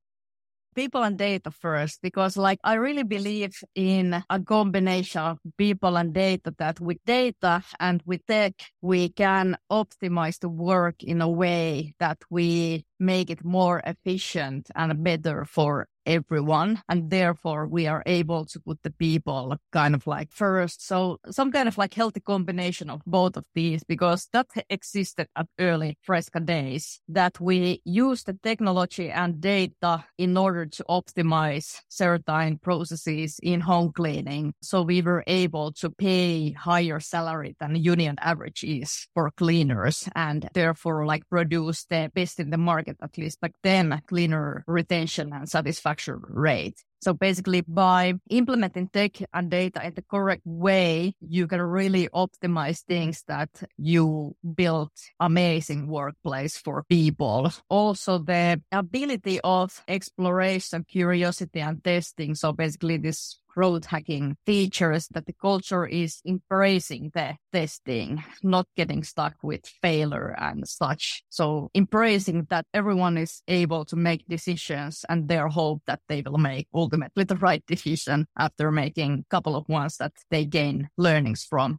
People 0.74 1.02
and 1.02 1.18
data 1.18 1.50
first 1.50 2.00
because 2.02 2.36
like 2.36 2.58
I 2.64 2.74
really 2.74 3.02
believe 3.02 3.54
in 3.74 4.22
a 4.28 4.40
combination 4.40 5.20
of 5.22 5.38
people 5.56 5.96
and 5.96 6.12
data 6.12 6.54
that 6.58 6.80
with 6.80 6.98
data 7.04 7.62
and 7.78 8.02
with 8.06 8.26
tech 8.26 8.54
we 8.80 9.08
can 9.08 9.56
optimize 9.70 10.38
the 10.38 10.48
work 10.48 11.02
in 11.02 11.20
a 11.20 11.28
way 11.28 11.94
that 11.98 12.18
we 12.30 12.84
make 12.98 13.30
it 13.30 13.44
more 13.44 13.82
efficient 13.84 14.70
and 14.74 15.02
better 15.02 15.44
for 15.44 15.86
everyone. 16.06 16.82
And 16.88 17.10
therefore 17.10 17.66
we 17.66 17.86
are 17.86 18.02
able 18.06 18.44
to 18.46 18.60
put 18.60 18.82
the 18.82 18.90
people 18.90 19.56
kind 19.72 19.94
of 19.94 20.06
like 20.06 20.32
first. 20.32 20.86
So 20.86 21.18
some 21.30 21.52
kind 21.52 21.68
of 21.68 21.78
like 21.78 21.94
healthy 21.94 22.20
combination 22.20 22.90
of 22.90 23.02
both 23.06 23.36
of 23.36 23.44
these 23.54 23.84
because 23.84 24.28
that 24.32 24.46
existed 24.68 25.28
at 25.36 25.46
early 25.58 25.98
Freska 26.06 26.44
days 26.44 27.00
that 27.08 27.40
we 27.40 27.82
use 27.84 28.22
the 28.24 28.38
technology 28.42 29.10
and 29.10 29.40
data 29.40 30.04
in 30.18 30.36
order 30.36 30.66
to 30.66 30.84
optimize 30.88 31.80
certain 31.88 32.58
processes 32.58 33.38
in 33.42 33.60
home 33.60 33.92
cleaning. 33.92 34.54
So 34.62 34.82
we 34.82 35.02
were 35.02 35.24
able 35.26 35.72
to 35.72 35.90
pay 35.90 36.52
higher 36.52 37.00
salary 37.00 37.56
than 37.60 37.76
union 37.76 38.16
average 38.20 38.64
is 38.64 39.06
for 39.14 39.30
cleaners 39.30 40.08
and 40.14 40.48
therefore 40.54 41.06
like 41.06 41.28
produce 41.28 41.84
the 41.84 42.10
best 42.14 42.40
in 42.40 42.50
the 42.50 42.58
market, 42.58 42.96
at 43.02 43.18
least 43.18 43.40
back 43.40 43.52
then, 43.62 44.00
cleaner 44.06 44.64
retention 44.66 45.32
and 45.32 45.48
satisfaction 45.48 45.89
rate. 46.28 46.84
So 47.00 47.14
basically 47.14 47.62
by 47.62 48.14
implementing 48.28 48.88
tech 48.88 49.18
and 49.32 49.50
data 49.50 49.84
in 49.84 49.94
the 49.94 50.02
correct 50.02 50.42
way, 50.44 51.14
you 51.20 51.46
can 51.46 51.62
really 51.62 52.08
optimize 52.08 52.82
things 52.82 53.24
that 53.26 53.48
you 53.78 54.36
build 54.54 54.90
amazing 55.18 55.86
workplace 55.88 56.58
for 56.58 56.84
people. 56.88 57.52
Also 57.68 58.18
the 58.18 58.60
ability 58.70 59.40
of 59.42 59.82
exploration, 59.88 60.84
curiosity 60.84 61.60
and 61.60 61.82
testing. 61.82 62.34
So 62.34 62.52
basically 62.52 62.98
this 62.98 63.40
growth 63.54 63.84
hacking 63.86 64.36
features 64.46 65.08
that 65.08 65.26
the 65.26 65.32
culture 65.32 65.86
is 65.86 66.20
embracing 66.24 67.10
the 67.14 67.34
testing, 67.52 68.22
not 68.42 68.66
getting 68.76 69.02
stuck 69.02 69.34
with 69.42 69.66
failure 69.82 70.34
and 70.38 70.66
such. 70.68 71.24
So 71.28 71.70
embracing 71.74 72.46
that 72.50 72.66
everyone 72.72 73.18
is 73.18 73.42
able 73.48 73.84
to 73.86 73.96
make 73.96 74.26
decisions 74.28 75.04
and 75.08 75.28
their 75.28 75.48
hope 75.48 75.82
that 75.86 76.00
they 76.08 76.22
will 76.22 76.38
make 76.38 76.68
ultimately 76.72 76.89
the 76.90 77.38
right 77.40 77.64
decision 77.66 78.26
after 78.36 78.70
making 78.70 79.24
a 79.24 79.30
couple 79.30 79.56
of 79.56 79.68
ones 79.68 79.96
that 79.98 80.12
they 80.30 80.44
gain 80.44 80.88
learnings 80.96 81.44
from. 81.44 81.78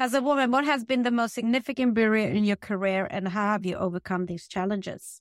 As 0.00 0.14
a 0.14 0.22
woman, 0.22 0.50
what 0.50 0.64
has 0.64 0.84
been 0.84 1.02
the 1.02 1.10
most 1.10 1.34
significant 1.34 1.94
barrier 1.94 2.28
in 2.28 2.44
your 2.44 2.56
career 2.56 3.08
and 3.10 3.28
how 3.28 3.52
have 3.52 3.66
you 3.66 3.76
overcome 3.76 4.26
these 4.26 4.46
challenges? 4.46 5.20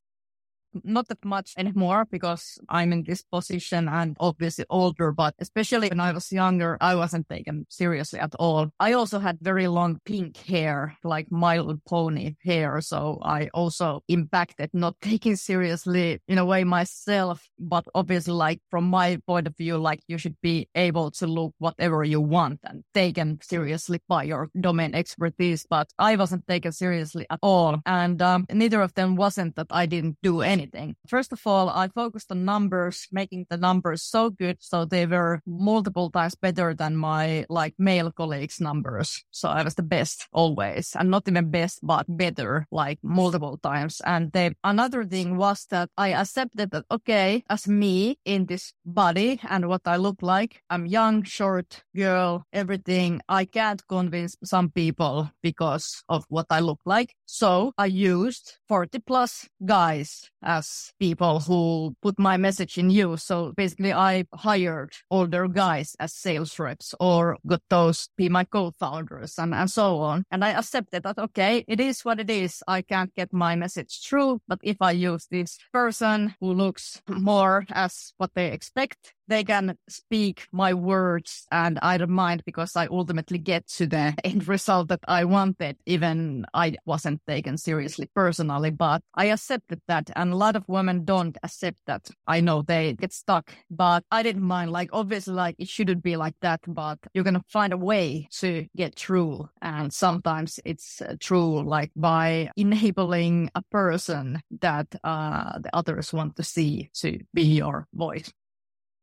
Not 0.84 1.08
that 1.08 1.24
much 1.24 1.54
anymore 1.58 2.06
because 2.10 2.60
I'm 2.70 2.94
in 2.94 3.04
this 3.04 3.22
position 3.22 3.88
and 3.88 4.16
obviously 4.20 4.66
older, 4.70 5.12
but 5.12 5.36
especially 5.40 5.90
when 5.90 6.00
I 6.00 6.12
was 6.12 6.32
younger, 6.32 6.78
I 6.82 6.96
wasn't 6.96 7.30
taken 7.30 7.66
seriously 7.70 8.20
at 8.20 8.36
all. 8.36 8.70
I 8.80 8.94
also 8.94 9.20
had 9.20 9.40
very 9.42 9.68
long 9.68 10.00
pink 10.06 10.38
hair, 10.38 10.98
like 11.04 11.32
My 11.32 11.58
Little 11.58 11.82
Pony 11.88 12.36
hair. 12.44 12.82
So 12.82 13.20
I 13.22 13.50
also 13.54 14.02
impacted 14.08 14.70
not 14.74 14.96
taking 15.02 15.36
seriously 15.36 16.22
in 16.28 16.38
a 16.38 16.46
way 16.46 16.64
myself, 16.64 17.48
but 17.60 17.86
obviously 17.96 18.34
like 18.34 18.62
from 18.70 18.86
my 18.86 19.20
point 19.28 19.48
of 19.48 19.58
view, 19.58 19.78
like 19.78 20.02
you 20.08 20.18
should 20.18 20.38
be 20.42 20.68
able 20.76 21.12
to 21.12 21.28
look 21.28 21.54
whatever 21.58 22.04
you 22.04 22.22
want 22.22 22.60
and 22.64 22.84
taken 22.94 23.40
seriously 23.42 24.00
by 24.08 24.24
your 24.24 24.50
domain 24.60 24.94
expertise. 24.94 25.66
But 25.70 25.88
I 25.98 26.16
wasn't 26.16 26.48
taken 26.48 26.72
seriously 26.72 27.26
at 27.30 27.40
all. 27.42 27.82
And 27.86 28.22
um, 28.22 28.46
neither 28.52 28.82
of 28.82 28.94
them 28.94 29.16
wasn't 29.16 29.56
that 29.56 29.68
I 29.70 29.86
didn't 29.86 30.18
do 30.22 30.42
anything 30.42 30.67
First 31.08 31.34
of 31.34 31.42
all, 31.46 31.70
I 31.70 31.88
focused 31.88 32.32
on 32.32 32.46
numbers, 32.46 33.08
making 33.12 33.48
the 33.50 33.58
numbers 33.58 34.04
so 34.04 34.30
good 34.30 34.58
so 34.60 34.86
they 34.86 35.06
were 35.06 35.42
multiple 35.46 36.10
times 36.10 36.36
better 36.36 36.74
than 36.74 36.96
my 36.96 37.46
like 37.50 37.74
male 37.78 38.12
colleagues' 38.12 38.62
numbers. 38.62 39.24
So 39.32 39.50
I 39.50 39.64
was 39.64 39.76
the 39.76 39.84
best 39.84 40.28
always, 40.32 40.96
and 40.96 41.10
not 41.10 41.28
even 41.28 41.50
best, 41.52 41.80
but 41.84 42.06
better, 42.08 42.68
like 42.72 43.00
multiple 43.04 43.58
times. 43.58 44.02
And 44.06 44.32
the 44.32 44.56
another 44.64 45.06
thing 45.06 45.38
was 45.38 45.66
that 45.70 45.90
I 45.98 46.14
accepted 46.14 46.72
that 46.72 46.86
okay, 46.92 47.44
as 47.50 47.68
me 47.68 48.20
in 48.26 48.46
this 48.46 48.74
body 48.86 49.40
and 49.50 49.68
what 49.68 49.82
I 49.86 49.98
look 49.98 50.22
like, 50.22 50.62
I'm 50.70 50.86
young, 50.86 51.24
short 51.24 51.84
girl, 51.96 52.46
everything. 52.54 53.22
I 53.28 53.46
can't 53.46 53.86
convince 53.88 54.36
some 54.44 54.70
people 54.70 55.32
because 55.42 56.04
of 56.10 56.26
what 56.30 56.48
I 56.50 56.60
look 56.60 56.80
like. 56.86 57.16
So 57.26 57.74
I 57.78 57.86
used 57.86 58.58
40 58.68 59.00
plus 59.00 59.48
guys 59.66 60.30
as 60.44 60.92
people 61.00 61.40
who 61.40 61.96
put 62.02 62.20
my 62.20 62.38
message 62.38 62.78
in 62.78 62.90
use. 62.90 63.24
So 63.24 63.54
basically 63.56 63.94
I 63.94 64.26
hired 64.34 64.94
older 65.10 65.48
guys 65.48 65.96
as 66.00 66.14
sales 66.14 66.58
reps 66.60 66.94
or 67.00 67.38
got 67.46 67.62
those 67.70 68.10
be 68.18 68.30
my 68.30 68.44
co-founders 68.44 69.38
and, 69.38 69.54
and 69.54 69.70
so 69.70 70.00
on. 70.00 70.24
And 70.32 70.44
I 70.44 70.52
accepted 70.52 71.04
that, 71.04 71.18
okay, 71.18 71.64
it 71.68 71.80
is 71.80 72.06
what 72.06 72.20
it 72.20 72.30
is. 72.30 72.64
I 72.68 72.82
can't 72.82 73.14
get 73.16 73.34
my 73.34 73.56
message 73.56 74.02
through, 74.06 74.42
but 74.48 74.60
if 74.64 74.78
I 74.82 74.92
use 74.92 75.28
this 75.30 75.58
person 75.74 76.36
who 76.40 76.54
looks 76.54 77.02
more 77.08 77.66
as 77.72 78.14
what 78.18 78.32
they 78.36 78.52
expect, 78.52 79.14
they 79.28 79.44
can 79.44 79.78
speak 79.90 80.48
my 80.52 80.74
words 80.74 81.46
and 81.52 81.80
I 81.82 81.98
don't 81.98 82.10
mind 82.10 82.44
because 82.46 82.76
I 82.76 82.88
ultimately 82.88 83.38
get 83.38 83.68
to 83.78 83.88
the 83.88 84.14
end 84.24 84.48
result 84.48 84.90
that 84.90 85.02
I 85.08 85.26
wanted, 85.26 85.78
even 85.86 86.46
I 86.54 86.76
wasn't 86.86 87.22
taken 87.28 87.58
seriously 87.58 88.10
personally, 88.14 88.72
but 88.72 89.02
I 89.14 89.26
accepted 89.26 89.82
that. 89.88 90.10
And 90.16 90.34
a 90.34 90.36
lot 90.36 90.56
of 90.56 90.64
women 90.68 91.06
don't 91.06 91.38
accept 91.44 91.80
that. 91.88 92.10
I 92.26 92.42
know 92.42 92.62
they 92.62 92.94
get 92.94 93.14
stuck, 93.14 93.54
but 93.70 94.04
I 94.12 94.24
didn't 94.24 94.44
mind. 94.44 94.72
Like, 94.72 94.90
obviously, 94.94 95.34
like 95.34 95.56
it 95.60 95.68
shouldn't 95.68 96.04
be 96.04 96.16
like 96.16 96.36
that, 96.42 96.62
but 96.68 97.00
you're 97.14 97.24
going 97.24 97.34
to 97.34 97.44
find 97.48 97.74
a 97.74 97.78
way 97.78 98.28
to 98.40 98.68
get 98.76 98.96
through. 98.96 99.50
And 99.62 99.94
sometimes 99.94 100.60
it's 100.66 101.02
uh, 101.02 101.16
true, 101.20 101.64
like 101.64 101.92
by 101.96 102.50
enabling 102.56 103.50
a 103.56 103.62
person 103.72 104.42
that 104.62 104.88
uh, 105.04 105.60
the 105.60 105.70
others 105.74 106.14
want 106.14 106.36
to 106.38 106.44
see 106.44 106.90
to 106.96 107.20
be 107.34 107.44
your 107.44 107.88
voice. 107.94 108.32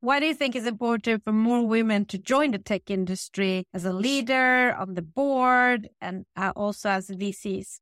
Why 0.05 0.21
do 0.21 0.27
you 0.27 0.35
think 0.35 0.55
it's 0.55 0.67
important 0.67 1.25
for 1.25 1.33
more 1.33 1.67
women 1.67 2.05
to 2.13 2.19
join 2.19 2.51
the 2.51 2.59
tech 2.59 2.91
industry 2.91 3.65
as 3.73 3.87
a 3.87 3.93
leader 3.95 4.75
on 4.79 4.97
the 4.97 5.01
board 5.01 5.89
and 5.99 6.27
uh, 6.37 6.53
also 6.55 6.91
as 6.91 7.09
VCs? 7.09 7.79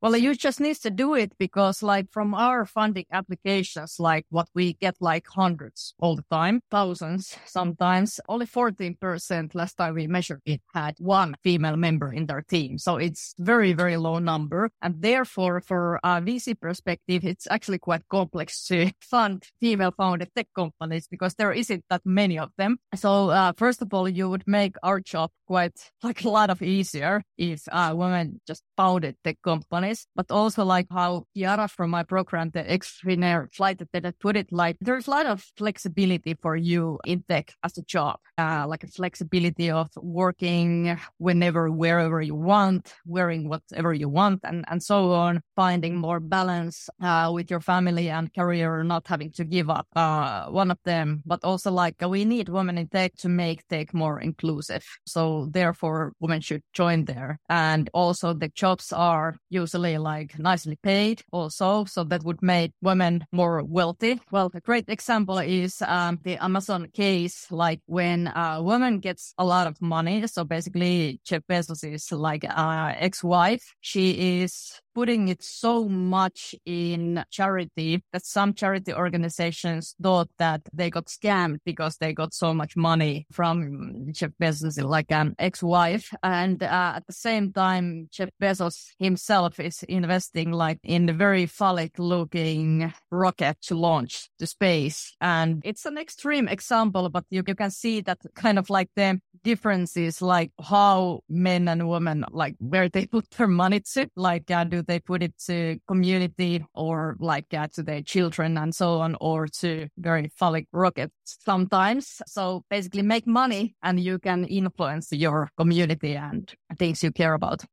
Well, 0.00 0.16
you 0.16 0.36
just 0.36 0.60
need 0.60 0.76
to 0.76 0.90
do 0.90 1.14
it 1.14 1.32
because 1.38 1.82
like 1.82 2.12
from 2.12 2.32
our 2.32 2.64
funding 2.64 3.06
applications, 3.10 3.96
like 3.98 4.26
what 4.30 4.48
we 4.54 4.74
get 4.74 4.94
like 5.00 5.26
hundreds 5.26 5.92
all 5.98 6.14
the 6.14 6.24
time, 6.30 6.60
thousands 6.70 7.36
sometimes, 7.46 8.20
only 8.28 8.46
14% 8.46 9.56
last 9.56 9.74
time 9.74 9.94
we 9.94 10.06
measured 10.06 10.40
it 10.44 10.60
had 10.72 10.94
one 11.00 11.34
female 11.42 11.76
member 11.76 12.12
in 12.12 12.26
their 12.26 12.42
team. 12.42 12.78
So 12.78 12.96
it's 12.96 13.34
very, 13.40 13.72
very 13.72 13.96
low 13.96 14.20
number. 14.20 14.70
And 14.80 15.02
therefore 15.02 15.60
for 15.60 15.96
a 16.04 16.20
VC 16.20 16.60
perspective, 16.60 17.24
it's 17.24 17.48
actually 17.50 17.78
quite 17.78 18.06
complex 18.08 18.68
to 18.68 18.92
fund 19.00 19.46
female 19.58 19.90
founded 19.90 20.30
tech 20.32 20.46
companies 20.54 21.08
because 21.08 21.34
there 21.34 21.52
isn't 21.52 21.84
that 21.90 22.02
many 22.04 22.38
of 22.38 22.52
them. 22.56 22.78
So 22.94 23.30
uh, 23.30 23.52
first 23.56 23.82
of 23.82 23.92
all, 23.92 24.08
you 24.08 24.30
would 24.30 24.46
make 24.46 24.76
our 24.84 25.00
job 25.00 25.32
quite 25.48 25.90
like 26.04 26.22
a 26.22 26.28
lot 26.28 26.50
of 26.50 26.62
easier 26.62 27.24
if 27.36 27.62
uh, 27.72 27.92
women 27.96 28.40
just 28.46 28.62
founded 28.76 29.16
tech 29.24 29.38
companies 29.42 29.87
families, 29.88 30.06
but 30.14 30.30
also 30.30 30.64
like 30.64 30.86
how 30.90 31.24
Kiara 31.36 31.68
from 31.70 31.90
my 31.90 32.02
program, 32.02 32.50
the 32.50 32.70
ex-trainer 32.70 33.48
flight 33.52 33.80
attendant 33.80 34.16
put 34.20 34.36
it, 34.36 34.52
like 34.52 34.76
there's 34.80 35.06
a 35.06 35.10
lot 35.10 35.26
of 35.26 35.44
flexibility 35.56 36.36
for 36.40 36.56
you 36.56 36.98
in 37.06 37.24
tech 37.28 37.52
as 37.62 37.78
a 37.78 37.82
job, 37.82 38.18
uh, 38.38 38.66
like 38.68 38.84
a 38.84 38.88
flexibility 38.88 39.70
of 39.70 39.88
working 39.96 40.98
whenever, 41.18 41.70
wherever 41.70 42.20
you 42.20 42.34
want, 42.34 42.92
wearing 43.06 43.48
whatever 43.48 43.92
you 43.92 44.08
want 44.08 44.40
and, 44.44 44.64
and 44.68 44.82
so 44.82 45.12
on, 45.12 45.40
finding 45.56 45.96
more 45.96 46.20
balance 46.20 46.88
uh, 47.02 47.30
with 47.32 47.50
your 47.50 47.60
family 47.60 48.10
and 48.10 48.32
career, 48.34 48.82
not 48.82 49.06
having 49.06 49.32
to 49.32 49.44
give 49.44 49.70
up 49.70 49.86
uh, 49.96 50.46
one 50.46 50.70
of 50.70 50.78
them, 50.84 51.22
but 51.24 51.40
also 51.44 51.70
like 51.70 51.94
we 52.00 52.24
need 52.24 52.48
women 52.48 52.78
in 52.78 52.88
tech 52.88 53.14
to 53.16 53.28
make 53.28 53.66
tech 53.68 53.94
more 53.94 54.20
inclusive. 54.20 54.84
So 55.06 55.48
therefore 55.50 56.12
women 56.20 56.40
should 56.40 56.62
join 56.72 57.04
there. 57.04 57.38
And 57.48 57.90
also 57.92 58.34
the 58.34 58.48
jobs 58.48 58.92
are 58.92 59.36
usually 59.50 59.77
like 59.86 60.38
nicely 60.38 60.76
paid 60.82 61.22
also. 61.30 61.84
So 61.84 62.04
that 62.04 62.24
would 62.24 62.42
make 62.42 62.72
women 62.82 63.24
more 63.32 63.62
wealthy. 63.62 64.20
Well, 64.30 64.50
a 64.52 64.60
great 64.60 64.88
example 64.88 65.38
is 65.38 65.80
um, 65.82 66.18
the 66.24 66.42
Amazon 66.42 66.88
case, 66.92 67.46
like 67.50 67.80
when 67.86 68.26
a 68.34 68.62
woman 68.62 68.98
gets 68.98 69.34
a 69.38 69.44
lot 69.44 69.66
of 69.66 69.80
money. 69.80 70.26
So 70.26 70.44
basically 70.44 71.20
Jeff 71.24 71.42
Bezos 71.48 71.84
is 71.84 72.10
like 72.10 72.44
uh, 72.44 72.92
ex-wife. 72.96 73.74
She 73.80 74.42
is 74.42 74.80
putting 74.98 75.28
it 75.28 75.40
so 75.44 75.88
much 75.88 76.56
in 76.66 77.22
charity 77.30 78.02
that 78.12 78.26
some 78.26 78.52
charity 78.52 78.92
organizations 78.92 79.94
thought 80.02 80.28
that 80.38 80.60
they 80.72 80.90
got 80.90 81.06
scammed 81.06 81.58
because 81.64 81.98
they 81.98 82.12
got 82.12 82.34
so 82.34 82.52
much 82.52 82.76
money 82.76 83.24
from 83.30 84.08
Jeff 84.10 84.32
Bezos, 84.42 84.82
like 84.82 85.12
an 85.12 85.36
ex-wife. 85.38 86.12
And 86.24 86.60
uh, 86.64 86.94
at 86.96 87.06
the 87.06 87.12
same 87.12 87.52
time, 87.52 88.08
Jeff 88.10 88.30
Bezos 88.42 88.88
himself 88.98 89.60
is 89.60 89.84
investing 89.84 90.50
like 90.50 90.80
in 90.82 91.08
a 91.08 91.12
very 91.12 91.46
phallic 91.46 91.96
looking 92.00 92.92
rocket 93.12 93.56
to 93.68 93.76
launch 93.76 94.28
to 94.40 94.48
space. 94.48 95.14
And 95.20 95.62
it's 95.64 95.86
an 95.86 95.96
extreme 95.96 96.48
example, 96.48 97.08
but 97.08 97.24
you, 97.30 97.44
you 97.46 97.54
can 97.54 97.70
see 97.70 98.00
that 98.00 98.18
kind 98.34 98.58
of 98.58 98.68
like 98.68 98.90
the 98.96 99.20
differences, 99.44 100.20
like 100.20 100.50
how 100.60 101.20
men 101.28 101.68
and 101.68 101.88
women, 101.88 102.24
like 102.32 102.56
where 102.58 102.88
they 102.88 103.06
put 103.06 103.30
their 103.30 103.46
money 103.46 103.78
to, 103.78 104.10
like 104.16 104.50
uh, 104.50 104.64
do 104.64 104.82
they 104.88 104.98
put 104.98 105.22
it 105.22 105.38
to 105.46 105.78
community 105.86 106.64
or 106.74 107.16
like 107.20 107.48
to 107.50 107.82
their 107.84 108.02
children 108.02 108.58
and 108.58 108.74
so 108.74 109.00
on, 109.00 109.16
or 109.20 109.46
to 109.60 109.86
very 109.96 110.32
phallic 110.34 110.66
rockets 110.72 111.14
sometimes. 111.24 112.20
So 112.26 112.64
basically 112.68 113.02
make 113.02 113.26
money 113.26 113.76
and 113.82 114.00
you 114.00 114.18
can 114.18 114.44
influence 114.44 115.12
your 115.12 115.50
community 115.56 116.16
and 116.16 116.52
things 116.76 117.04
you 117.04 117.12
care 117.12 117.34
about. 117.34 117.64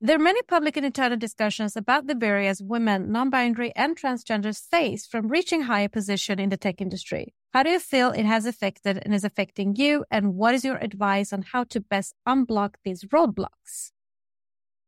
There 0.00 0.16
are 0.16 0.22
many 0.22 0.42
public 0.42 0.76
and 0.76 0.84
internal 0.84 1.16
discussions 1.16 1.76
about 1.76 2.08
the 2.08 2.14
barriers 2.14 2.60
women, 2.60 3.10
non-binary 3.10 3.72
and 3.74 3.96
transgenders 3.96 4.60
face 4.60 5.06
from 5.06 5.28
reaching 5.28 5.62
higher 5.62 5.88
position 5.88 6.38
in 6.38 6.50
the 6.50 6.58
tech 6.58 6.80
industry. 6.80 7.32
How 7.54 7.62
do 7.62 7.70
you 7.70 7.78
feel 7.78 8.10
it 8.10 8.26
has 8.26 8.44
affected 8.44 9.00
and 9.02 9.14
is 9.14 9.24
affecting 9.24 9.76
you? 9.76 10.04
And 10.10 10.34
what 10.34 10.54
is 10.54 10.64
your 10.64 10.76
advice 10.76 11.32
on 11.32 11.42
how 11.42 11.64
to 11.64 11.80
best 11.80 12.14
unblock 12.28 12.74
these 12.84 13.04
roadblocks? 13.04 13.92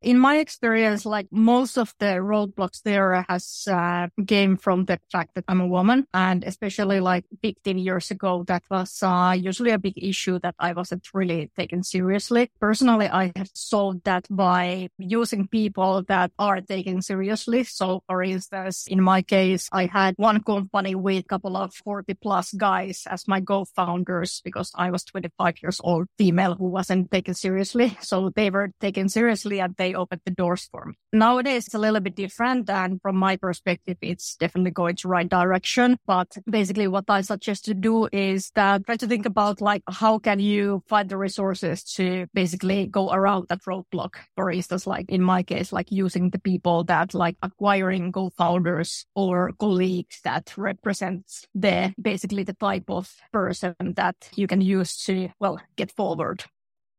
In 0.06 0.18
my 0.18 0.36
experience, 0.36 1.04
like 1.04 1.26
most 1.30 1.76
of 1.76 1.94
the 1.98 2.22
roadblocks 2.22 2.82
there 2.82 3.24
has 3.28 3.66
uh, 3.70 4.08
came 4.26 4.56
from 4.56 4.84
the 4.84 5.00
fact 5.10 5.34
that 5.34 5.44
I'm 5.48 5.60
a 5.60 5.66
woman, 5.66 6.06
and 6.12 6.44
especially 6.44 7.00
like 7.00 7.24
15 7.42 7.78
years 7.78 8.10
ago, 8.10 8.44
that 8.46 8.62
was 8.70 9.02
uh, 9.02 9.34
usually 9.36 9.72
a 9.72 9.78
big 9.78 9.94
issue 9.96 10.38
that 10.40 10.54
I 10.58 10.74
wasn't 10.74 11.08
really 11.14 11.50
taken 11.56 11.82
seriously. 11.82 12.50
Personally, 12.60 13.08
I 13.08 13.32
have 13.34 13.50
solved 13.54 14.04
that 14.04 14.26
by 14.30 14.90
using 14.98 15.48
people 15.48 16.04
that 16.04 16.30
are 16.38 16.60
taken 16.60 17.02
seriously. 17.02 17.64
So, 17.64 18.02
for 18.06 18.22
instance, 18.22 18.86
in 18.86 19.02
my 19.02 19.22
case, 19.22 19.68
I 19.72 19.86
had 19.86 20.14
one 20.18 20.42
company 20.42 20.94
with 20.94 21.24
a 21.24 21.28
couple 21.28 21.56
of 21.56 21.74
40 21.74 22.14
plus 22.14 22.52
guys 22.52 23.04
as 23.10 23.26
my 23.26 23.40
co-founders 23.40 24.40
because 24.44 24.70
I 24.74 24.90
was 24.90 25.04
25 25.04 25.62
years 25.62 25.80
old 25.82 26.06
female 26.16 26.54
who 26.54 26.66
wasn't 26.66 27.10
taken 27.10 27.34
seriously. 27.34 27.96
So 28.02 28.30
they 28.36 28.50
were 28.50 28.70
taken 28.80 29.08
seriously 29.08 29.60
and 29.60 29.74
they 29.76 29.86
they 29.86 29.94
opened 29.96 30.20
the 30.24 30.30
doors 30.30 30.68
for 30.70 30.84
me. 30.86 30.94
Nowadays, 31.12 31.66
it's 31.66 31.74
a 31.74 31.78
little 31.78 32.00
bit 32.00 32.14
different. 32.14 32.70
And 32.70 33.00
from 33.00 33.16
my 33.16 33.36
perspective, 33.36 33.96
it's 34.00 34.36
definitely 34.36 34.70
going 34.70 34.96
to 34.96 35.08
right 35.08 35.28
direction. 35.28 35.98
But 36.06 36.36
basically 36.48 36.88
what 36.88 37.04
I 37.08 37.22
suggest 37.22 37.64
to 37.66 37.74
do 37.74 38.08
is 38.12 38.50
that 38.54 38.86
try 38.86 38.96
to 38.96 39.06
think 39.06 39.26
about 39.26 39.60
like, 39.60 39.82
how 39.88 40.18
can 40.18 40.38
you 40.38 40.82
find 40.88 41.08
the 41.08 41.16
resources 41.16 41.82
to 41.94 42.26
basically 42.34 42.86
go 42.86 43.10
around 43.10 43.46
that 43.48 43.62
roadblock? 43.68 44.14
For 44.36 44.50
instance, 44.50 44.86
like 44.86 45.10
in 45.10 45.22
my 45.22 45.42
case, 45.42 45.72
like 45.72 45.90
using 45.90 46.30
the 46.30 46.38
people 46.38 46.84
that 46.84 47.14
like 47.14 47.36
acquiring 47.42 48.12
co-founders 48.12 49.06
or 49.14 49.52
colleagues 49.58 50.20
that 50.24 50.52
represents 50.56 51.46
the 51.54 51.94
basically 52.00 52.42
the 52.42 52.54
type 52.54 52.88
of 52.88 53.12
person 53.32 53.74
that 53.80 54.16
you 54.34 54.46
can 54.46 54.60
use 54.60 55.02
to, 55.04 55.28
well, 55.40 55.60
get 55.76 55.92
forward. 55.92 56.44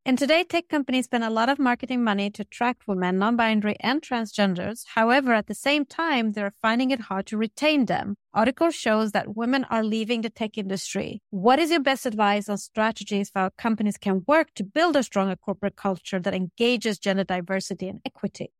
And 0.08 0.18
today, 0.18 0.42
tech 0.42 0.70
companies 0.70 1.04
spend 1.04 1.22
a 1.22 1.28
lot 1.28 1.50
of 1.50 1.58
marketing 1.58 2.02
money 2.02 2.30
to 2.30 2.40
attract 2.40 2.88
women, 2.88 3.18
non 3.18 3.36
binary, 3.36 3.76
and 3.80 4.00
transgenders. 4.00 4.86
However, 4.94 5.34
at 5.34 5.48
the 5.48 5.54
same 5.54 5.84
time, 5.84 6.32
they're 6.32 6.54
finding 6.62 6.90
it 6.90 7.00
hard 7.00 7.26
to 7.26 7.36
retain 7.36 7.84
them. 7.84 8.14
Article 8.32 8.70
shows 8.70 9.12
that 9.12 9.36
women 9.36 9.64
are 9.64 9.84
leaving 9.84 10.22
the 10.22 10.30
tech 10.30 10.56
industry. 10.56 11.20
What 11.28 11.58
is 11.58 11.70
your 11.70 11.80
best 11.80 12.06
advice 12.06 12.48
on 12.48 12.56
strategies 12.56 13.28
for 13.28 13.40
how 13.40 13.50
companies 13.58 13.98
can 13.98 14.24
work 14.26 14.54
to 14.54 14.64
build 14.64 14.96
a 14.96 15.02
stronger 15.02 15.36
corporate 15.36 15.76
culture 15.76 16.18
that 16.18 16.32
engages 16.32 16.98
gender 16.98 17.24
diversity 17.24 17.86
and 17.86 18.00
equity? 18.06 18.50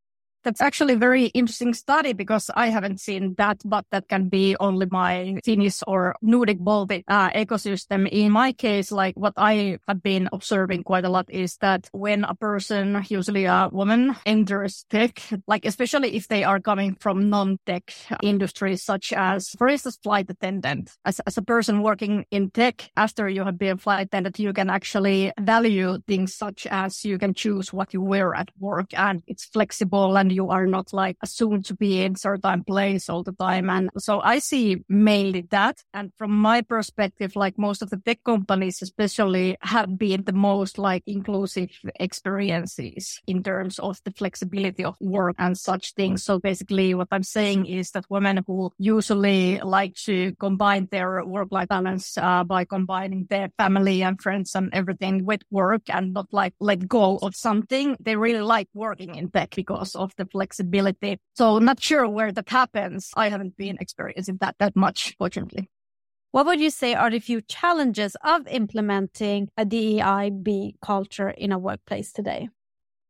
That's 0.48 0.62
actually 0.62 0.94
a 0.94 0.96
very 0.96 1.26
interesting 1.26 1.74
study 1.74 2.14
because 2.14 2.50
I 2.56 2.70
haven't 2.70 3.00
seen 3.00 3.34
that, 3.36 3.60
but 3.66 3.84
that 3.90 4.08
can 4.08 4.30
be 4.30 4.56
only 4.58 4.86
my 4.90 5.38
Finnish 5.44 5.82
or 5.86 6.14
Nordic 6.22 6.58
Baltic 6.58 7.04
uh, 7.06 7.28
ecosystem. 7.32 8.08
In 8.08 8.32
my 8.32 8.52
case, 8.52 8.90
like 8.90 9.14
what 9.14 9.34
I 9.36 9.76
have 9.86 10.02
been 10.02 10.30
observing 10.32 10.84
quite 10.84 11.04
a 11.04 11.10
lot 11.10 11.26
is 11.28 11.58
that 11.58 11.90
when 11.92 12.24
a 12.24 12.34
person, 12.34 13.04
usually 13.10 13.44
a 13.44 13.68
woman, 13.70 14.16
enters 14.24 14.86
tech, 14.88 15.20
like 15.46 15.66
especially 15.66 16.16
if 16.16 16.28
they 16.28 16.44
are 16.44 16.60
coming 16.60 16.96
from 16.98 17.28
non-tech 17.28 17.92
industries, 18.22 18.82
such 18.82 19.12
as, 19.12 19.50
for 19.50 19.68
instance, 19.68 19.98
flight 20.02 20.30
attendant, 20.30 20.96
as, 21.04 21.20
as 21.26 21.36
a 21.36 21.42
person 21.42 21.82
working 21.82 22.24
in 22.30 22.50
tech, 22.50 22.90
after 22.96 23.28
you 23.28 23.44
have 23.44 23.58
been 23.58 23.76
flight 23.76 24.06
attendant, 24.06 24.38
you 24.38 24.54
can 24.54 24.70
actually 24.70 25.30
value 25.38 25.98
things 26.08 26.34
such 26.34 26.66
as 26.70 27.04
you 27.04 27.18
can 27.18 27.34
choose 27.34 27.70
what 27.70 27.92
you 27.92 28.00
wear 28.00 28.34
at 28.34 28.48
work 28.58 28.98
and 28.98 29.22
it's 29.26 29.44
flexible 29.44 30.16
and 30.16 30.37
you 30.38 30.50
are 30.56 30.68
not 30.76 30.92
like 30.92 31.16
assumed 31.26 31.64
to 31.66 31.74
be 31.74 31.92
in 32.06 32.14
certain 32.28 32.60
place 32.64 33.04
all 33.10 33.24
the 33.28 33.36
time. 33.48 33.66
And 33.76 33.90
so 33.98 34.20
I 34.20 34.36
see 34.50 34.66
mainly 34.88 35.42
that. 35.56 35.76
And 35.92 36.12
from 36.18 36.32
my 36.48 36.58
perspective, 36.74 37.30
like 37.44 37.56
most 37.58 37.82
of 37.82 37.90
the 37.90 38.00
tech 38.06 38.20
companies, 38.24 38.76
especially 38.86 39.56
have 39.62 39.90
been 39.98 40.22
the 40.24 40.38
most 40.50 40.78
like 40.78 41.02
inclusive 41.06 41.70
experiences 41.98 43.20
in 43.26 43.42
terms 43.42 43.78
of 43.78 43.94
the 44.04 44.12
flexibility 44.12 44.84
of 44.84 44.96
work 45.00 45.36
and 45.38 45.58
such 45.58 45.84
things. 45.94 46.22
So 46.22 46.38
basically 46.38 46.94
what 46.94 47.08
I'm 47.10 47.28
saying 47.38 47.66
is 47.66 47.90
that 47.92 48.06
women 48.08 48.44
who 48.46 48.70
usually 48.78 49.58
like 49.78 49.94
to 50.06 50.16
combine 50.38 50.88
their 50.90 51.24
work-life 51.24 51.68
balance 51.68 52.16
uh, 52.16 52.44
by 52.44 52.64
combining 52.64 53.26
their 53.28 53.48
family 53.58 54.02
and 54.02 54.20
friends 54.20 54.54
and 54.54 54.70
everything 54.72 55.24
with 55.24 55.42
work 55.50 55.82
and 55.88 56.14
not 56.14 56.28
like 56.32 56.54
let 56.60 56.86
go 56.86 57.18
of 57.22 57.34
something, 57.34 57.96
they 58.00 58.16
really 58.16 58.46
like 58.56 58.68
working 58.74 59.16
in 59.16 59.30
tech 59.30 59.54
because 59.56 59.94
of 59.94 60.12
the 60.16 60.27
flexibility. 60.30 61.18
So 61.34 61.58
not 61.58 61.80
sure 61.80 62.08
where 62.08 62.32
that 62.32 62.48
happens. 62.48 63.10
I 63.16 63.28
haven't 63.28 63.56
been 63.56 63.76
experiencing 63.80 64.38
that 64.40 64.56
that 64.58 64.76
much, 64.76 65.14
fortunately. 65.18 65.70
What 66.30 66.46
would 66.46 66.60
you 66.60 66.70
say 66.70 66.94
are 66.94 67.10
the 67.10 67.20
few 67.20 67.40
challenges 67.40 68.14
of 68.22 68.46
implementing 68.48 69.48
a 69.56 69.64
DEIB 69.64 70.74
culture 70.82 71.30
in 71.30 71.52
a 71.52 71.58
workplace 71.58 72.12
today? 72.12 72.50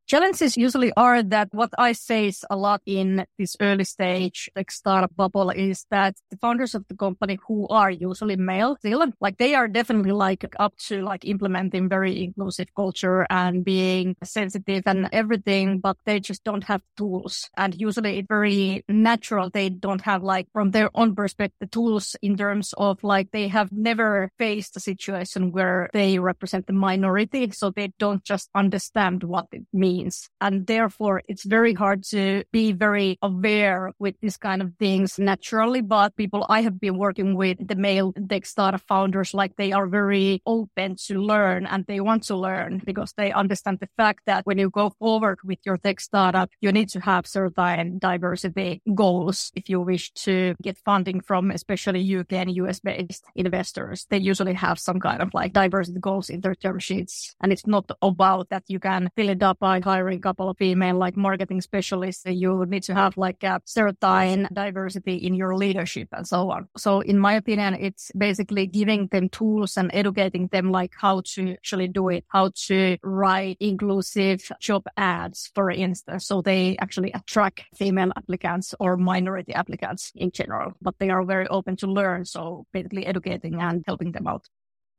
Challenges 0.09 0.57
usually 0.57 0.91
are 0.97 1.21
that 1.21 1.49
what 1.51 1.69
I 1.77 1.91
say 1.91 2.33
a 2.49 2.57
lot 2.57 2.81
in 2.87 3.27
this 3.37 3.55
early 3.61 3.83
stage, 3.83 4.49
like 4.55 4.71
startup 4.71 5.15
bubble 5.15 5.51
is 5.51 5.85
that 5.91 6.15
the 6.31 6.37
founders 6.37 6.73
of 6.73 6.83
the 6.87 6.95
company 6.95 7.37
who 7.47 7.67
are 7.67 7.91
usually 7.91 8.35
male 8.35 8.75
still, 8.79 9.05
like 9.21 9.37
they 9.37 9.53
are 9.53 9.67
definitely 9.67 10.11
like 10.11 10.43
up 10.57 10.75
to 10.87 11.03
like 11.03 11.25
implementing 11.25 11.87
very 11.87 12.23
inclusive 12.23 12.69
culture 12.75 13.27
and 13.29 13.63
being 13.63 14.15
sensitive 14.23 14.81
and 14.87 15.09
everything, 15.11 15.77
but 15.77 15.97
they 16.05 16.19
just 16.19 16.43
don't 16.43 16.63
have 16.63 16.81
tools. 16.97 17.47
And 17.55 17.79
usually 17.79 18.17
it's 18.17 18.27
very 18.27 18.83
natural. 18.89 19.51
They 19.51 19.69
don't 19.69 20.01
have 20.01 20.23
like 20.23 20.47
from 20.53 20.71
their 20.71 20.89
own 20.95 21.13
perspective, 21.13 21.69
tools 21.69 22.15
in 22.23 22.35
terms 22.35 22.73
of 22.79 23.03
like 23.03 23.29
they 23.29 23.47
have 23.49 23.71
never 23.71 24.31
faced 24.39 24.75
a 24.75 24.79
situation 24.79 25.51
where 25.51 25.87
they 25.93 26.17
represent 26.17 26.65
the 26.65 26.73
minority. 26.73 27.51
So 27.51 27.69
they 27.69 27.93
don't 27.99 28.23
just 28.23 28.49
understand 28.55 29.21
what 29.23 29.45
it 29.51 29.67
means 29.71 29.98
machines. 29.99 30.29
And 30.41 30.67
therefore 30.67 31.21
it's 31.27 31.43
very 31.43 31.73
hard 31.73 32.03
to 32.05 32.43
be 32.51 32.71
very 32.71 33.17
aware 33.21 33.91
with 33.99 34.15
this 34.21 34.37
kind 34.37 34.61
of 34.61 34.73
things 34.79 35.19
naturally. 35.19 35.81
But 35.81 36.15
people 36.15 36.45
I 36.49 36.61
have 36.61 36.79
been 36.79 36.97
working 36.97 37.35
with, 37.35 37.57
the 37.65 37.75
male 37.75 38.13
tech 38.29 38.45
startup 38.45 38.81
founders, 38.87 39.33
like 39.33 39.55
they 39.55 39.71
are 39.71 39.87
very 39.87 40.41
open 40.45 40.95
to 41.07 41.19
learn 41.19 41.65
and 41.65 41.85
they 41.85 41.99
want 41.99 42.23
to 42.23 42.35
learn 42.35 42.81
because 42.85 43.13
they 43.17 43.31
understand 43.31 43.79
the 43.79 43.89
fact 43.97 44.21
that 44.25 44.45
when 44.45 44.57
you 44.57 44.69
go 44.69 44.91
forward 44.99 45.39
with 45.43 45.59
your 45.65 45.77
tech 45.77 45.99
startup, 45.99 46.49
you 46.61 46.71
need 46.71 46.89
to 46.89 46.99
have 46.99 47.27
certain 47.27 47.99
diversity 47.99 48.81
goals 48.95 49.51
if 49.55 49.69
you 49.69 49.81
wish 49.81 50.11
to 50.13 50.55
get 50.61 50.77
funding 50.77 51.21
from 51.21 51.51
especially 51.51 52.15
UK 52.15 52.33
and 52.33 52.55
US 52.55 52.79
based 52.79 53.23
investors. 53.35 54.05
They 54.09 54.17
usually 54.17 54.53
have 54.53 54.79
some 54.79 54.99
kind 54.99 55.21
of 55.21 55.33
like 55.33 55.53
diversity 55.53 55.99
goals 55.99 56.29
in 56.29 56.41
their 56.41 56.55
term 56.55 56.79
sheets. 56.79 57.35
And 57.41 57.51
it's 57.51 57.67
not 57.67 57.89
about 58.01 58.49
that 58.49 58.63
you 58.67 58.79
can 58.79 59.09
fill 59.15 59.29
it 59.29 59.43
up 59.43 59.59
by 59.59 59.79
hiring 59.89 60.17
a 60.17 60.21
couple 60.21 60.49
of 60.49 60.57
female 60.57 60.97
like 60.97 61.17
marketing 61.17 61.61
specialists. 61.61 62.23
You 62.25 62.55
would 62.55 62.69
need 62.69 62.83
to 62.83 62.95
have 62.95 63.17
like 63.17 63.43
a 63.43 63.61
certain 63.65 64.47
diversity 64.53 65.15
in 65.15 65.33
your 65.33 65.55
leadership 65.55 66.09
and 66.11 66.27
so 66.27 66.51
on. 66.51 66.67
So 66.77 67.01
in 67.01 67.17
my 67.19 67.33
opinion, 67.33 67.75
it's 67.79 68.11
basically 68.17 68.67
giving 68.67 69.07
them 69.07 69.29
tools 69.29 69.77
and 69.77 69.89
educating 69.93 70.47
them 70.47 70.71
like 70.71 70.93
how 70.97 71.21
to 71.33 71.53
actually 71.53 71.87
do 71.87 72.09
it, 72.09 72.25
how 72.29 72.51
to 72.67 72.97
write 73.03 73.57
inclusive 73.59 74.51
job 74.59 74.83
ads, 74.97 75.51
for 75.55 75.71
instance. 75.71 76.27
So 76.27 76.41
they 76.41 76.77
actually 76.77 77.11
attract 77.11 77.63
female 77.75 78.11
applicants 78.15 78.75
or 78.79 78.97
minority 78.97 79.53
applicants 79.53 80.11
in 80.15 80.31
general, 80.31 80.73
but 80.81 80.95
they 80.99 81.09
are 81.09 81.23
very 81.23 81.47
open 81.47 81.75
to 81.77 81.87
learn. 81.87 82.25
So 82.25 82.65
basically 82.73 83.05
educating 83.05 83.59
and 83.59 83.83
helping 83.87 84.11
them 84.11 84.27
out. 84.27 84.45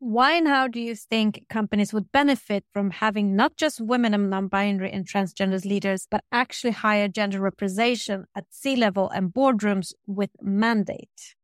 Why 0.03 0.33
and 0.33 0.49
how 0.49 0.67
do 0.67 0.81
you 0.81 0.95
think 0.97 1.45
companies 1.51 1.93
would 1.93 2.11
benefit 2.11 2.65
from 2.73 2.91
having 2.91 3.37
not 3.37 3.57
just 3.57 3.81
women 3.83 4.15
and 4.15 4.31
non 4.31 4.49
binary 4.49 4.91
and 4.91 5.07
transgender 5.07 5.63
leaders, 5.65 6.07
but 6.11 6.25
actually 6.33 6.73
higher 6.73 7.07
gender 7.07 7.39
representation 7.39 8.25
at 8.35 8.47
C 8.49 8.77
level 8.77 9.11
and 9.11 9.33
boardrooms 9.33 9.93
with 10.07 10.31
mandate? 10.41 11.35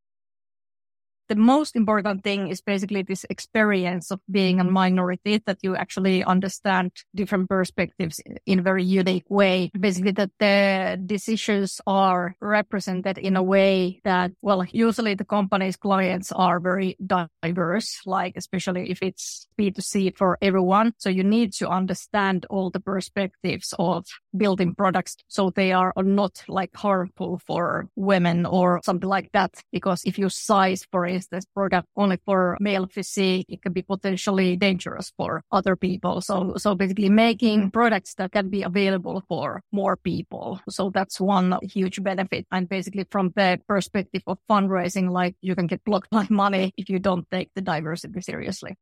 The 1.29 1.35
most 1.35 1.75
important 1.75 2.23
thing 2.23 2.47
is 2.47 2.61
basically 2.61 3.01
this 3.01 3.25
experience 3.29 4.11
of 4.11 4.19
being 4.29 4.59
a 4.59 4.63
mm-hmm. 4.63 4.73
minority 4.73 5.41
that 5.45 5.57
you 5.61 5.75
actually 5.75 6.23
understand 6.23 6.91
different 7.13 7.49
perspectives 7.49 8.21
in 8.45 8.59
a 8.59 8.61
very 8.61 8.83
unique 8.83 9.29
way. 9.29 9.71
Basically 9.77 10.11
that 10.11 10.31
the 10.39 10.99
decisions 11.05 11.81
are 11.85 12.35
represented 12.39 13.17
in 13.17 13.35
a 13.35 13.43
way 13.43 14.01
that, 14.03 14.31
well, 14.41 14.63
usually 14.71 15.15
the 15.15 15.25
company's 15.25 15.75
clients 15.75 16.31
are 16.31 16.59
very 16.59 16.97
diverse, 17.43 18.01
like 18.05 18.33
especially 18.35 18.89
if 18.89 19.01
it's 19.01 19.47
B2C 19.59 20.15
for 20.15 20.37
everyone. 20.41 20.93
So 20.97 21.09
you 21.09 21.23
need 21.23 21.53
to 21.53 21.69
understand 21.69 22.45
all 22.49 22.69
the 22.69 22.79
perspectives 22.79 23.73
of 23.77 24.05
building 24.35 24.75
products 24.75 25.17
so 25.27 25.49
they 25.49 25.71
are 25.71 25.93
not 25.97 26.43
like 26.47 26.75
harmful 26.75 27.41
for 27.45 27.89
women 27.95 28.45
or 28.45 28.81
something 28.83 29.09
like 29.09 29.31
that. 29.33 29.55
Because 29.71 30.01
if 30.05 30.17
you 30.17 30.29
size, 30.29 30.85
for 30.91 31.05
instance, 31.05 31.16
product 31.53 31.87
only 31.95 32.17
for 32.25 32.57
male 32.59 32.87
physique, 32.87 33.45
it 33.49 33.61
can 33.61 33.73
be 33.73 33.81
potentially 33.81 34.55
dangerous 34.55 35.11
for 35.17 35.43
other 35.51 35.75
people. 35.75 36.21
So, 36.21 36.55
so 36.57 36.75
basically 36.75 37.09
making 37.09 37.71
products 37.71 38.13
that 38.15 38.31
can 38.31 38.49
be 38.49 38.63
available 38.63 39.23
for 39.27 39.61
more 39.71 39.95
people. 39.95 40.59
So 40.69 40.89
that's 40.89 41.19
one 41.19 41.57
huge 41.61 42.01
benefit. 42.03 42.45
And 42.51 42.69
basically 42.69 43.05
from 43.09 43.31
the 43.35 43.59
perspective 43.67 44.23
of 44.27 44.37
fundraising, 44.49 45.09
like 45.11 45.35
you 45.41 45.55
can 45.55 45.67
get 45.67 45.83
blocked 45.83 46.09
by 46.11 46.27
money 46.29 46.73
if 46.77 46.89
you 46.89 46.99
don't 46.99 47.25
take 47.31 47.49
the 47.55 47.61
diversity 47.61 48.21
seriously. 48.21 48.75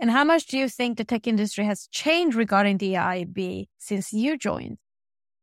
And 0.00 0.10
how 0.10 0.24
much 0.24 0.46
do 0.46 0.56
you 0.56 0.68
think 0.68 0.96
the 0.96 1.04
tech 1.04 1.26
industry 1.26 1.64
has 1.64 1.88
changed 1.90 2.36
regarding 2.36 2.78
DEIB 2.78 3.66
since 3.78 4.12
you 4.12 4.38
joined? 4.38 4.78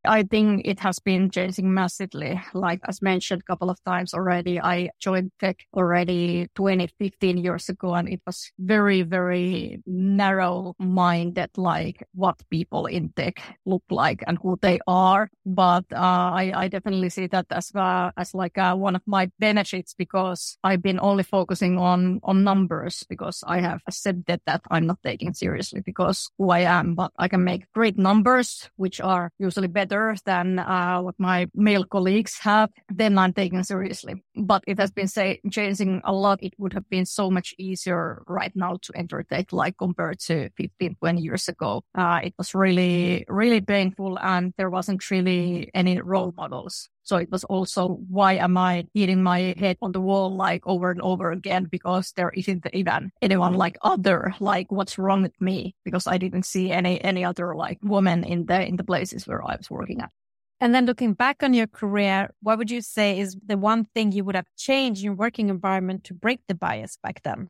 I 0.06 0.24
think 0.24 0.62
it 0.66 0.80
has 0.80 1.00
been 1.00 1.30
changing 1.30 1.74
massively. 1.74 2.42
Like 2.54 2.80
as 2.88 3.02
mentioned 3.02 3.42
a 3.42 3.52
couple 3.52 3.70
of 3.70 3.84
times 3.84 4.14
already, 4.14 4.60
I 4.60 4.90
joined 5.00 5.32
tech 5.40 5.66
already 5.74 6.48
20, 6.56 6.88
15 7.00 7.38
years 7.38 7.70
ago, 7.70 7.94
and 7.94 8.10
it 8.10 8.22
was 8.26 8.52
very, 8.60 9.02
very 9.02 9.82
narrow 9.86 10.76
minded, 10.80 11.50
like 11.58 12.04
what 12.14 12.42
people 12.50 12.86
in 12.86 13.14
tech 13.16 13.42
look 13.66 13.84
like 13.90 14.24
and 14.28 14.38
who 14.42 14.58
they 14.62 14.80
are. 14.88 15.30
But 15.46 15.86
uh, 15.92 16.32
I, 16.34 16.52
I 16.56 16.68
definitely 16.68 17.10
see 17.10 17.28
that 17.28 17.46
as 17.52 17.72
uh, 17.76 18.12
as 18.18 18.34
like 18.34 18.58
uh, 18.58 18.76
one 18.76 18.96
of 18.96 19.02
my 19.06 19.30
benefits 19.40 19.94
because 19.94 20.58
I've 20.64 20.82
been 20.82 21.00
only 21.00 21.24
focusing 21.24 21.78
on 21.78 22.20
on 22.24 22.44
numbers 22.44 23.04
because 23.10 23.44
I 23.46 23.60
have 23.62 23.82
accepted 23.88 24.42
that 24.46 24.62
I'm 24.70 24.88
not 24.88 25.00
taking 25.04 25.34
seriously 25.34 25.82
because 25.82 26.30
who 26.38 26.50
I 26.50 26.62
am, 26.62 26.96
but 26.96 27.12
I 27.18 27.28
can 27.28 27.44
make 27.44 27.72
great 27.74 27.98
numbers, 27.98 28.70
which 28.76 29.00
are 29.02 29.32
usually 29.40 29.68
better 29.68 29.95
better 29.96 30.16
than 30.26 30.60
uh, 30.60 31.00
what 31.00 31.16
my 31.18 31.48
male 31.56 31.86
colleagues 31.86 32.38
have, 32.40 32.70
then 32.90 33.18
I'm 33.18 33.34
taken 33.34 33.64
seriously. 33.64 34.24
But 34.36 34.64
it 34.68 34.80
has 34.80 34.92
been 34.92 35.08
say, 35.08 35.40
changing 35.52 36.02
a 36.04 36.14
lot. 36.14 36.40
It 36.42 36.54
would 36.58 36.74
have 36.74 36.90
been 36.90 37.06
so 37.06 37.32
much 37.32 37.54
easier 37.58 38.24
right 38.28 38.52
now 38.56 38.78
to 38.82 38.94
enter 38.96 39.24
tech, 39.24 39.54
like 39.54 39.78
compared 39.78 40.20
to 40.28 40.50
15, 40.58 40.96
20 41.00 41.22
years 41.22 41.48
ago. 41.48 41.84
Uh, 41.94 42.20
it 42.24 42.34
was 42.38 42.54
really, 42.54 43.26
really 43.28 43.62
painful 43.62 44.18
and 44.22 44.54
there 44.58 44.70
wasn't 44.70 45.10
really 45.12 45.70
any 45.74 46.02
role 46.02 46.34
models. 46.36 46.90
So 47.06 47.18
it 47.18 47.32
was 47.32 47.44
also, 47.44 48.00
why 48.10 48.34
am 48.34 48.58
I 48.58 48.88
hitting 48.96 49.22
my 49.22 49.54
head 49.60 49.78
on 49.80 49.92
the 49.92 50.02
wall 50.02 50.36
like 50.36 50.66
over 50.66 50.90
and 50.90 51.00
over 51.02 51.32
again? 51.32 51.66
Because 51.66 52.12
there 52.16 52.32
isn't 52.32 52.66
even 52.74 53.12
anyone 53.22 53.54
like 53.54 53.78
other, 53.84 54.34
like 54.40 54.72
what's 54.72 54.98
wrong 54.98 55.22
with 55.22 55.40
me? 55.40 55.76
Because 55.86 56.08
I 56.08 56.18
didn't 56.18 56.48
see 56.48 56.72
any, 56.72 57.00
any 57.04 57.24
other 57.24 57.56
like 57.56 57.78
woman 57.84 58.24
in 58.24 58.48
the, 58.48 58.66
in 58.66 58.78
the 58.78 58.84
places 58.84 59.28
where 59.28 59.44
I 59.46 59.56
was 59.56 59.70
working 59.70 60.02
at. 60.02 60.10
And 60.60 60.74
then 60.74 60.88
looking 60.88 61.14
back 61.14 61.44
on 61.44 61.54
your 61.54 61.68
career, 61.68 62.32
what 62.42 62.58
would 62.58 62.72
you 62.72 62.82
say 62.82 63.20
is 63.20 63.38
the 63.46 63.58
one 63.58 63.86
thing 63.86 64.12
you 64.12 64.24
would 64.24 64.36
have 64.36 64.48
changed 64.58 65.02
in 65.02 65.06
your 65.06 65.14
working 65.14 65.50
environment 65.50 66.06
to 66.06 66.16
break 66.16 66.40
the 66.48 66.56
bias 66.56 66.98
back 67.04 67.22
then? 67.22 67.50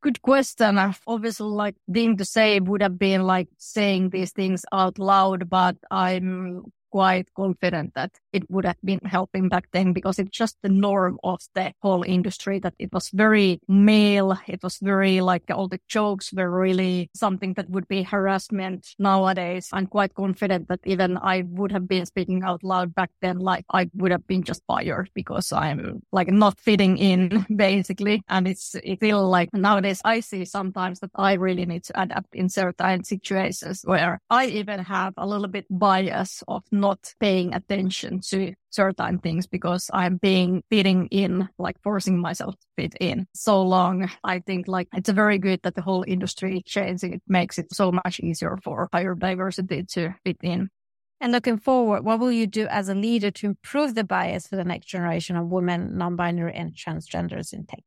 Good 0.00 0.22
question. 0.22 0.78
Obviously, 1.06 1.46
like 1.46 1.74
thing 1.92 2.16
to 2.16 2.24
say 2.24 2.58
would 2.58 2.80
have 2.80 2.98
been 2.98 3.24
like 3.24 3.48
saying 3.58 4.10
these 4.10 4.32
things 4.32 4.64
out 4.72 4.98
loud, 4.98 5.50
but 5.50 5.76
I'm 5.90 6.72
quite 6.90 7.28
confident 7.34 7.94
that 7.94 8.12
it 8.38 8.50
would 8.50 8.64
have 8.64 8.80
been 8.84 9.00
helping 9.04 9.48
back 9.48 9.68
then 9.72 9.92
because 9.92 10.18
it's 10.18 10.36
just 10.36 10.56
the 10.62 10.68
norm 10.68 11.18
of 11.24 11.40
the 11.54 11.72
whole 11.82 12.04
industry 12.04 12.60
that 12.60 12.74
it 12.78 12.92
was 12.92 13.10
very 13.10 13.60
male. 13.66 14.38
It 14.46 14.62
was 14.62 14.78
very 14.80 15.20
like 15.20 15.42
all 15.50 15.68
the 15.68 15.80
jokes 15.88 16.32
were 16.32 16.50
really 16.50 17.10
something 17.14 17.54
that 17.54 17.68
would 17.70 17.88
be 17.88 18.02
harassment 18.02 18.94
nowadays. 18.98 19.70
I'm 19.72 19.86
quite 19.86 20.14
confident 20.14 20.68
that 20.68 20.80
even 20.84 21.18
I 21.18 21.42
would 21.46 21.72
have 21.72 21.88
been 21.88 22.06
speaking 22.06 22.42
out 22.44 22.62
loud 22.62 22.94
back 22.94 23.10
then, 23.20 23.38
like 23.38 23.64
I 23.70 23.90
would 23.94 24.12
have 24.12 24.26
been 24.26 24.44
just 24.44 24.62
fired 24.66 25.10
because 25.14 25.52
I'm 25.52 26.02
like 26.12 26.28
not 26.28 26.60
fitting 26.60 26.96
in 26.96 27.44
basically. 27.56 28.22
And 28.28 28.46
it's, 28.46 28.76
it 28.84 29.00
feel 29.00 29.28
like 29.28 29.52
nowadays 29.52 30.00
I 30.04 30.20
see 30.20 30.44
sometimes 30.44 31.00
that 31.00 31.10
I 31.14 31.34
really 31.34 31.66
need 31.66 31.84
to 31.84 32.00
adapt 32.00 32.34
in 32.34 32.48
certain 32.48 33.04
situations 33.04 33.82
where 33.84 34.20
I 34.30 34.46
even 34.46 34.80
have 34.80 35.14
a 35.16 35.26
little 35.26 35.48
bit 35.48 35.66
bias 35.70 36.44
of 36.46 36.62
not 36.70 37.14
paying 37.18 37.54
attention 37.54 38.20
to 38.30 38.54
certain 38.70 39.18
things 39.18 39.46
because 39.46 39.90
I'm 39.92 40.16
being 40.16 40.62
fitting 40.70 41.08
in, 41.08 41.48
like 41.58 41.80
forcing 41.82 42.18
myself 42.18 42.54
to 42.54 42.66
fit 42.76 42.94
in 43.00 43.26
so 43.34 43.62
long. 43.62 44.10
I 44.24 44.40
think 44.40 44.68
like 44.68 44.88
it's 44.94 45.10
very 45.10 45.38
good 45.38 45.60
that 45.62 45.74
the 45.74 45.82
whole 45.82 46.04
industry 46.06 46.62
changing. 46.66 47.14
It 47.14 47.22
makes 47.26 47.58
it 47.58 47.72
so 47.72 47.92
much 47.92 48.20
easier 48.20 48.58
for 48.62 48.88
higher 48.92 49.14
diversity 49.14 49.84
to 49.94 50.14
fit 50.24 50.38
in. 50.42 50.68
And 51.20 51.32
looking 51.32 51.58
forward, 51.58 52.04
what 52.04 52.20
will 52.20 52.30
you 52.30 52.46
do 52.46 52.66
as 52.68 52.88
a 52.88 52.94
leader 52.94 53.30
to 53.32 53.46
improve 53.46 53.94
the 53.94 54.04
bias 54.04 54.46
for 54.46 54.56
the 54.56 54.64
next 54.64 54.86
generation 54.86 55.36
of 55.36 55.48
women, 55.48 55.98
non-binary 55.98 56.54
and 56.54 56.72
transgenders 56.72 57.52
in 57.52 57.66
tech? 57.66 57.82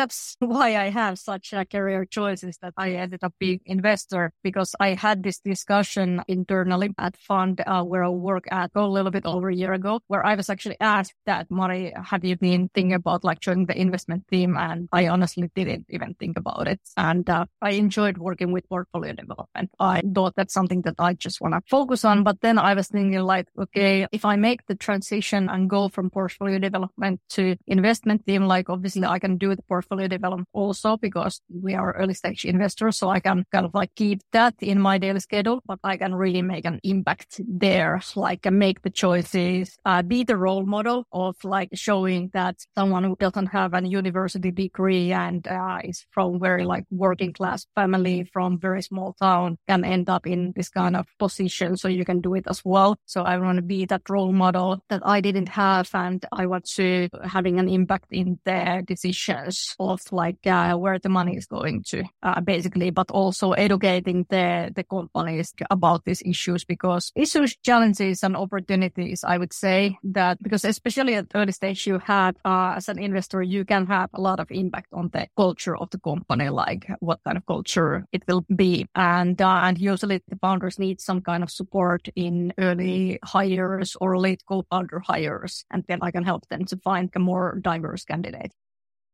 That's 0.00 0.36
why 0.40 0.76
I 0.76 0.88
have 0.88 1.18
such 1.18 1.52
a 1.52 1.64
career 1.64 2.06
choices 2.06 2.56
that 2.62 2.72
I 2.76 2.92
ended 2.92 3.22
up 3.22 3.34
being 3.38 3.60
investor 3.66 4.32
because 4.42 4.74
I 4.80 4.94
had 4.94 5.22
this 5.22 5.40
discussion 5.40 6.22
internally 6.26 6.90
at 6.96 7.16
fund 7.18 7.60
uh, 7.66 7.84
where 7.84 8.04
I 8.04 8.08
work 8.08 8.46
at 8.50 8.70
a 8.74 8.86
little 8.86 9.10
bit 9.10 9.26
over 9.26 9.50
a 9.50 9.54
year 9.54 9.74
ago, 9.74 10.00
where 10.08 10.24
I 10.24 10.34
was 10.36 10.48
actually 10.48 10.78
asked 10.80 11.14
that, 11.26 11.50
Mari, 11.50 11.92
have 12.02 12.24
you 12.24 12.36
been 12.36 12.70
thinking 12.74 12.94
about 12.94 13.24
like 13.24 13.40
joining 13.40 13.66
the 13.66 13.78
investment 13.78 14.24
team? 14.28 14.56
And 14.56 14.88
I 14.90 15.08
honestly 15.08 15.50
didn't 15.54 15.86
even 15.90 16.14
think 16.14 16.38
about 16.38 16.66
it. 16.66 16.80
And 16.96 17.28
uh, 17.28 17.44
I 17.60 17.72
enjoyed 17.72 18.16
working 18.16 18.52
with 18.52 18.68
portfolio 18.68 19.12
development. 19.12 19.70
I 19.78 20.02
thought 20.14 20.34
that's 20.34 20.54
something 20.54 20.80
that 20.82 20.94
I 20.98 21.12
just 21.12 21.42
want 21.42 21.54
to 21.54 21.60
focus 21.68 22.06
on. 22.06 22.24
But 22.24 22.40
then 22.40 22.58
I 22.58 22.72
was 22.72 22.88
thinking 22.88 23.20
like, 23.20 23.48
okay, 23.58 24.06
if 24.12 24.24
I 24.24 24.36
make 24.36 24.66
the 24.66 24.76
transition 24.76 25.50
and 25.50 25.68
go 25.68 25.88
from 25.90 26.08
portfolio 26.08 26.58
development 26.58 27.20
to 27.30 27.56
investment 27.66 28.24
team, 28.26 28.46
like 28.46 28.70
obviously 28.70 29.04
I 29.04 29.18
can 29.18 29.36
do 29.36 29.54
the 29.54 29.62
portfolio 29.62 29.89
portfolio 29.90 30.08
development 30.08 30.48
also 30.52 30.96
because 30.96 31.40
we 31.48 31.74
are 31.74 31.92
early 31.92 32.14
stage 32.14 32.44
investors. 32.44 32.96
So 32.96 33.08
I 33.08 33.20
can 33.20 33.44
kind 33.52 33.66
of 33.66 33.74
like 33.74 33.94
keep 33.96 34.20
that 34.32 34.54
in 34.60 34.80
my 34.80 34.98
daily 34.98 35.20
schedule, 35.20 35.62
but 35.66 35.78
I 35.84 35.96
can 35.96 36.14
really 36.14 36.42
make 36.42 36.64
an 36.64 36.80
impact 36.82 37.40
there, 37.46 38.00
like 38.14 38.50
make 38.50 38.82
the 38.82 38.90
choices, 38.90 39.76
uh, 39.84 40.02
be 40.02 40.24
the 40.24 40.36
role 40.36 40.64
model 40.64 41.06
of 41.12 41.36
like 41.44 41.70
showing 41.74 42.30
that 42.32 42.56
someone 42.76 43.04
who 43.04 43.16
doesn't 43.16 43.46
have 43.46 43.74
a 43.74 43.80
university 43.86 44.50
degree 44.50 45.12
and 45.12 45.46
uh, 45.48 45.80
is 45.82 46.06
from 46.10 46.38
very 46.38 46.64
like 46.64 46.84
working 46.90 47.32
class 47.32 47.66
family 47.74 48.24
from 48.32 48.58
very 48.58 48.82
small 48.82 49.14
town 49.20 49.56
can 49.68 49.84
end 49.84 50.08
up 50.08 50.26
in 50.26 50.52
this 50.54 50.68
kind 50.68 50.96
of 50.96 51.06
position. 51.18 51.76
So 51.76 51.88
you 51.88 52.04
can 52.04 52.20
do 52.20 52.34
it 52.34 52.46
as 52.48 52.62
well. 52.64 52.96
So 53.06 53.22
I 53.22 53.38
want 53.38 53.56
to 53.56 53.62
be 53.62 53.86
that 53.86 54.08
role 54.08 54.32
model 54.32 54.82
that 54.88 55.02
I 55.04 55.20
didn't 55.20 55.48
have. 55.48 55.90
And 55.94 56.24
I 56.32 56.46
want 56.46 56.66
to 56.76 57.08
having 57.24 57.58
an 57.58 57.68
impact 57.68 58.06
in 58.10 58.38
their 58.44 58.82
decisions 58.82 59.69
of 59.78 60.00
like 60.12 60.46
uh, 60.46 60.74
where 60.74 60.98
the 60.98 61.08
money 61.08 61.36
is 61.36 61.46
going 61.46 61.82
to, 61.84 62.04
uh, 62.22 62.40
basically, 62.40 62.90
but 62.90 63.10
also 63.10 63.52
educating 63.52 64.26
the, 64.28 64.72
the 64.74 64.84
companies 64.84 65.52
about 65.70 66.04
these 66.04 66.22
issues 66.24 66.64
because 66.64 67.12
issues, 67.14 67.56
challenges 67.64 68.22
and 68.22 68.36
opportunities, 68.36 69.24
I 69.24 69.38
would 69.38 69.52
say 69.52 69.98
that 70.04 70.42
because 70.42 70.64
especially 70.64 71.14
at 71.14 71.26
early 71.34 71.52
stage, 71.52 71.86
you 71.86 71.98
have, 71.98 72.36
uh, 72.44 72.74
as 72.76 72.88
an 72.88 72.98
investor, 72.98 73.42
you 73.42 73.64
can 73.64 73.86
have 73.86 74.10
a 74.14 74.20
lot 74.20 74.40
of 74.40 74.50
impact 74.50 74.88
on 74.92 75.10
the 75.12 75.28
culture 75.36 75.76
of 75.76 75.90
the 75.90 75.98
company, 75.98 76.48
like 76.48 76.90
what 77.00 77.20
kind 77.24 77.36
of 77.36 77.46
culture 77.46 78.06
it 78.12 78.22
will 78.26 78.44
be. 78.54 78.86
And, 78.94 79.40
uh, 79.40 79.60
and 79.64 79.78
usually 79.78 80.22
the 80.28 80.36
founders 80.36 80.78
need 80.78 81.00
some 81.00 81.20
kind 81.20 81.42
of 81.42 81.50
support 81.50 82.08
in 82.16 82.52
early 82.58 83.18
hires 83.24 83.96
or 84.00 84.18
late 84.18 84.42
co-founder 84.46 85.00
hires. 85.00 85.64
And 85.70 85.84
then 85.88 85.98
I 86.02 86.10
can 86.10 86.24
help 86.24 86.48
them 86.48 86.64
to 86.66 86.76
find 86.76 87.10
a 87.14 87.18
more 87.18 87.58
diverse 87.60 88.04
candidate. 88.04 88.52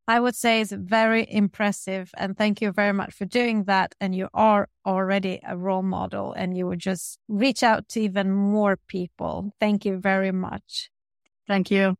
I 0.09 0.21
would 0.21 0.37
say 0.37 0.61
it's 0.61 0.73
very 0.73 1.27
impressive. 1.29 2.11
And 2.17 2.37
thank 2.37 2.61
you 2.61 2.71
very 2.73 2.93
much 2.93 3.13
for 3.13 3.25
doing 3.25 3.65
that. 3.65 3.95
And 4.01 4.15
you 4.15 4.29
are 4.33 4.69
already 4.85 5.41
a 5.47 5.57
role 5.57 5.83
model 5.83 6.33
and 6.33 6.57
you 6.57 6.67
would 6.67 6.79
just 6.79 7.19
reach 7.29 7.63
out 7.63 7.89
to 7.91 8.01
even 8.01 8.33
more 8.33 8.79
people. 8.89 9.53
Thank 9.59 9.85
you 9.85 9.99
very 9.99 10.33
much. 10.33 10.91
Thank 11.49 11.71
you. 11.71 11.97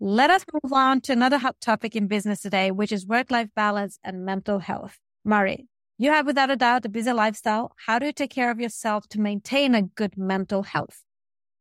Let 0.00 0.30
us 0.30 0.44
move 0.52 0.72
on 0.72 1.00
to 1.02 1.12
another 1.12 1.38
hot 1.38 1.60
topic 1.60 1.96
in 1.96 2.08
business 2.08 2.40
today, 2.40 2.70
which 2.70 2.92
is 2.92 3.06
work 3.06 3.30
life 3.30 3.48
balance 3.54 3.98
and 4.04 4.24
mental 4.24 4.58
health. 4.58 4.98
Mari, 5.24 5.66
you 5.98 6.10
have 6.10 6.26
without 6.26 6.50
a 6.50 6.56
doubt 6.56 6.84
a 6.84 6.88
busy 6.88 7.12
lifestyle. 7.12 7.72
How 7.86 7.98
do 7.98 8.06
you 8.06 8.12
take 8.12 8.30
care 8.30 8.50
of 8.50 8.60
yourself 8.60 9.08
to 9.10 9.20
maintain 9.20 9.74
a 9.74 9.82
good 9.82 10.18
mental 10.18 10.64
health? 10.64 11.03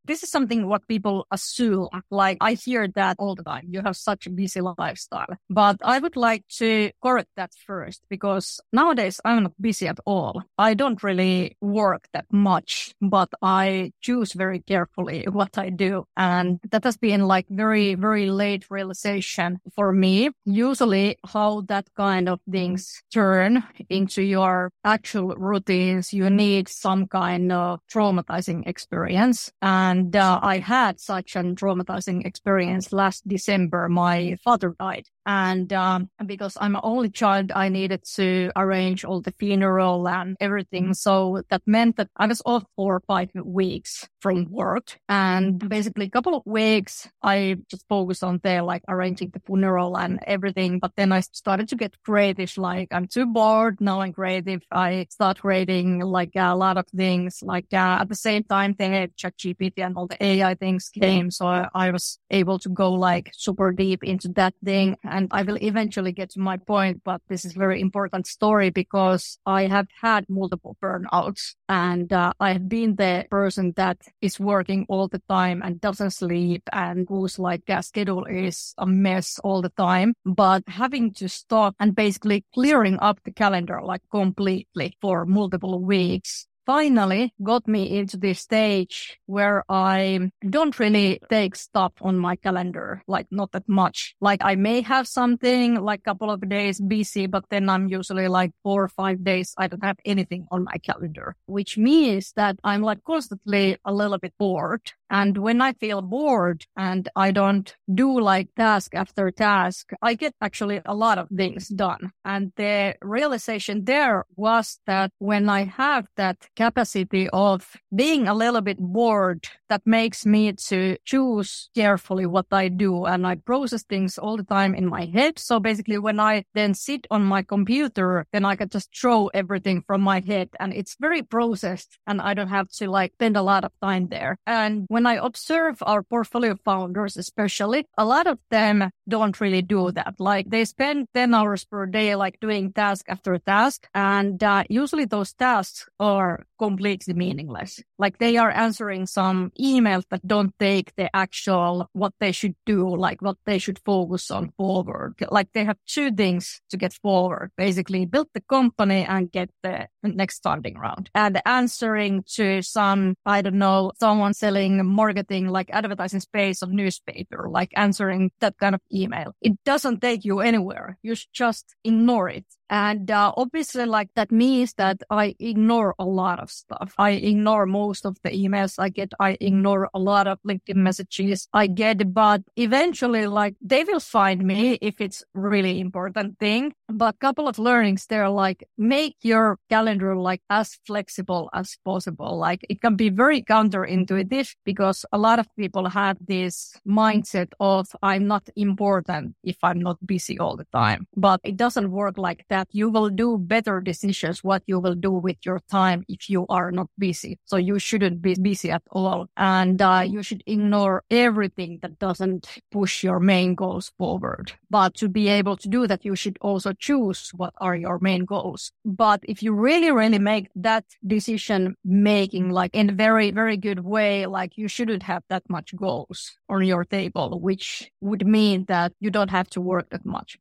This 0.05 0.23
is 0.23 0.29
something 0.29 0.67
what 0.67 0.87
people 0.87 1.25
assume. 1.31 1.89
Like 2.11 2.37
I 2.41 2.53
hear 2.53 2.87
that 2.95 3.15
all 3.19 3.35
the 3.35 3.43
time. 3.43 3.67
You 3.69 3.81
have 3.81 3.95
such 3.95 4.27
a 4.27 4.29
busy 4.29 4.61
lifestyle, 4.61 5.35
but 5.49 5.77
I 5.83 5.99
would 5.99 6.15
like 6.15 6.47
to 6.59 6.91
correct 7.01 7.29
that 7.35 7.51
first 7.65 8.01
because 8.09 8.59
nowadays 8.71 9.19
I'm 9.23 9.43
not 9.43 9.53
busy 9.61 9.87
at 9.87 9.99
all. 10.05 10.43
I 10.57 10.73
don't 10.73 11.01
really 11.03 11.57
work 11.61 12.07
that 12.13 12.25
much, 12.31 12.93
but 13.01 13.29
I 13.41 13.91
choose 14.01 14.33
very 14.33 14.59
carefully 14.59 15.25
what 15.29 15.57
I 15.57 15.69
do. 15.69 16.05
And 16.17 16.59
that 16.71 16.83
has 16.83 16.97
been 16.97 17.27
like 17.27 17.47
very, 17.49 17.95
very 17.95 18.29
late 18.29 18.65
realization 18.69 19.59
for 19.75 19.91
me. 19.91 20.29
Usually 20.45 21.17
how 21.25 21.61
that 21.67 21.87
kind 21.95 22.29
of 22.29 22.39
things 22.49 23.01
turn 23.11 23.63
into 23.89 24.21
your 24.21 24.71
actual 24.83 25.35
routines, 25.35 26.13
you 26.13 26.29
need 26.29 26.67
some 26.67 27.07
kind 27.07 27.51
of 27.51 27.79
traumatizing 27.91 28.67
experience. 28.67 29.51
And 29.61 29.92
and 29.93 30.15
uh, 30.15 30.39
I 30.41 30.57
had 30.57 30.99
such 30.99 31.35
a 31.35 31.43
traumatizing 31.43 32.25
experience 32.25 32.91
last 32.91 33.27
December. 33.27 33.87
My 33.89 34.37
father 34.43 34.73
died. 34.79 35.05
And 35.25 35.71
um, 35.73 36.09
because 36.25 36.57
I'm 36.59 36.75
an 36.75 36.81
only 36.83 37.09
child, 37.09 37.51
I 37.55 37.69
needed 37.69 38.03
to 38.15 38.51
arrange 38.55 39.05
all 39.05 39.21
the 39.21 39.31
funeral 39.31 40.07
and 40.07 40.35
everything. 40.39 40.93
So 40.93 41.43
that 41.49 41.61
meant 41.65 41.97
that 41.97 42.09
I 42.17 42.27
was 42.27 42.41
off 42.45 42.63
for 42.75 43.01
five 43.07 43.29
weeks 43.35 44.07
from 44.21 44.49
work. 44.49 44.99
And 45.07 45.57
basically 45.69 46.05
a 46.07 46.09
couple 46.09 46.35
of 46.35 46.43
weeks, 46.45 47.07
I 47.21 47.57
just 47.69 47.85
focused 47.87 48.23
on 48.23 48.39
there, 48.43 48.63
like 48.63 48.83
arranging 48.87 49.29
the 49.29 49.41
funeral 49.45 49.97
and 49.97 50.19
everything. 50.27 50.79
But 50.79 50.91
then 50.97 51.11
I 51.11 51.21
started 51.21 51.69
to 51.69 51.75
get 51.75 51.95
creative. 52.03 52.57
Like 52.57 52.89
I'm 52.91 53.07
too 53.07 53.25
bored. 53.25 53.79
Now 53.79 54.01
I'm 54.01 54.13
creative. 54.13 54.61
I 54.71 55.07
start 55.09 55.39
creating 55.39 55.99
like 55.99 56.31
a 56.35 56.55
lot 56.55 56.77
of 56.77 56.85
things. 56.87 57.39
Like 57.41 57.67
uh, 57.73 57.99
at 58.01 58.09
the 58.09 58.15
same 58.15 58.43
time, 58.43 58.75
the 58.77 59.09
ChatGPT 59.17 59.73
and 59.77 59.95
all 59.95 60.07
the 60.07 60.21
AI 60.23 60.55
things 60.55 60.89
came. 60.89 61.31
So 61.31 61.47
I, 61.47 61.69
I 61.73 61.91
was 61.91 62.19
able 62.29 62.59
to 62.59 62.69
go 62.69 62.91
like 62.91 63.31
super 63.33 63.71
deep 63.71 64.03
into 64.03 64.29
that 64.29 64.53
thing 64.63 64.97
and 65.13 65.27
I 65.31 65.43
will 65.43 65.57
eventually 65.61 66.11
get 66.11 66.31
to 66.31 66.39
my 66.39 66.57
point, 66.57 67.01
but 67.05 67.21
this 67.29 67.45
is 67.45 67.53
very 67.53 67.79
important 67.79 68.25
story 68.25 68.71
because 68.71 69.37
I 69.45 69.67
have 69.67 69.87
had 70.01 70.25
multiple 70.27 70.75
burnouts 70.81 71.53
and 71.69 72.11
uh, 72.11 72.33
I 72.39 72.53
have 72.53 72.67
been 72.67 72.95
the 72.95 73.25
person 73.29 73.73
that 73.77 73.97
is 74.21 74.39
working 74.39 74.85
all 74.89 75.07
the 75.07 75.21
time 75.29 75.61
and 75.63 75.79
doesn't 75.79 76.11
sleep 76.11 76.63
and 76.73 77.05
whose 77.07 77.37
like 77.37 77.69
uh, 77.69 77.81
schedule 77.81 78.25
is 78.25 78.73
a 78.77 78.87
mess 78.87 79.39
all 79.43 79.61
the 79.61 79.69
time, 79.77 80.15
but 80.25 80.63
having 80.67 81.13
to 81.13 81.29
stop 81.29 81.75
and 81.79 81.95
basically 81.95 82.43
clearing 82.53 82.97
up 82.99 83.19
the 83.23 83.31
calendar 83.31 83.81
like 83.83 84.01
completely 84.11 84.97
for 84.99 85.25
multiple 85.25 85.79
weeks 85.79 86.47
finally 86.65 87.33
got 87.41 87.67
me 87.67 87.97
into 87.97 88.17
this 88.17 88.39
stage 88.39 89.19
where 89.25 89.63
I 89.69 90.31
don't 90.49 90.77
really 90.79 91.19
take 91.29 91.55
stuff 91.55 91.93
on 92.01 92.17
my 92.17 92.35
calendar, 92.35 93.03
like 93.07 93.27
not 93.31 93.51
that 93.51 93.67
much. 93.67 94.15
Like 94.21 94.41
I 94.43 94.55
may 94.55 94.81
have 94.81 95.07
something 95.07 95.75
like 95.75 96.01
a 96.01 96.03
couple 96.03 96.31
of 96.31 96.47
days 96.47 96.79
busy, 96.79 97.27
but 97.27 97.45
then 97.49 97.69
I'm 97.69 97.87
usually 97.87 98.27
like 98.27 98.51
four 98.63 98.83
or 98.83 98.89
five 98.89 99.23
days. 99.23 99.53
I 99.57 99.67
don't 99.67 99.83
have 99.83 99.97
anything 100.05 100.47
on 100.51 100.63
my 100.63 100.77
calendar, 100.83 101.35
which 101.45 101.77
means 101.77 102.33
that 102.35 102.57
I'm 102.63 102.81
like 102.81 103.03
constantly 103.03 103.77
a 103.85 103.93
little 103.93 104.17
bit 104.17 104.33
bored. 104.37 104.91
And 105.09 105.37
when 105.37 105.61
I 105.61 105.73
feel 105.73 106.01
bored 106.01 106.65
and 106.75 107.07
I 107.15 107.31
don't 107.31 107.75
do 107.93 108.19
like 108.19 108.53
task 108.55 108.95
after 108.95 109.31
task, 109.31 109.91
I 110.01 110.15
get 110.15 110.33
actually 110.41 110.81
a 110.85 110.95
lot 110.95 111.17
of 111.17 111.29
things 111.29 111.67
done. 111.67 112.11
And 112.25 112.51
the 112.55 112.95
realization 113.01 113.85
there 113.85 114.25
was 114.35 114.79
that 114.87 115.11
when 115.19 115.49
I 115.49 115.65
have 115.65 116.07
that 116.15 116.37
capacity 116.55 117.29
of 117.31 117.75
being 117.93 118.27
a 118.27 118.33
little 118.33 118.61
bit 118.61 118.79
bored 118.79 119.47
that 119.69 119.81
makes 119.85 120.25
me 120.25 120.53
to 120.53 120.97
choose 121.05 121.69
carefully 121.75 122.25
what 122.25 122.47
I 122.51 122.67
do. 122.67 123.05
And 123.05 123.25
I 123.25 123.35
process 123.35 123.83
things 123.83 124.17
all 124.17 124.37
the 124.37 124.43
time 124.43 124.75
in 124.75 124.87
my 124.87 125.05
head. 125.05 125.39
So 125.39 125.59
basically 125.59 125.97
when 125.97 126.19
I 126.19 126.45
then 126.53 126.73
sit 126.73 127.07
on 127.11 127.23
my 127.23 127.43
computer, 127.43 128.25
then 128.31 128.45
I 128.45 128.55
can 128.55 128.69
just 128.69 128.89
throw 128.95 129.27
everything 129.27 129.83
from 129.85 130.01
my 130.01 130.19
head 130.19 130.49
and 130.59 130.73
it's 130.73 130.95
very 130.99 131.21
processed 131.21 131.97
and 132.07 132.21
I 132.21 132.33
don't 132.33 132.49
have 132.49 132.69
to 132.69 132.89
like 132.89 133.13
spend 133.13 133.37
a 133.37 133.41
lot 133.41 133.63
of 133.63 133.71
time 133.81 134.07
there. 134.07 134.37
And 134.45 134.85
when 134.93 135.07
I 135.07 135.15
observe 135.15 135.81
our 135.81 136.03
portfolio 136.03 136.55
founders, 136.63 137.17
especially 137.17 137.87
a 137.97 138.05
lot 138.05 138.27
of 138.27 138.37
them 138.51 138.91
don't 139.09 139.41
really 139.41 139.63
do 139.63 139.91
that. 139.91 140.13
Like 140.19 140.51
they 140.51 140.65
spend 140.65 141.07
10 141.15 141.33
hours 141.33 141.65
per 141.65 141.87
day, 141.87 142.15
like 142.15 142.39
doing 142.39 142.71
task 142.71 143.05
after 143.09 143.39
task. 143.39 143.87
And 143.95 144.41
uh, 144.43 144.65
usually 144.69 145.05
those 145.05 145.33
tasks 145.33 145.89
are 145.99 146.45
completely 146.59 147.15
meaningless. 147.15 147.81
Like 147.97 148.19
they 148.19 148.37
are 148.37 148.51
answering 148.51 149.07
some 149.07 149.51
emails 149.59 150.03
that 150.11 150.25
don't 150.27 150.53
take 150.59 150.95
the 150.95 151.13
actual 151.15 151.89
what 151.93 152.13
they 152.19 152.31
should 152.31 152.55
do, 152.65 152.95
like 152.95 153.21
what 153.21 153.37
they 153.45 153.57
should 153.57 153.79
focus 153.83 154.29
on 154.29 154.53
forward. 154.57 155.15
Like 155.29 155.49
they 155.53 155.65
have 155.65 155.77
two 155.87 156.11
things 156.11 156.61
to 156.69 156.77
get 156.77 156.93
forward, 156.93 157.51
basically 157.57 158.05
build 158.05 158.27
the 158.33 158.41
company 158.41 159.03
and 159.03 159.31
get 159.31 159.49
the 159.63 159.87
next 160.03 160.43
funding 160.43 160.77
round 160.77 161.09
and 161.15 161.41
answering 161.45 162.23
to 162.35 162.61
some, 162.61 163.15
I 163.25 163.41
don't 163.41 163.57
know, 163.57 163.91
someone 163.99 164.33
selling 164.33 164.82
marketing, 164.83 165.47
like 165.47 165.69
advertising 165.71 166.19
space 166.19 166.61
of 166.61 166.71
newspaper, 166.71 167.47
like 167.49 167.71
answering 167.75 168.31
that 168.39 168.57
kind 168.57 168.75
of 168.75 168.81
email. 168.93 169.33
It 169.41 169.53
doesn't 169.63 170.01
take 170.01 170.25
you 170.25 170.39
anywhere. 170.39 170.97
You 171.01 171.15
just 171.33 171.75
ignore 171.83 172.29
it 172.29 172.45
and 172.73 173.11
uh, 173.11 173.31
obviously, 173.37 173.85
like 173.85 174.09
that 174.15 174.31
means 174.31 174.73
that 174.81 175.03
I 175.11 175.35
ignore 175.37 175.93
a 175.99 176.05
lot 176.05 176.39
of 176.39 176.49
stuff. 176.49 176.95
I 176.97 177.11
ignore 177.11 177.67
most 177.67 178.03
of 178.03 178.17
the 178.23 178.31
emails 178.31 178.79
I 178.79 178.89
get. 178.89 179.13
I 179.19 179.37
ignore 179.39 179.91
a 179.93 179.99
lot 179.99 180.25
of 180.25 180.39
LinkedIn 180.41 180.77
messages 180.77 181.47
I 181.53 181.67
get, 181.67 182.11
but 182.15 182.41
eventually, 182.55 183.27
like 183.27 183.53
they 183.61 183.83
will 183.83 183.99
find 183.99 184.43
me 184.43 184.79
if 184.81 184.99
it's 184.99 185.23
really 185.35 185.79
important 185.79 186.39
thing. 186.39 186.73
But 186.89 187.19
couple 187.19 187.47
of 187.47 187.59
learnings 187.59 188.07
there, 188.07 188.27
like 188.27 188.67
make 188.75 189.17
your 189.21 189.59
calendar 189.69 190.15
like 190.15 190.41
as 190.49 190.79
flexible 190.87 191.51
as 191.53 191.77
possible. 191.85 192.39
Like 192.39 192.65
it 192.69 192.81
can 192.81 192.95
be 192.95 193.09
very 193.09 193.43
counterintuitive 193.43 194.49
because 194.65 195.05
a 195.11 195.19
lot 195.19 195.37
of 195.37 195.45
people 195.55 195.89
have 195.89 196.17
this 196.19 196.73
mindset 196.87 197.51
of 197.59 197.85
I'm 198.01 198.25
not 198.25 198.49
important 198.55 199.35
if 199.43 199.57
I'm 199.61 199.79
not 199.79 200.03
busy 200.03 200.39
all 200.39 200.57
the 200.57 200.65
time, 200.73 201.05
but 201.15 201.39
it 201.43 201.55
doesn't 201.55 201.91
work 201.91 202.17
like 202.17 202.45
that 202.49 202.62
that 202.63 202.73
you 202.73 202.89
will 202.89 203.09
do 203.09 203.37
better 203.37 203.81
decisions 203.81 204.41
what 204.41 204.63
you 204.67 204.79
will 204.79 204.95
do 204.95 205.11
with 205.11 205.35
your 205.45 205.59
time 205.69 206.05
if 206.07 206.29
you 206.29 206.45
are 206.47 206.71
not 206.71 206.87
busy. 206.97 207.37
So 207.45 207.57
you 207.57 207.77
shouldn't 207.77 208.21
be 208.21 208.35
busy 208.35 208.71
at 208.71 208.83
all. 208.91 209.27
And 209.35 209.81
uh, 209.81 210.03
you 210.07 210.23
should 210.23 210.43
ignore 210.47 211.03
everything 211.11 211.79
that 211.81 211.99
doesn't 211.99 212.47
push 212.71 213.03
your 213.03 213.19
main 213.19 213.55
goals 213.55 213.91
forward. 213.97 214.53
But 214.69 214.93
to 214.95 215.09
be 215.09 215.27
able 215.27 215.57
to 215.57 215.67
do 215.67 215.87
that, 215.87 216.05
you 216.05 216.15
should 216.15 216.37
also 216.39 216.71
choose 216.71 217.31
what 217.35 217.53
are 217.57 217.75
your 217.75 217.99
main 217.99 218.23
goals. 218.23 218.71
But 218.85 219.19
if 219.23 219.43
you 219.43 219.51
really, 219.53 219.91
really 219.91 220.19
make 220.19 220.47
that 220.55 220.85
decision 221.05 221.75
making 221.83 222.49
like 222.51 222.73
in 222.73 222.89
a 222.91 222.93
very, 222.93 223.31
very 223.31 223.57
good 223.57 223.81
way, 223.83 224.25
like 224.25 224.57
you 224.57 224.69
shouldn't 224.69 225.03
have 225.03 225.23
that 225.27 225.43
much 225.49 225.75
goals 225.75 226.37
on 226.47 226.63
your 226.63 226.85
table, 226.85 227.41
which 227.41 227.91
would 227.99 228.25
mean 228.25 228.63
that 228.69 228.93
you 229.01 229.11
don't 229.11 229.31
have 229.31 229.49
to 229.49 229.59
work 229.59 229.89
that 229.89 230.05
much. 230.05 230.37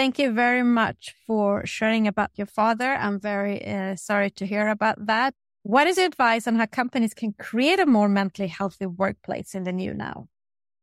Thank 0.00 0.18
you 0.18 0.32
very 0.32 0.62
much 0.62 1.14
for 1.26 1.66
sharing 1.66 2.06
about 2.08 2.30
your 2.34 2.46
father. 2.46 2.94
I'm 2.94 3.20
very 3.20 3.62
uh, 3.62 3.96
sorry 3.96 4.30
to 4.30 4.46
hear 4.46 4.68
about 4.68 5.04
that. 5.04 5.34
What 5.62 5.86
is 5.88 5.98
your 5.98 6.06
advice 6.06 6.48
on 6.48 6.54
how 6.54 6.64
companies 6.64 7.12
can 7.12 7.34
create 7.34 7.78
a 7.78 7.84
more 7.84 8.08
mentally 8.08 8.48
healthy 8.48 8.86
workplace 8.86 9.54
in 9.54 9.64
the 9.64 9.72
new 9.72 9.92
now? 9.92 10.28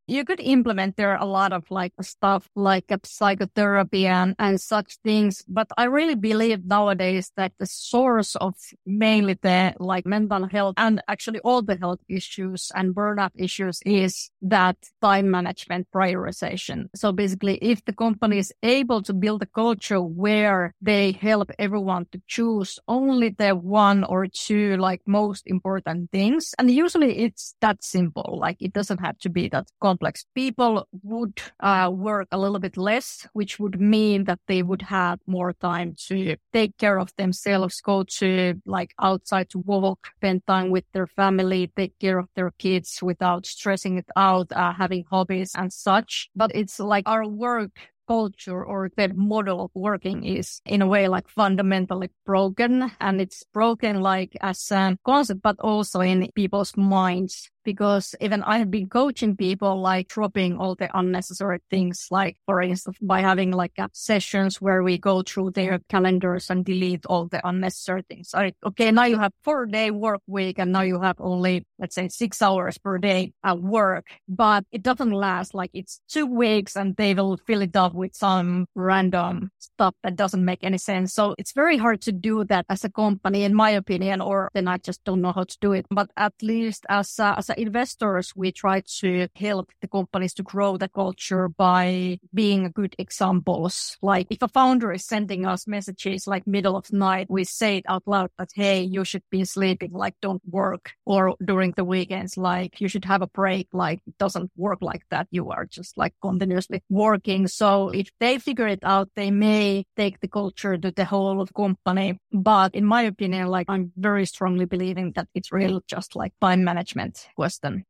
You 0.08 0.24
could 0.24 0.40
implement 0.40 0.96
there 0.96 1.16
a 1.16 1.26
lot 1.26 1.52
of 1.52 1.70
like 1.70 1.92
stuff 2.00 2.48
like 2.56 2.90
psychotherapy 3.04 4.06
and, 4.06 4.34
and 4.38 4.60
such 4.60 4.96
things. 5.04 5.44
But 5.46 5.68
I 5.76 5.84
really 5.84 6.14
believe 6.14 6.64
nowadays 6.64 7.30
that 7.36 7.52
the 7.58 7.66
source 7.66 8.34
of 8.36 8.54
mainly 8.86 9.34
the 9.40 9.74
like 9.78 10.06
mental 10.06 10.48
health 10.48 10.74
and 10.78 11.02
actually 11.08 11.40
all 11.40 11.60
the 11.60 11.76
health 11.76 12.00
issues 12.08 12.72
and 12.74 12.94
burnout 12.94 13.30
issues 13.36 13.80
is 13.84 14.30
that 14.40 14.76
time 15.02 15.30
management 15.30 15.88
prioritization. 15.94 16.86
So 16.94 17.12
basically, 17.12 17.58
if 17.60 17.84
the 17.84 17.92
company 17.92 18.38
is 18.38 18.52
able 18.62 19.02
to 19.02 19.12
build 19.12 19.42
a 19.42 19.46
culture 19.46 20.00
where 20.00 20.74
they 20.80 21.12
help 21.12 21.50
everyone 21.58 22.06
to 22.12 22.22
choose 22.26 22.78
only 22.88 23.28
the 23.28 23.50
one 23.50 24.04
or 24.04 24.26
two 24.26 24.76
like 24.78 25.02
most 25.06 25.42
important 25.46 26.10
things, 26.10 26.54
and 26.58 26.70
usually 26.70 27.18
it's 27.18 27.54
that 27.60 27.84
simple. 27.84 28.38
Like 28.40 28.56
it 28.60 28.72
doesn't 28.72 29.00
have 29.00 29.18
to 29.18 29.28
be 29.28 29.48
that 29.50 29.66
complex 29.82 29.97
complex. 29.98 30.24
People 30.34 30.86
would 31.02 31.40
uh, 31.60 31.90
work 31.92 32.28
a 32.30 32.38
little 32.38 32.58
bit 32.58 32.76
less, 32.76 33.26
which 33.32 33.58
would 33.58 33.80
mean 33.80 34.24
that 34.24 34.38
they 34.46 34.62
would 34.62 34.82
have 34.82 35.18
more 35.26 35.52
time 35.52 35.94
to 36.08 36.36
take 36.52 36.76
care 36.78 36.98
of 36.98 37.12
themselves, 37.16 37.80
go 37.80 38.04
to 38.04 38.54
like 38.66 38.94
outside 39.00 39.48
to 39.50 39.58
walk, 39.58 40.08
spend 40.16 40.46
time 40.46 40.70
with 40.70 40.84
their 40.92 41.06
family, 41.06 41.70
take 41.76 41.98
care 41.98 42.18
of 42.18 42.28
their 42.34 42.52
kids 42.58 43.00
without 43.02 43.46
stressing 43.46 43.98
it 43.98 44.06
out, 44.16 44.52
uh, 44.52 44.72
having 44.72 45.04
hobbies 45.10 45.52
and 45.56 45.72
such. 45.72 46.30
But 46.34 46.50
it's 46.54 46.78
like 46.78 47.08
our 47.08 47.26
work 47.26 47.72
culture 48.08 48.64
or 48.64 48.90
the 48.96 49.12
model 49.14 49.66
of 49.66 49.70
working 49.74 50.24
is 50.24 50.62
in 50.64 50.80
a 50.80 50.86
way 50.86 51.08
like 51.08 51.28
fundamentally 51.28 52.08
broken 52.24 52.90
and 53.00 53.20
it's 53.20 53.44
broken 53.52 54.00
like 54.00 54.34
as 54.40 54.70
a 54.70 54.96
concept 55.04 55.42
but 55.42 55.56
also 55.60 56.00
in 56.00 56.26
people's 56.34 56.74
minds 56.74 57.50
because 57.64 58.14
even 58.20 58.42
I 58.42 58.58
have 58.58 58.70
been 58.70 58.88
coaching 58.88 59.36
people 59.36 59.80
like 59.80 60.08
dropping 60.08 60.56
all 60.56 60.74
the 60.74 60.88
unnecessary 60.96 61.60
things, 61.70 62.08
like 62.10 62.36
for 62.46 62.62
instance, 62.62 62.96
by 63.00 63.20
having 63.20 63.50
like 63.50 63.72
uh, 63.78 63.88
sessions 63.92 64.60
where 64.60 64.82
we 64.82 64.98
go 64.98 65.22
through 65.22 65.52
their 65.52 65.80
calendars 65.88 66.50
and 66.50 66.64
delete 66.64 67.06
all 67.06 67.26
the 67.26 67.46
unnecessary 67.46 68.02
things. 68.08 68.30
Like, 68.34 68.56
okay, 68.64 68.90
now 68.90 69.04
you 69.04 69.18
have 69.18 69.32
four 69.42 69.66
day 69.66 69.90
work 69.90 70.20
week 70.26 70.58
and 70.58 70.72
now 70.72 70.82
you 70.82 71.00
have 71.00 71.16
only, 71.18 71.66
let's 71.78 71.94
say 71.94 72.08
six 72.08 72.40
hours 72.42 72.78
per 72.78 72.98
day 72.98 73.32
at 73.44 73.60
work, 73.60 74.06
but 74.28 74.64
it 74.72 74.82
doesn't 74.82 75.10
last 75.10 75.54
like 75.54 75.70
it's 75.74 76.00
two 76.08 76.26
weeks 76.26 76.76
and 76.76 76.96
they 76.96 77.14
will 77.14 77.38
fill 77.46 77.62
it 77.62 77.76
up 77.76 77.94
with 77.94 78.14
some 78.14 78.66
random 78.74 79.50
stuff 79.58 79.94
that 80.02 80.16
doesn't 80.16 80.44
make 80.44 80.62
any 80.62 80.78
sense. 80.78 81.14
So 81.14 81.34
it's 81.38 81.52
very 81.52 81.76
hard 81.76 82.00
to 82.02 82.12
do 82.12 82.44
that 82.44 82.66
as 82.68 82.84
a 82.84 82.90
company, 82.90 83.44
in 83.44 83.54
my 83.54 83.70
opinion, 83.70 84.20
or 84.20 84.50
then 84.54 84.68
I 84.68 84.78
just 84.78 85.04
don't 85.04 85.20
know 85.20 85.32
how 85.32 85.44
to 85.44 85.56
do 85.60 85.72
it. 85.72 85.86
But 85.90 86.10
at 86.16 86.34
least 86.42 86.86
as 86.88 87.18
a, 87.18 87.34
as 87.38 87.47
a 87.50 87.60
investors, 87.60 88.32
we 88.34 88.52
try 88.52 88.82
to 89.00 89.28
help 89.34 89.70
the 89.80 89.88
companies 89.88 90.34
to 90.34 90.42
grow 90.42 90.76
the 90.76 90.88
culture 90.88 91.48
by 91.48 92.18
being 92.32 92.70
good 92.74 92.94
examples. 92.98 93.96
Like 94.02 94.26
if 94.30 94.42
a 94.42 94.48
founder 94.48 94.92
is 94.92 95.04
sending 95.04 95.46
us 95.46 95.66
messages 95.66 96.26
like 96.26 96.46
middle 96.46 96.76
of 96.76 96.92
night, 96.92 97.26
we 97.28 97.44
say 97.44 97.78
it 97.78 97.84
out 97.88 98.02
loud 98.06 98.30
that, 98.38 98.50
Hey, 98.54 98.82
you 98.82 99.04
should 99.04 99.22
be 99.30 99.44
sleeping, 99.44 99.92
like 99.92 100.14
don't 100.20 100.42
work 100.48 100.92
or 101.04 101.34
during 101.44 101.72
the 101.72 101.84
weekends, 101.84 102.36
like 102.36 102.80
you 102.80 102.88
should 102.88 103.04
have 103.04 103.22
a 103.22 103.26
break. 103.26 103.68
Like 103.72 104.00
it 104.06 104.18
doesn't 104.18 104.50
work 104.56 104.78
like 104.80 105.02
that. 105.10 105.28
You 105.30 105.50
are 105.50 105.66
just 105.66 105.96
like 105.96 106.14
continuously 106.22 106.82
working. 106.88 107.46
So 107.48 107.90
if 107.90 108.10
they 108.20 108.38
figure 108.38 108.66
it 108.66 108.80
out, 108.82 109.10
they 109.14 109.30
may 109.30 109.84
take 109.96 110.20
the 110.20 110.28
culture 110.28 110.76
to 110.76 110.90
the 110.90 111.04
whole 111.04 111.40
of 111.40 111.52
company. 111.54 112.18
But 112.32 112.74
in 112.74 112.84
my 112.84 113.02
opinion, 113.02 113.48
like 113.48 113.66
I'm 113.68 113.92
very 113.96 114.26
strongly 114.26 114.64
believing 114.64 115.12
that 115.12 115.28
it's 115.34 115.52
really 115.52 115.80
just 115.86 116.16
like 116.16 116.32
time 116.40 116.64
management 116.64 117.28
question. 117.38 117.84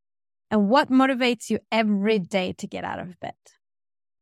And 0.51 0.69
what 0.69 0.91
motivates 0.91 1.49
you 1.51 1.59
every 1.73 2.19
day 2.19 2.53
to 2.61 2.67
get 2.67 2.85
out 2.85 3.01
of 3.01 3.19
bed? 3.21 3.35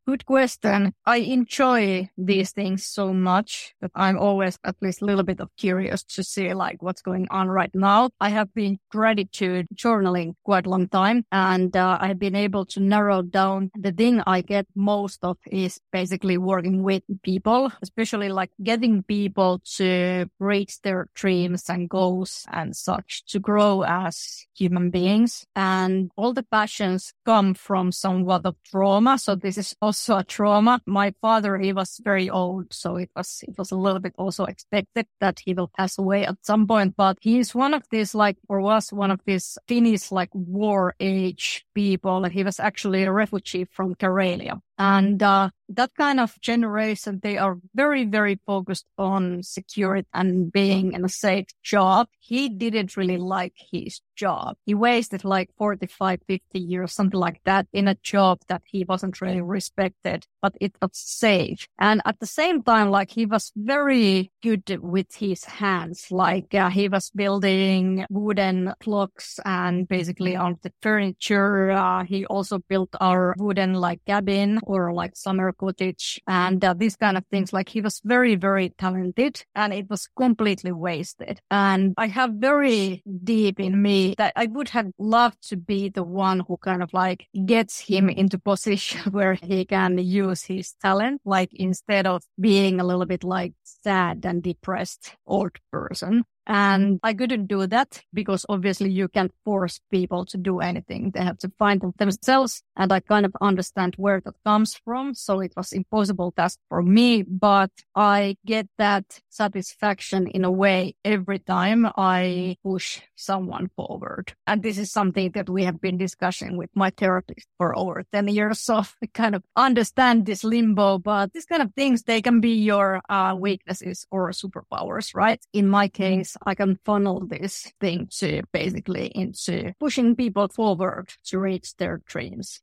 Good 0.07 0.25
question. 0.25 0.95
I 1.05 1.17
enjoy 1.17 2.11
these 2.17 2.53
things 2.53 2.87
so 2.87 3.13
much 3.13 3.75
that 3.81 3.91
I'm 3.97 4.17
always 4.17 4.57
at 4.63 4.77
least 4.81 5.03
a 5.03 5.05
little 5.05 5.25
bit 5.25 5.41
of 5.41 5.49
curious 5.57 6.05
to 6.15 6.23
see 6.23 6.55
like 6.55 6.81
what's 6.81 7.03
going 7.03 7.27
on 7.29 7.49
right 7.49 7.75
now. 7.75 8.11
I 8.21 8.29
have 8.29 8.55
been 8.55 8.79
gratitude 8.93 9.67
journaling 9.75 10.35
quite 10.45 10.67
a 10.67 10.71
long 10.71 10.87
time 10.87 11.25
and 11.33 11.77
uh, 11.77 11.99
I 12.01 12.07
have 12.07 12.21
been 12.21 12.37
able 12.37 12.67
to 12.67 12.79
narrow 12.79 13.21
down 13.21 13.73
the 13.77 13.91
thing 13.91 14.23
I 14.29 14.43
get 14.43 14.67
most 14.77 15.25
of 15.25 15.39
is 15.51 15.81
basically 15.91 16.39
working 16.39 16.85
with 16.85 17.03
people, 17.25 17.73
especially 17.83 18.29
like 18.29 18.51
getting 18.63 19.03
people 19.03 19.61
to 19.75 20.31
reach 20.39 20.83
their 20.83 21.09
dreams 21.17 21.69
and 21.69 21.91
goals 21.91 22.45
and 22.53 22.77
such 22.77 23.25
to 23.27 23.41
grow 23.41 23.83
as 23.83 24.47
human 24.55 24.91
beings. 24.91 25.45
And 25.57 26.13
all 26.15 26.33
the 26.33 26.45
passions 26.45 27.13
come 27.25 27.55
from 27.55 27.91
somewhat 27.91 28.47
of 28.47 28.55
trauma. 28.71 29.19
So 29.19 29.35
this 29.35 29.59
is 29.59 29.75
also 29.83 29.96
also 29.97 30.19
a 30.19 30.25
trauma. 30.25 30.81
My 30.87 31.15
father, 31.23 31.59
he 31.59 31.73
was 31.73 32.01
very 32.05 32.29
old, 32.29 32.73
so 32.73 32.97
it 32.97 33.11
was 33.17 33.43
it 33.49 33.57
was 33.57 33.71
a 33.73 33.77
little 33.77 34.01
bit 34.01 34.15
also 34.19 34.45
expected 34.45 35.07
that 35.21 35.41
he 35.41 35.55
will 35.55 35.71
pass 35.77 35.99
away 35.99 36.27
at 36.27 36.37
some 36.43 36.67
point. 36.67 36.95
But 36.97 37.19
he 37.21 37.39
is 37.39 37.55
one 37.55 37.75
of 37.75 37.83
these 37.91 38.15
like, 38.15 38.37
or 38.49 38.61
was 38.61 38.93
one 38.93 39.11
of 39.11 39.21
these 39.25 39.59
Finnish 39.67 40.13
like 40.13 40.31
war 40.33 40.95
age 41.01 41.65
people. 41.75 42.25
and 42.25 42.33
He 42.33 42.45
was 42.45 42.61
actually 42.61 43.05
a 43.05 43.13
refugee 43.13 43.65
from 43.65 43.95
Karelia. 43.95 44.61
And 44.79 45.23
uh, 45.23 45.51
that 45.69 45.95
kind 45.95 46.21
of 46.21 46.41
generation, 46.41 47.21
they 47.23 47.39
are 47.39 47.59
very, 47.75 48.05
very 48.05 48.41
focused 48.47 48.87
on 48.99 49.43
security 49.43 50.07
and 50.15 50.53
being 50.53 50.93
in 50.93 51.05
a 51.05 51.09
safe 51.09 51.47
job. 51.63 52.09
He 52.19 52.49
didn't 52.49 52.97
really 52.97 53.17
like 53.17 53.55
his 53.57 54.01
job. 54.15 54.57
He 54.65 54.75
wasted 54.75 55.25
like 55.25 55.51
45, 55.59 56.21
50 56.27 56.59
years, 56.59 56.93
something 56.93 57.19
like 57.19 57.41
that 57.45 57.67
in 57.73 57.89
a 57.89 57.97
job 57.97 58.41
that 58.49 58.63
he 58.65 58.85
wasn't 58.85 59.21
really 59.21 59.41
respected, 59.41 60.27
but 60.41 60.55
it 60.61 60.73
was 60.81 60.91
safe. 60.95 61.69
And 61.79 62.01
at 62.05 62.19
the 62.21 62.27
same 62.27 62.63
time, 62.63 62.91
like 62.91 63.11
he 63.11 63.27
was 63.27 63.53
very 63.57 64.31
good 64.43 64.79
with 64.83 65.15
his 65.15 65.45
hands. 65.45 66.07
Like 66.11 66.55
uh, 66.55 66.71
he 66.71 66.89
was 66.89 67.11
building 67.11 68.07
wooden 68.11 68.73
clocks 68.81 69.39
and 69.45 69.87
basically 69.89 70.37
on 70.37 70.59
the 70.63 70.73
furniture. 70.81 71.71
Uh, 71.71 72.05
he 72.05 72.25
also 72.27 72.59
built 72.59 72.91
our 73.01 73.35
wooden 73.39 73.75
like 73.75 74.05
cabin 74.07 74.61
or 74.63 74.93
like 74.93 75.17
summer 75.17 75.53
cottage 75.59 76.21
and 76.27 76.65
uh, 76.65 76.75
these 76.75 76.97
kind 76.97 77.17
of 77.17 77.25
things. 77.27 77.53
Like 77.53 77.69
he 77.69 77.81
was 77.81 78.01
very, 78.05 78.37
very 78.37 78.71
talented 78.79 79.45
and 79.55 79.73
it 79.73 79.89
was 79.89 80.09
completely 80.17 80.73
wasted. 80.73 81.41
And 81.51 81.95
I 81.97 82.07
have 82.09 82.33
very 82.35 83.03
deep 83.25 83.61
in 83.61 83.81
me 83.81 84.15
that 84.19 84.33
I 84.37 84.47
would 84.47 84.69
have 84.71 84.91
loved 84.99 85.49
to 85.49 85.57
be 85.57 85.89
the 85.89 86.05
one 86.05 86.41
who 86.47 86.57
kind 86.59 86.83
of 86.83 86.93
like 86.93 87.27
gets 87.45 87.81
him 87.81 88.09
into 88.09 88.39
position 88.39 89.01
where 89.13 89.35
he 89.35 89.65
can 89.65 89.99
use 89.99 90.43
his 90.43 90.75
talent, 90.83 91.21
like 91.25 91.51
instead 91.53 92.07
of 92.07 92.23
being 92.41 92.81
a 92.81 92.85
little 92.85 93.07
bit 93.07 93.25
like 93.25 93.55
sad 93.65 94.25
and 94.25 94.43
depressed 94.43 95.17
old 95.27 95.53
person. 95.73 96.25
And 96.47 97.01
I 97.03 97.13
couldn't 97.15 97.47
do 97.47 97.67
that 97.67 98.03
because 98.13 98.47
obviously 98.49 98.91
you 98.91 99.09
can't 99.09 99.33
force 99.45 99.81
people 99.91 100.25
to 100.27 100.39
do 100.39 100.61
anything. 100.61 101.11
They 101.11 101.25
have 101.25 101.39
to 101.39 101.51
find 101.59 101.83
it 101.83 101.99
themselves. 101.99 102.63
And 102.77 102.93
I 102.93 103.01
kind 103.01 103.27
of 103.27 103.35
understand 103.41 103.95
where 103.97 104.21
that 104.25 104.35
comes 104.45 104.79
from. 104.85 105.15
So 105.15 105.41
it 105.41 105.53
was 105.57 105.73
impossible 105.73 106.33
task 106.33 106.59
for 106.69 106.83
me, 106.83 107.23
but 107.23 107.71
I 107.95 108.37
get 108.47 108.69
that 108.79 109.05
satisfaction 109.29 110.29
in 110.29 110.45
a 110.45 110.51
way 110.51 110.95
every 111.05 111.41
time 111.41 111.87
I 111.97 112.57
push 112.63 113.01
someone 113.17 113.71
forward. 113.77 114.35
And 114.47 114.63
this 114.63 114.79
is 114.79 114.93
something 114.93 115.33
that 115.33 115.49
we 115.49 115.65
have 115.65 115.81
been 115.81 115.99
discussing 115.99 116.57
with 116.57 116.71
my 116.75 116.91
therapist 116.91 117.47
for 117.59 117.77
over 117.77 118.05
10 118.13 118.29
years. 118.29 118.61
So 118.61 118.77
I 119.03 119.07
kind 119.13 119.35
of 119.35 119.43
understand 119.57 120.27
this 120.27 120.45
limbo, 120.45 120.99
but 120.99 121.33
these 121.33 121.47
kind 121.47 121.63
of 121.63 121.75
things, 121.75 122.03
they 122.03 122.23
can 122.23 122.41
be 122.41 122.55
your 122.55 123.01
uh, 123.09 123.35
weaknesses 123.39 124.07
or 124.11 124.31
superpowers, 124.31 125.15
right? 125.15 125.41
In 125.53 125.69
my 125.69 125.89
case, 125.89 126.36
I 126.45 126.55
can 126.55 126.79
funnel 126.85 127.27
this 127.27 127.73
thing 127.81 128.09
to 128.19 128.43
basically 128.53 129.07
into 129.15 129.73
pushing 129.81 130.17
people 130.17 130.49
forward 130.49 131.15
to 131.27 131.39
reach 131.39 131.77
their 131.77 132.03
dreams. 132.07 132.61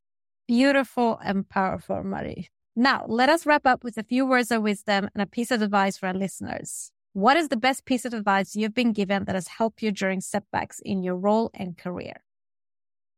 Beautiful 0.48 1.20
and 1.24 1.48
powerful, 1.48 2.04
Mari. 2.04 2.50
Now, 2.76 3.06
let 3.08 3.30
us 3.30 3.46
wrap 3.46 3.66
up 3.66 3.84
with 3.84 3.98
a 3.98 4.04
few 4.04 4.26
words 4.26 4.52
of 4.52 4.64
wisdom 4.64 5.10
and 5.14 5.22
a 5.22 5.28
piece 5.28 5.52
of 5.52 5.62
advice 5.62 5.98
for 5.98 6.08
our 6.08 6.14
listeners. 6.14 6.92
What 7.14 7.38
is 7.38 7.50
the 7.50 7.58
best 7.58 7.86
piece 7.86 8.06
of 8.06 8.14
advice 8.14 8.56
you've 8.56 8.74
been 8.74 8.92
given 8.92 9.26
that 9.26 9.36
has 9.36 9.48
helped 9.48 9.84
you 9.84 9.92
during 9.92 10.20
setbacks 10.20 10.80
in 10.80 11.04
your 11.04 11.16
role 11.16 11.52
and 11.54 11.78
career? 11.78 12.24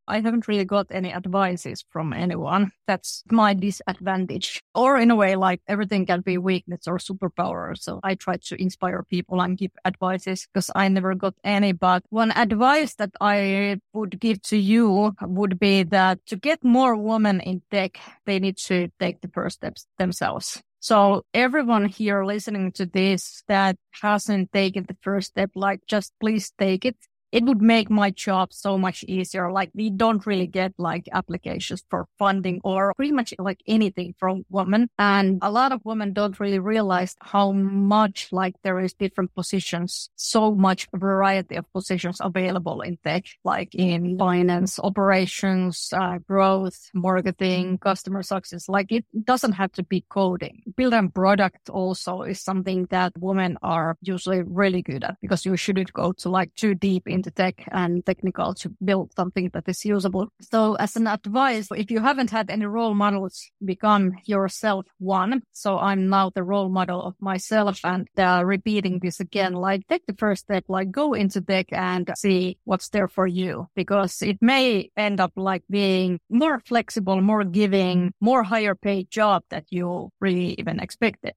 I 0.08 0.20
haven't 0.22 0.47
really 0.47 0.66
got 0.66 0.88
any 0.91 1.14
advices 1.14 1.84
from 1.89 2.14
anyone. 2.14 2.72
That's 2.88 3.24
my 3.32 3.53
disadvantage. 3.53 4.62
Or 4.74 4.97
in 4.97 5.12
a 5.12 5.16
way, 5.16 5.36
like 5.36 5.62
everything 5.68 6.06
can 6.06 6.22
be 6.22 6.38
weakness 6.38 6.88
or 6.88 6.97
superpower. 6.97 7.78
So 7.78 7.99
I 8.03 8.16
try 8.16 8.38
to 8.38 8.62
inspire 8.62 9.03
people 9.03 9.41
and 9.41 9.58
give 9.58 9.72
advices 9.84 10.47
because 10.53 10.70
I 10.76 10.88
never 10.88 11.16
got 11.16 11.34
any. 11.43 11.72
But 11.72 12.03
one 12.10 12.32
advice 12.32 12.95
that 12.95 13.12
I 13.20 13.80
would 13.93 14.20
give 14.20 14.41
to 14.43 14.58
you 14.58 15.14
would 15.22 15.60
be 15.60 15.84
that 15.84 16.26
to 16.28 16.36
get 16.36 16.64
more 16.64 16.95
women 16.95 17.39
in 17.41 17.62
tech, 17.72 17.97
they 18.26 18.39
need 18.39 18.58
to 18.58 18.89
take 18.99 19.22
the 19.22 19.30
first 19.30 19.58
steps 19.58 19.88
themselves. 19.97 20.62
So 20.80 21.24
everyone 21.34 21.86
here 21.86 22.24
listening 22.24 22.72
to 22.74 22.86
this 22.86 23.41
that 23.47 23.76
hasn't 24.01 24.51
taken 24.51 24.86
the 24.88 24.95
first 25.01 25.30
step, 25.30 25.49
like 25.56 25.80
just 25.88 26.14
please 26.20 26.51
take 26.60 26.86
it 26.86 26.95
it 27.32 27.43
would 27.43 27.61
make 27.61 27.89
my 27.89 28.11
job 28.11 28.53
so 28.53 28.78
much 28.78 29.03
easier. 29.03 29.51
Like 29.51 29.71
we 29.73 29.89
don't 29.89 30.26
really 30.26 30.47
get 30.47 30.73
like 30.78 31.07
applications 31.11 31.84
for 31.89 32.07
funding 32.17 32.61
or 32.63 32.93
pretty 32.95 33.11
much 33.11 33.34
like 33.39 33.61
anything 33.67 34.15
from 34.17 34.45
women. 34.49 34.88
And 34.97 35.39
a 35.41 35.51
lot 35.51 35.71
of 35.71 35.82
women 35.84 36.13
don't 36.13 36.39
really 36.39 36.59
realize 36.59 37.15
how 37.21 37.51
much 37.51 38.30
like 38.32 38.55
there 38.63 38.80
is 38.80 38.93
different 38.93 39.34
positions, 39.36 40.09
so 40.15 40.53
much 40.53 40.88
variety 40.93 41.55
of 41.55 41.71
positions 41.73 42.17
available 42.21 42.82
in 42.82 42.97
tech, 43.03 43.26
like 43.43 43.73
in 43.76 44.17
finance, 44.17 44.80
operations, 44.80 45.89
uh, 45.93 46.19
growth, 46.28 46.89
marketing, 46.93 47.78
customer 47.80 48.23
success. 48.23 48.69
Like 48.69 48.91
it 48.91 49.05
doesn't 49.26 49.53
have 49.53 49.71
to 49.73 49.84
be 49.84 50.05
coding. 50.09 50.63
Building 50.76 51.11
product 51.11 51.69
also 51.69 52.21
is 52.21 52.41
something 52.41 52.88
that 52.91 53.13
women 53.19 53.57
are 53.61 53.97
usually 54.01 54.43
really 54.43 54.82
good 54.82 55.03
at 55.03 55.17
because 55.21 55.45
you 55.45 55.55
shouldn't 55.57 55.93
go 55.93 56.11
to 56.13 56.30
like 56.30 56.53
too 56.55 56.76
deep 56.76 57.07
into 57.16 57.32
tech 57.32 57.68
and 57.72 58.05
technical 58.05 58.53
to 58.53 58.70
build 58.84 59.11
something 59.16 59.49
that 59.53 59.68
is 59.68 59.84
usable. 59.84 60.28
So 60.41 60.76
as 60.76 60.95
an 60.95 61.07
advice, 61.07 61.68
if 61.72 61.89
you 61.89 61.99
haven't 61.99 62.30
had 62.30 62.51
any 62.51 62.66
role 62.66 62.93
models, 62.93 63.49
become 63.63 64.13
yourself 64.26 64.86
one. 64.99 65.41
So 65.51 65.80
I'm 65.80 66.09
now 66.09 66.30
the 66.30 66.43
role 66.43 66.70
model 66.70 67.01
of 67.01 67.16
myself 67.20 67.80
and 67.84 68.07
uh, 68.18 68.43
repeating 68.45 68.99
this 68.99 69.20
again, 69.20 69.53
like 69.53 69.88
take 69.88 70.05
the 70.05 70.16
first 70.16 70.43
step, 70.43 70.66
like 70.68 70.91
go 70.91 71.13
into 71.13 71.41
tech 71.41 71.68
and 71.72 72.11
see 72.16 72.57
what's 72.66 72.89
there 72.89 73.07
for 73.07 73.26
you 73.26 73.68
because 73.76 74.22
it 74.22 74.38
may 74.41 74.91
end 74.95 75.20
up 75.20 75.32
like 75.36 75.63
being 75.70 76.20
more 76.30 76.59
flexible, 76.66 77.22
more 77.22 77.43
giving, 77.43 78.13
more 78.22 78.43
higher 78.43 78.76
paid 78.76 79.09
job 79.09 79.43
that 79.49 79.66
you 79.70 80.09
really 80.20 80.55
even 80.59 80.80
expected. 80.80 81.34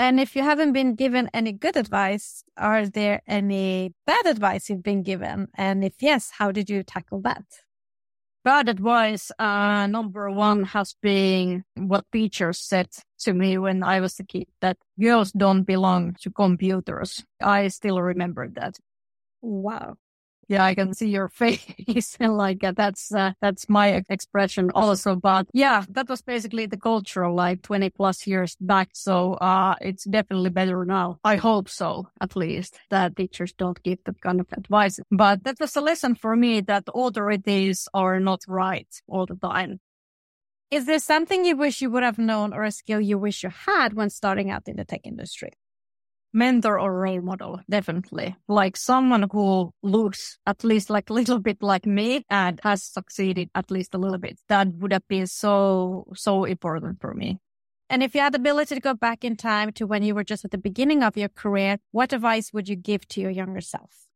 And 0.00 0.18
if 0.18 0.34
you 0.34 0.42
haven't 0.42 0.72
been 0.72 0.94
given 0.94 1.28
any 1.34 1.52
good 1.52 1.76
advice, 1.76 2.42
are 2.56 2.86
there 2.86 3.20
any 3.26 3.92
bad 4.06 4.24
advice 4.24 4.70
you've 4.70 4.82
been 4.82 5.02
given? 5.02 5.48
And 5.54 5.84
if 5.84 5.92
yes, 6.00 6.30
how 6.38 6.52
did 6.52 6.70
you 6.70 6.82
tackle 6.82 7.20
that? 7.20 7.44
Bad 8.42 8.70
advice, 8.70 9.30
uh, 9.38 9.86
number 9.88 10.30
one 10.30 10.64
has 10.64 10.96
been 11.02 11.64
what 11.74 12.06
teachers 12.10 12.58
said 12.58 12.88
to 13.18 13.34
me 13.34 13.58
when 13.58 13.82
I 13.82 14.00
was 14.00 14.18
a 14.18 14.24
kid 14.24 14.46
that 14.62 14.78
girls 14.98 15.32
don't 15.32 15.64
belong 15.64 16.16
to 16.22 16.30
computers. 16.30 17.22
I 17.38 17.68
still 17.68 18.00
remember 18.00 18.48
that. 18.48 18.78
Wow 19.42 19.98
yeah, 20.50 20.64
I 20.64 20.74
can 20.74 20.92
see 20.92 21.08
your 21.08 21.28
face. 21.42 22.16
and 22.18 22.36
like 22.36 22.64
uh, 22.64 22.72
that's 22.76 23.14
uh, 23.14 23.32
that's 23.40 23.68
my 23.68 24.02
expression 24.08 24.70
also. 24.74 25.14
But 25.14 25.46
yeah, 25.52 25.84
that 25.90 26.08
was 26.08 26.22
basically 26.22 26.66
the 26.66 26.76
culture 26.76 27.30
like 27.30 27.62
20 27.62 27.90
plus 27.90 28.26
years 28.26 28.56
back. 28.60 28.90
So 28.92 29.34
uh, 29.34 29.76
it's 29.80 30.04
definitely 30.04 30.50
better 30.50 30.84
now. 30.84 31.18
I 31.22 31.36
hope 31.36 31.68
so, 31.68 32.08
at 32.20 32.34
least 32.34 32.80
that 32.90 33.16
teachers 33.16 33.52
don't 33.52 33.80
give 33.84 33.98
that 34.04 34.20
kind 34.20 34.40
of 34.40 34.46
advice. 34.52 34.98
But 35.10 35.44
that 35.44 35.60
was 35.60 35.76
a 35.76 35.80
lesson 35.80 36.16
for 36.16 36.34
me 36.34 36.60
that 36.62 36.84
authorities 36.92 37.86
are 37.94 38.18
not 38.18 38.40
right 38.48 38.88
all 39.06 39.26
the 39.26 39.36
time. 39.36 39.78
Is 40.72 40.86
there 40.86 40.98
something 40.98 41.44
you 41.44 41.56
wish 41.56 41.80
you 41.80 41.90
would 41.90 42.02
have 42.02 42.18
known 42.18 42.52
or 42.52 42.64
a 42.64 42.72
skill 42.72 43.00
you 43.00 43.18
wish 43.18 43.44
you 43.44 43.50
had 43.50 43.94
when 43.94 44.10
starting 44.10 44.50
out 44.50 44.66
in 44.66 44.76
the 44.76 44.84
tech 44.84 45.00
industry? 45.04 45.52
Mentor 46.32 46.78
or 46.78 47.00
role 47.00 47.20
model, 47.20 47.60
definitely. 47.68 48.36
Like 48.48 48.76
someone 48.76 49.26
who 49.30 49.72
looks 49.82 50.38
at 50.46 50.64
least 50.64 50.90
like 50.90 51.10
a 51.10 51.12
little 51.12 51.38
bit 51.38 51.62
like 51.62 51.86
me 51.86 52.24
and 52.30 52.60
has 52.62 52.82
succeeded 52.82 53.50
at 53.54 53.70
least 53.70 53.94
a 53.94 53.98
little 53.98 54.18
bit. 54.18 54.38
That 54.48 54.68
would 54.74 54.92
have 54.92 55.06
been 55.08 55.26
so, 55.26 56.06
so 56.14 56.44
important 56.44 57.00
for 57.00 57.14
me. 57.14 57.38
And 57.88 58.04
if 58.04 58.14
you 58.14 58.20
had 58.20 58.34
the 58.34 58.38
ability 58.38 58.76
to 58.76 58.80
go 58.80 58.94
back 58.94 59.24
in 59.24 59.36
time 59.36 59.72
to 59.72 59.86
when 59.86 60.04
you 60.04 60.14
were 60.14 60.22
just 60.22 60.44
at 60.44 60.52
the 60.52 60.58
beginning 60.58 61.02
of 61.02 61.16
your 61.16 61.28
career, 61.28 61.78
what 61.90 62.12
advice 62.12 62.52
would 62.52 62.68
you 62.68 62.76
give 62.76 63.06
to 63.08 63.20
your 63.20 63.30
younger 63.30 63.60
self? 63.60 64.06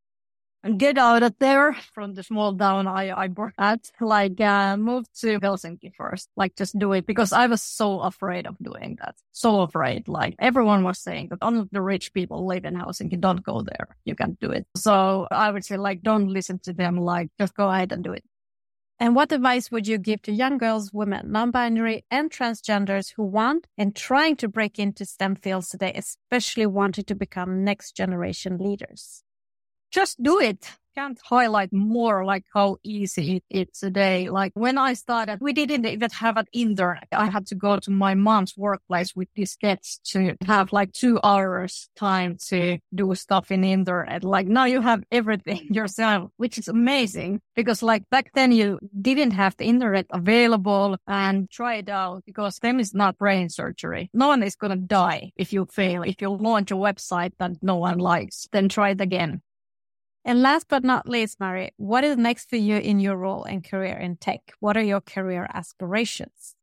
Get 0.77 0.97
out 0.97 1.23
of 1.23 1.35
there 1.39 1.73
from 1.93 2.13
the 2.13 2.23
small 2.23 2.55
town 2.55 2.87
I, 2.87 3.09
I 3.09 3.27
work 3.27 3.53
at. 3.57 3.91
Like, 3.99 4.39
uh, 4.41 4.77
move 4.77 5.05
to 5.21 5.39
Helsinki 5.39 5.93
first. 5.95 6.29
Like, 6.35 6.55
just 6.55 6.77
do 6.77 6.93
it 6.93 7.05
because 7.05 7.31
I 7.33 7.47
was 7.47 7.61
so 7.61 8.01
afraid 8.01 8.47
of 8.47 8.55
doing 8.61 8.97
that. 9.01 9.15
So 9.31 9.61
afraid. 9.61 10.07
Like, 10.07 10.35
everyone 10.39 10.83
was 10.83 10.99
saying 10.99 11.29
that 11.29 11.39
only 11.41 11.67
the 11.71 11.81
rich 11.81 12.13
people 12.13 12.45
live 12.45 12.65
in 12.65 12.75
Helsinki. 12.75 13.19
Don't 13.19 13.43
go 13.43 13.61
there. 13.61 13.95
You 14.05 14.15
can't 14.15 14.39
do 14.39 14.51
it. 14.51 14.65
So 14.75 15.27
I 15.31 15.51
would 15.51 15.65
say, 15.65 15.77
like, 15.77 16.01
don't 16.01 16.27
listen 16.27 16.59
to 16.59 16.73
them. 16.73 16.97
Like, 16.97 17.29
just 17.39 17.55
go 17.55 17.69
ahead 17.69 17.91
and 17.91 18.03
do 18.03 18.13
it. 18.13 18.23
And 18.97 19.13
what 19.13 19.33
advice 19.33 19.69
would 19.71 19.87
you 19.87 19.97
give 19.97 20.21
to 20.21 20.31
young 20.31 20.57
girls, 20.57 20.93
women, 20.93 21.29
non-binary 21.29 22.05
and 22.09 22.31
transgenders 22.31 23.11
who 23.17 23.23
want 23.23 23.67
and 23.77 23.93
trying 23.93 24.37
to 24.37 24.47
break 24.47 24.79
into 24.79 25.03
STEM 25.03 25.35
fields 25.35 25.67
today, 25.67 25.91
especially 25.93 26.65
wanting 26.65 27.03
to 27.03 27.15
become 27.15 27.65
next 27.65 27.91
generation 27.97 28.57
leaders? 28.57 29.24
Just 29.91 30.21
do 30.21 30.39
it. 30.39 30.69
Can't 30.95 31.19
highlight 31.25 31.73
more 31.73 32.23
like 32.23 32.45
how 32.53 32.77
easy 32.81 33.43
it 33.49 33.69
is 33.69 33.79
today. 33.79 34.29
Like 34.29 34.53
when 34.55 34.77
I 34.77 34.93
started, 34.93 35.39
we 35.41 35.51
didn't 35.51 35.85
even 35.85 36.09
have 36.11 36.37
an 36.37 36.45
internet. 36.53 37.09
I 37.11 37.29
had 37.29 37.47
to 37.47 37.55
go 37.55 37.77
to 37.79 37.91
my 37.91 38.13
mom's 38.13 38.55
workplace 38.55 39.13
with 39.13 39.27
diskettes 39.37 39.99
to 40.11 40.37
have 40.47 40.71
like 40.71 40.93
two 40.93 41.19
hours 41.21 41.89
time 41.97 42.37
to 42.47 42.77
do 42.93 43.13
stuff 43.15 43.51
in 43.51 43.65
internet. 43.65 44.23
Like 44.23 44.47
now 44.47 44.63
you 44.63 44.79
have 44.79 45.03
everything 45.11 45.67
yourself, 45.69 46.31
which 46.37 46.57
is 46.57 46.69
amazing 46.69 47.41
because 47.57 47.83
like 47.83 48.09
back 48.09 48.31
then 48.33 48.53
you 48.53 48.79
didn't 49.01 49.31
have 49.31 49.57
the 49.57 49.65
internet 49.65 50.05
available 50.11 50.95
and 51.07 51.49
try 51.49 51.75
it 51.75 51.89
out 51.89 52.23
because 52.25 52.59
them 52.59 52.79
is 52.79 52.93
not 52.93 53.17
brain 53.17 53.49
surgery. 53.49 54.09
No 54.13 54.29
one 54.29 54.43
is 54.43 54.55
going 54.55 54.71
to 54.71 54.77
die 54.77 55.31
if 55.35 55.51
you 55.51 55.65
fail. 55.65 56.03
If 56.03 56.21
you 56.21 56.29
launch 56.29 56.71
a 56.71 56.75
website 56.75 57.33
that 57.39 57.61
no 57.61 57.75
one 57.75 57.97
likes, 57.97 58.47
then 58.53 58.69
try 58.69 58.91
it 58.91 59.01
again. 59.01 59.41
And 60.27 60.41
last 60.41 60.67
but 60.67 60.83
not 60.83 61.07
least, 61.07 61.39
Mari, 61.39 61.71
what 61.77 62.03
is 62.03 62.17
next 62.17 62.49
for 62.49 62.55
you 62.55 62.77
in 62.77 62.99
your 62.99 63.15
role 63.15 63.43
and 63.43 63.63
career 63.63 63.95
in 63.95 64.17
tech? 64.17 64.53
What 64.59 64.75
are 64.75 64.81
your 64.81 64.99
career 64.99 65.47
aspirations? 65.53 66.55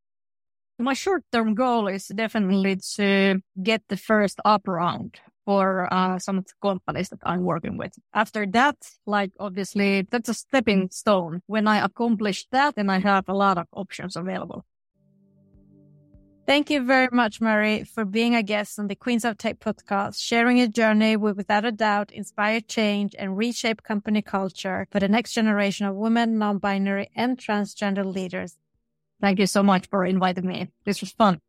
My 0.81 0.95
short 0.95 1.23
term 1.31 1.55
goal 1.55 1.87
is 1.87 2.09
definitely 2.09 2.77
to 2.97 3.41
get 3.63 3.83
the 3.89 3.97
first 3.97 4.41
up 4.45 4.67
round 4.67 5.21
for 5.45 5.93
uh, 5.95 6.19
some 6.19 6.39
of 6.39 6.47
the 6.47 6.55
companies 6.61 7.11
that 7.11 7.21
I'm 7.23 7.43
working 7.43 7.77
with. 7.77 7.93
After 8.13 8.47
that, 8.47 8.77
like 9.07 9.31
obviously 9.39 10.03
that's 10.11 10.29
a 10.29 10.35
stepping 10.35 10.91
stone. 10.91 11.43
When 11.47 11.69
I 11.69 11.85
accomplish 11.85 12.47
that, 12.51 12.75
then 12.75 12.91
I 12.91 12.99
have 12.99 13.29
a 13.29 13.35
lot 13.35 13.59
of 13.59 13.69
options 13.73 14.17
available. 14.17 14.65
Thank 16.45 16.71
you 16.71 16.85
very 16.85 17.09
much, 17.13 17.41
Mari, 17.41 17.85
for 17.85 18.05
being 18.05 18.35
a 18.35 18.43
guest 18.43 18.77
on 18.79 18.89
the 18.89 18.97
Queens 18.97 19.25
of 19.25 19.39
Tech 19.39 19.61
podcast, 19.61 20.21
sharing 20.21 20.59
your 20.59 20.67
journey 20.67 21.17
will 21.17 21.35
without 21.35 21.65
a 21.65 21.71
doubt 21.71 22.11
inspire 22.11 22.61
change 22.61 23.15
and 23.17 23.37
reshape 23.37 23.85
company 23.85 24.23
culture 24.23 24.89
for 24.91 24.99
the 24.99 25.09
next 25.09 25.35
generation 25.35 25.87
of 25.87 25.95
women, 25.95 26.39
non-binary 26.39 27.11
and 27.15 27.39
transgender 27.39 28.05
leaders. 28.05 28.59
Thank 29.21 29.39
you 29.39 29.47
so 29.47 29.63
much 29.63 29.87
for 29.89 30.05
inviting 30.05 30.47
me. 30.47 30.69
This 30.85 31.01
was 31.01 31.13
fun. 31.13 31.41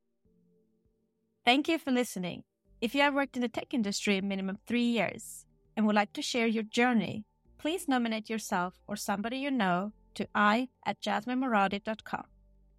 Thank 1.43 1.67
you 1.67 1.79
for 1.79 1.91
listening. 1.91 2.43
If 2.79 2.93
you 2.93 3.01
have 3.01 3.15
worked 3.15 3.35
in 3.35 3.41
the 3.41 3.49
tech 3.49 3.73
industry 3.73 4.19
a 4.19 4.21
minimum 4.21 4.59
three 4.67 4.83
years 4.83 5.45
and 5.75 5.87
would 5.87 5.95
like 5.95 6.13
to 6.13 6.21
share 6.21 6.45
your 6.45 6.63
journey, 6.63 7.25
please 7.57 7.87
nominate 7.87 8.29
yourself 8.29 8.75
or 8.87 8.95
somebody 8.95 9.37
you 9.37 9.49
know 9.49 9.91
to 10.13 10.27
i 10.35 10.69
at 10.85 11.01
jasminemoradi.com. 11.01 12.25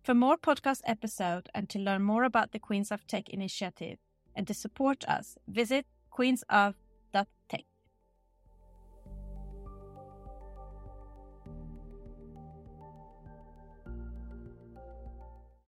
For 0.05 0.13
more 0.13 0.37
podcast 0.37 0.83
episodes 0.85 1.49
and 1.55 1.67
to 1.71 1.79
learn 1.79 2.03
more 2.03 2.25
about 2.25 2.53
the 2.53 2.59
Queens 2.59 2.93
of 2.93 3.07
Tech 3.07 3.31
initiative 3.31 3.97
and 4.37 4.47
to 4.47 4.53
support 4.53 5.03
us, 5.09 5.39
visit 5.49 5.87
queensof.tech. 6.13 7.65